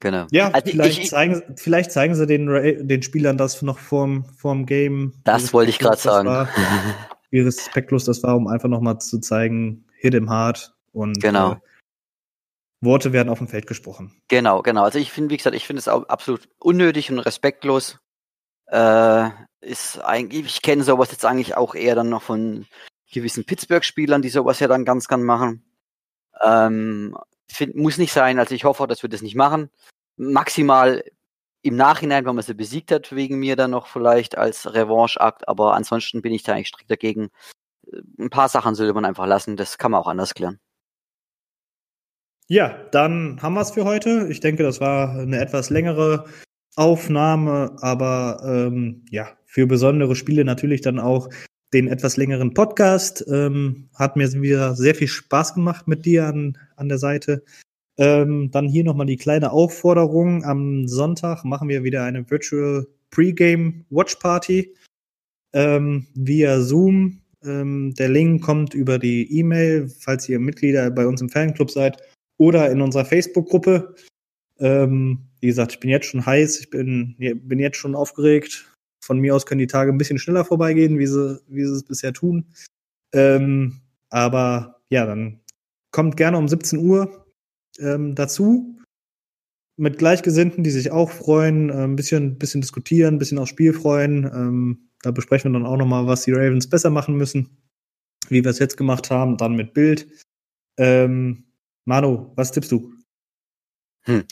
Genau. 0.00 0.26
Ja, 0.30 0.50
also 0.50 0.70
vielleicht, 0.70 1.00
ich, 1.00 1.10
zeigen, 1.10 1.42
vielleicht 1.56 1.92
zeigen 1.92 2.14
sie 2.14 2.26
den, 2.26 2.46
den 2.86 3.02
Spielern 3.02 3.38
das 3.38 3.62
noch 3.62 3.78
vorm, 3.78 4.24
vorm 4.36 4.66
Game. 4.66 5.14
Das 5.24 5.52
wollte 5.52 5.70
ich 5.70 5.78
gerade 5.78 5.96
sagen. 5.96 6.28
War, 6.28 6.48
wie 7.30 7.40
respektlos 7.40 8.04
das 8.04 8.22
war, 8.22 8.36
um 8.36 8.46
einfach 8.46 8.68
nochmal 8.68 8.98
zu 8.98 9.18
zeigen, 9.18 9.86
hit 9.96 10.14
him 10.14 10.30
hard 10.30 10.74
und 10.92 11.20
genau. 11.22 11.52
Äh, 11.52 11.56
Worte 12.80 13.12
werden 13.12 13.30
auf 13.30 13.38
dem 13.38 13.48
Feld 13.48 13.66
gesprochen. 13.66 14.12
Genau, 14.28 14.62
genau. 14.62 14.84
Also 14.84 14.98
ich 14.98 15.10
finde, 15.10 15.30
wie 15.30 15.38
gesagt, 15.38 15.56
ich 15.56 15.66
finde 15.66 15.80
es 15.80 15.88
auch 15.88 16.06
absolut 16.08 16.48
unnötig 16.58 17.10
und 17.10 17.18
respektlos. 17.18 17.98
Äh, 18.66 19.30
ist 19.60 19.98
eigentlich, 19.98 20.44
ich 20.44 20.62
kenne 20.62 20.84
sowas 20.84 21.10
jetzt 21.10 21.24
eigentlich 21.24 21.56
auch 21.56 21.74
eher 21.74 21.94
dann 21.94 22.10
noch 22.10 22.22
von 22.22 22.66
gewissen 23.10 23.44
Pittsburgh-Spielern, 23.44 24.22
die 24.22 24.28
sowas 24.28 24.60
ja 24.60 24.68
dann 24.68 24.84
ganz 24.84 25.08
gern 25.08 25.22
machen. 25.22 25.64
Ähm, 26.42 27.16
find, 27.50 27.76
muss 27.76 27.98
nicht 27.98 28.12
sein. 28.12 28.38
Also 28.38 28.54
ich 28.54 28.64
hoffe, 28.64 28.86
dass 28.86 29.02
wir 29.02 29.10
das 29.10 29.22
nicht 29.22 29.36
machen. 29.36 29.70
Maximal 30.16 31.04
im 31.62 31.76
Nachhinein, 31.76 32.26
wenn 32.26 32.34
man 32.34 32.44
sie 32.44 32.54
besiegt 32.54 32.92
hat, 32.92 33.14
wegen 33.14 33.38
mir 33.38 33.56
dann 33.56 33.70
noch 33.70 33.86
vielleicht 33.86 34.36
als 34.36 34.72
Revanche-Akt. 34.72 35.48
Aber 35.48 35.74
ansonsten 35.74 36.22
bin 36.22 36.32
ich 36.32 36.42
da 36.42 36.52
eigentlich 36.52 36.68
strikt 36.68 36.90
dagegen. 36.90 37.30
Ein 38.18 38.30
paar 38.30 38.48
Sachen 38.48 38.74
sollte 38.74 38.94
man 38.94 39.04
einfach 39.04 39.26
lassen. 39.26 39.56
Das 39.56 39.78
kann 39.78 39.90
man 39.92 40.00
auch 40.00 40.08
anders 40.08 40.34
klären. 40.34 40.60
Ja, 42.46 42.76
dann 42.90 43.40
haben 43.40 43.54
wir 43.54 43.62
es 43.62 43.70
für 43.70 43.84
heute. 43.84 44.28
Ich 44.30 44.40
denke, 44.40 44.62
das 44.62 44.80
war 44.80 45.10
eine 45.18 45.40
etwas 45.40 45.70
längere 45.70 46.26
Aufnahme, 46.76 47.76
aber 47.80 48.42
ähm, 48.44 49.06
ja, 49.10 49.28
für 49.46 49.66
besondere 49.66 50.16
Spiele 50.16 50.44
natürlich 50.44 50.82
dann 50.82 50.98
auch 50.98 51.30
den 51.74 51.88
etwas 51.88 52.16
längeren 52.16 52.54
Podcast. 52.54 53.24
Ähm, 53.28 53.88
hat 53.94 54.16
mir 54.16 54.32
wieder 54.32 54.76
sehr 54.76 54.94
viel 54.94 55.08
Spaß 55.08 55.54
gemacht 55.54 55.88
mit 55.88 56.06
dir 56.06 56.26
an, 56.26 56.56
an 56.76 56.88
der 56.88 56.98
Seite. 56.98 57.42
Ähm, 57.98 58.50
dann 58.50 58.68
hier 58.68 58.84
nochmal 58.84 59.06
die 59.06 59.16
kleine 59.16 59.50
Aufforderung. 59.52 60.44
Am 60.44 60.88
Sonntag 60.88 61.44
machen 61.44 61.68
wir 61.68 61.84
wieder 61.84 62.04
eine 62.04 62.28
Virtual 62.30 62.86
Pre-Game 63.10 63.84
Watch 63.90 64.16
Party 64.16 64.74
ähm, 65.52 66.06
via 66.14 66.60
Zoom. 66.60 67.20
Ähm, 67.44 67.92
der 67.98 68.08
Link 68.08 68.42
kommt 68.42 68.72
über 68.74 68.98
die 68.98 69.30
E-Mail, 69.38 69.88
falls 69.88 70.28
ihr 70.28 70.38
Mitglieder 70.38 70.90
bei 70.90 71.06
uns 71.06 71.20
im 71.20 71.28
Fanclub 71.28 71.70
seid 71.70 72.02
oder 72.38 72.70
in 72.70 72.80
unserer 72.80 73.04
Facebook-Gruppe. 73.04 73.94
Ähm, 74.58 75.18
wie 75.40 75.48
gesagt, 75.48 75.72
ich 75.72 75.80
bin 75.80 75.90
jetzt 75.90 76.06
schon 76.06 76.24
heiß, 76.24 76.60
ich 76.60 76.70
bin, 76.70 77.16
bin 77.18 77.58
jetzt 77.58 77.76
schon 77.76 77.94
aufgeregt. 77.94 78.73
Von 79.04 79.18
mir 79.18 79.34
aus 79.34 79.44
können 79.44 79.58
die 79.58 79.66
Tage 79.66 79.92
ein 79.92 79.98
bisschen 79.98 80.18
schneller 80.18 80.44
vorbeigehen, 80.44 80.98
wie 80.98 81.06
sie, 81.06 81.40
wie 81.46 81.64
sie 81.64 81.72
es 81.72 81.84
bisher 81.84 82.12
tun. 82.14 82.46
Ähm, 83.12 83.82
aber 84.08 84.80
ja, 84.88 85.04
dann 85.04 85.40
kommt 85.90 86.16
gerne 86.16 86.38
um 86.38 86.48
17 86.48 86.78
Uhr 86.78 87.26
ähm, 87.78 88.14
dazu 88.14 88.78
mit 89.76 89.98
Gleichgesinnten, 89.98 90.64
die 90.64 90.70
sich 90.70 90.90
auch 90.90 91.10
freuen, 91.10 91.68
äh, 91.68 91.84
ein 91.84 91.96
bisschen, 91.96 92.38
bisschen 92.38 92.62
diskutieren, 92.62 93.16
ein 93.16 93.18
bisschen 93.18 93.38
aufs 93.38 93.50
Spiel 93.50 93.74
freuen. 93.74 94.24
Ähm, 94.24 94.90
da 95.02 95.10
besprechen 95.10 95.52
wir 95.52 95.58
dann 95.58 95.68
auch 95.68 95.76
nochmal, 95.76 96.06
was 96.06 96.22
die 96.22 96.32
Ravens 96.32 96.70
besser 96.70 96.90
machen 96.90 97.16
müssen, 97.16 97.62
wie 98.28 98.42
wir 98.42 98.50
es 98.50 98.58
jetzt 98.58 98.76
gemacht 98.76 99.10
haben, 99.10 99.36
dann 99.36 99.54
mit 99.54 99.74
Bild. 99.74 100.08
Ähm, 100.78 101.44
Manu, 101.84 102.32
was 102.36 102.52
tippst 102.52 102.72
du? 102.72 102.94
Hm. 104.02 104.24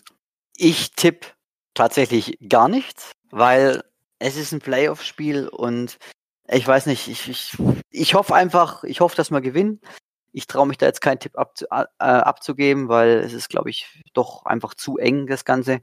Ich 0.57 0.93
tippe 0.93 1.29
tatsächlich 1.75 2.39
gar 2.49 2.69
nichts, 2.69 3.13
weil 3.31 3.83
es 4.23 4.37
ist 4.37 4.53
ein 4.53 4.61
Playoff-Spiel 4.61 5.49
und 5.49 5.99
ich 6.49 6.67
weiß 6.67 6.87
nicht, 6.87 7.09
ich, 7.09 7.29
ich, 7.29 7.57
ich 7.91 8.15
hoffe 8.15 8.35
einfach, 8.35 8.85
ich 8.85 9.01
hoffe, 9.01 9.17
dass 9.17 9.31
wir 9.31 9.41
gewinnen. 9.41 9.81
Ich 10.33 10.47
traue 10.47 10.67
mich 10.67 10.79
da 10.79 10.87
jetzt 10.87 11.01
keinen 11.01 11.19
Tipp 11.19 11.37
abzu, 11.37 11.67
äh, 11.71 11.85
abzugeben, 11.99 12.89
weil 12.89 13.19
es 13.19 13.33
ist, 13.33 13.49
glaube 13.49 13.71
ich, 13.71 14.03
doch 14.15 14.47
einfach 14.47 14.75
zu 14.75 14.97
eng, 14.97 15.27
das 15.27 15.45
Ganze. 15.45 15.81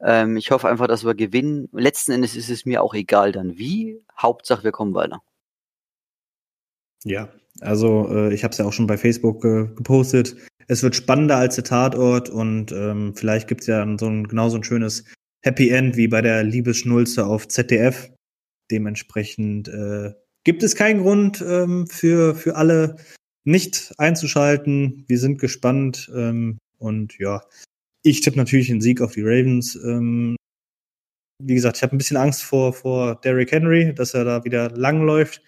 Ähm, 0.00 0.36
ich 0.36 0.50
hoffe 0.50 0.68
einfach, 0.68 0.86
dass 0.86 1.04
wir 1.04 1.14
gewinnen. 1.14 1.68
Letzten 1.72 2.12
Endes 2.12 2.36
ist 2.36 2.50
es 2.50 2.66
mir 2.66 2.82
auch 2.82 2.94
egal 2.94 3.32
dann 3.32 3.58
wie. 3.58 4.02
Hauptsache, 4.16 4.62
wir 4.62 4.72
kommen 4.72 4.94
weiter. 4.94 5.22
Ja, 7.04 7.30
also 7.60 8.08
äh, 8.10 8.34
ich 8.34 8.44
habe 8.44 8.52
es 8.52 8.58
ja 8.58 8.66
auch 8.66 8.72
schon 8.72 8.86
bei 8.86 8.98
Facebook 8.98 9.44
äh, 9.44 9.66
gepostet. 9.74 10.36
Es 10.68 10.82
wird 10.82 10.94
spannender 10.94 11.36
als 11.36 11.56
der 11.56 11.64
Tatort 11.64 12.28
und 12.28 12.72
ähm, 12.72 13.14
vielleicht 13.16 13.48
gibt's 13.48 13.66
ja 13.66 13.84
so 13.98 14.06
ein, 14.06 14.28
genauso 14.28 14.56
ein 14.56 14.64
schönes 14.64 15.04
Happy 15.42 15.70
End 15.70 15.96
wie 15.96 16.08
bei 16.08 16.20
der 16.20 16.42
Liebesschnulze 16.44 17.26
auf 17.26 17.48
ZDF. 17.48 18.12
Dementsprechend 18.70 19.68
äh, 19.68 20.12
gibt 20.44 20.62
es 20.62 20.76
keinen 20.76 21.02
Grund 21.02 21.42
ähm, 21.46 21.86
für, 21.86 22.34
für 22.34 22.56
alle 22.56 22.96
nicht 23.44 23.92
einzuschalten. 23.98 25.04
Wir 25.08 25.18
sind 25.18 25.38
gespannt 25.38 26.10
ähm, 26.14 26.58
und 26.78 27.18
ja, 27.18 27.42
ich 28.02 28.20
tippe 28.20 28.36
natürlich 28.36 28.68
den 28.68 28.80
Sieg 28.80 29.00
auf 29.00 29.12
die 29.12 29.22
Ravens. 29.22 29.76
Ähm, 29.76 30.36
wie 31.42 31.54
gesagt, 31.54 31.78
ich 31.78 31.82
habe 31.82 31.96
ein 31.96 31.98
bisschen 31.98 32.16
Angst 32.16 32.42
vor, 32.42 32.72
vor 32.72 33.20
Derrick 33.20 33.52
Henry, 33.52 33.94
dass 33.94 34.14
er 34.14 34.24
da 34.24 34.44
wieder 34.44 34.70
lang 34.70 35.02
läuft. 35.02 35.42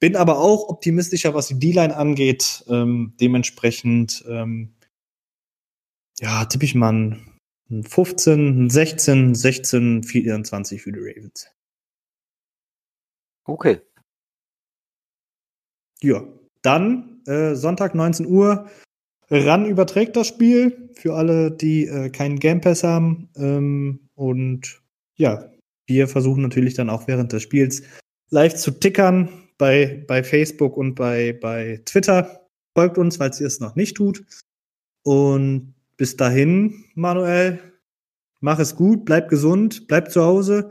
Bin 0.00 0.16
aber 0.16 0.38
auch 0.38 0.68
optimistischer, 0.68 1.34
was 1.34 1.48
die 1.48 1.58
D-Line 1.58 1.96
angeht. 1.96 2.64
Ähm, 2.68 3.14
dementsprechend, 3.20 4.24
ähm, 4.28 4.74
ja, 6.20 6.44
tippe 6.46 6.64
ich 6.64 6.74
mal 6.74 6.92
ein 6.92 7.29
15, 7.70 8.64
ein 8.64 8.70
16, 8.70 9.34
16, 9.34 10.02
24 10.02 10.82
für 10.82 10.92
die 10.92 11.00
Ravens. 11.00 11.48
Okay. 13.44 13.80
Ja, 16.02 16.26
dann 16.62 17.22
äh, 17.26 17.54
Sonntag 17.54 17.94
19 17.94 18.26
Uhr. 18.26 18.68
RAN 19.30 19.66
überträgt 19.66 20.16
das 20.16 20.26
Spiel 20.26 20.90
für 20.94 21.14
alle, 21.14 21.50
die 21.50 21.86
äh, 21.86 22.10
keinen 22.10 22.38
Game 22.40 22.60
Pass 22.60 22.82
haben. 22.82 23.28
Ähm, 23.36 24.08
und 24.14 24.82
ja, 25.16 25.50
wir 25.86 26.08
versuchen 26.08 26.42
natürlich 26.42 26.74
dann 26.74 26.90
auch 26.90 27.06
während 27.06 27.32
des 27.32 27.42
Spiels 27.42 27.82
live 28.30 28.54
zu 28.54 28.72
tickern 28.72 29.28
bei, 29.58 30.04
bei 30.08 30.24
Facebook 30.24 30.76
und 30.76 30.94
bei, 30.94 31.32
bei 31.32 31.80
Twitter. 31.84 32.48
Folgt 32.76 32.98
uns, 32.98 33.18
falls 33.18 33.40
ihr 33.40 33.46
es 33.46 33.60
noch 33.60 33.76
nicht 33.76 33.96
tut. 33.96 34.24
Und 35.04 35.74
bis 36.00 36.16
dahin, 36.16 36.86
Manuel, 36.94 37.58
mach 38.40 38.58
es 38.58 38.74
gut, 38.74 39.04
bleib 39.04 39.28
gesund, 39.28 39.86
bleib 39.86 40.10
zu 40.10 40.24
Hause. 40.24 40.70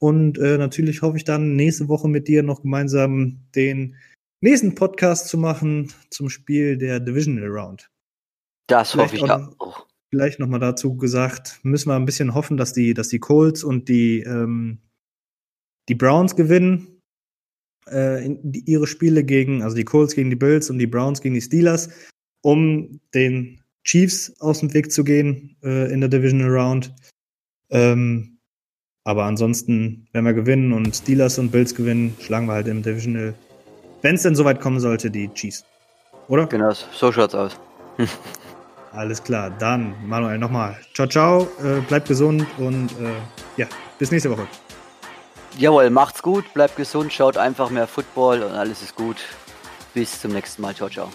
Und 0.00 0.38
äh, 0.38 0.56
natürlich 0.56 1.02
hoffe 1.02 1.16
ich 1.16 1.24
dann 1.24 1.56
nächste 1.56 1.88
Woche 1.88 2.06
mit 2.06 2.28
dir 2.28 2.44
noch 2.44 2.62
gemeinsam 2.62 3.40
den 3.56 3.96
nächsten 4.40 4.76
Podcast 4.76 5.26
zu 5.26 5.36
machen 5.36 5.92
zum 6.10 6.30
Spiel 6.30 6.78
der 6.78 7.00
Divisional 7.00 7.48
Round. 7.48 7.90
Das 8.68 8.92
vielleicht 8.92 9.14
hoffe 9.14 9.24
ich 9.24 9.30
auch. 9.32 9.58
auch. 9.58 9.86
Vielleicht 10.10 10.38
nochmal 10.38 10.60
dazu 10.60 10.96
gesagt, 10.96 11.58
müssen 11.64 11.88
wir 11.88 11.96
ein 11.96 12.06
bisschen 12.06 12.32
hoffen, 12.32 12.56
dass 12.56 12.72
die, 12.72 12.94
dass 12.94 13.08
die 13.08 13.18
Colts 13.18 13.64
und 13.64 13.88
die, 13.88 14.20
ähm, 14.20 14.78
die 15.88 15.96
Browns 15.96 16.36
gewinnen. 16.36 17.00
Äh, 17.88 18.26
in, 18.26 18.38
die, 18.44 18.62
ihre 18.70 18.86
Spiele 18.86 19.24
gegen, 19.24 19.64
also 19.64 19.74
die 19.74 19.84
Colts 19.84 20.14
gegen 20.14 20.30
die 20.30 20.36
Bills 20.36 20.70
und 20.70 20.78
die 20.78 20.86
Browns 20.86 21.20
gegen 21.20 21.34
die 21.34 21.40
Steelers, 21.40 21.90
um 22.44 23.00
den 23.12 23.61
Chiefs 23.84 24.32
aus 24.40 24.60
dem 24.60 24.72
Weg 24.74 24.92
zu 24.92 25.04
gehen 25.04 25.56
äh, 25.62 25.92
in 25.92 26.00
der 26.00 26.08
Divisional 26.08 26.50
Round. 26.50 26.94
Ähm, 27.70 28.38
aber 29.04 29.24
ansonsten, 29.24 30.06
wenn 30.12 30.24
wir 30.24 30.32
gewinnen 30.32 30.72
und 30.72 30.94
Steelers 30.94 31.38
und 31.38 31.50
Bills 31.50 31.74
gewinnen, 31.74 32.14
schlagen 32.20 32.46
wir 32.46 32.52
halt 32.52 32.68
im 32.68 32.82
Divisional 32.82 33.34
wenn 34.02 34.16
es 34.16 34.22
denn 34.22 34.34
soweit 34.34 34.60
kommen 34.60 34.80
sollte, 34.80 35.10
die 35.10 35.28
Chiefs. 35.32 35.64
Oder? 36.28 36.46
Genau, 36.46 36.72
so 36.72 37.12
schaut's 37.12 37.34
aus. 37.34 37.52
Alles 38.92 39.22
klar, 39.22 39.50
dann 39.50 39.94
Manuel 40.06 40.38
nochmal. 40.38 40.76
Ciao, 40.92 41.06
ciao, 41.06 41.48
äh, 41.62 41.80
bleibt 41.80 42.08
gesund 42.08 42.46
und 42.58 42.90
äh, 43.00 43.14
ja, 43.56 43.66
bis 43.98 44.10
nächste 44.10 44.30
Woche. 44.30 44.46
Jawohl, 45.56 45.88
macht's 45.88 46.22
gut, 46.22 46.52
bleibt 46.52 46.76
gesund, 46.76 47.12
schaut 47.12 47.36
einfach 47.36 47.70
mehr 47.70 47.86
Football 47.86 48.42
und 48.42 48.52
alles 48.52 48.82
ist 48.82 48.96
gut. 48.96 49.16
Bis 49.94 50.20
zum 50.20 50.32
nächsten 50.32 50.62
Mal. 50.62 50.74
Ciao, 50.74 50.88
ciao. 50.88 51.08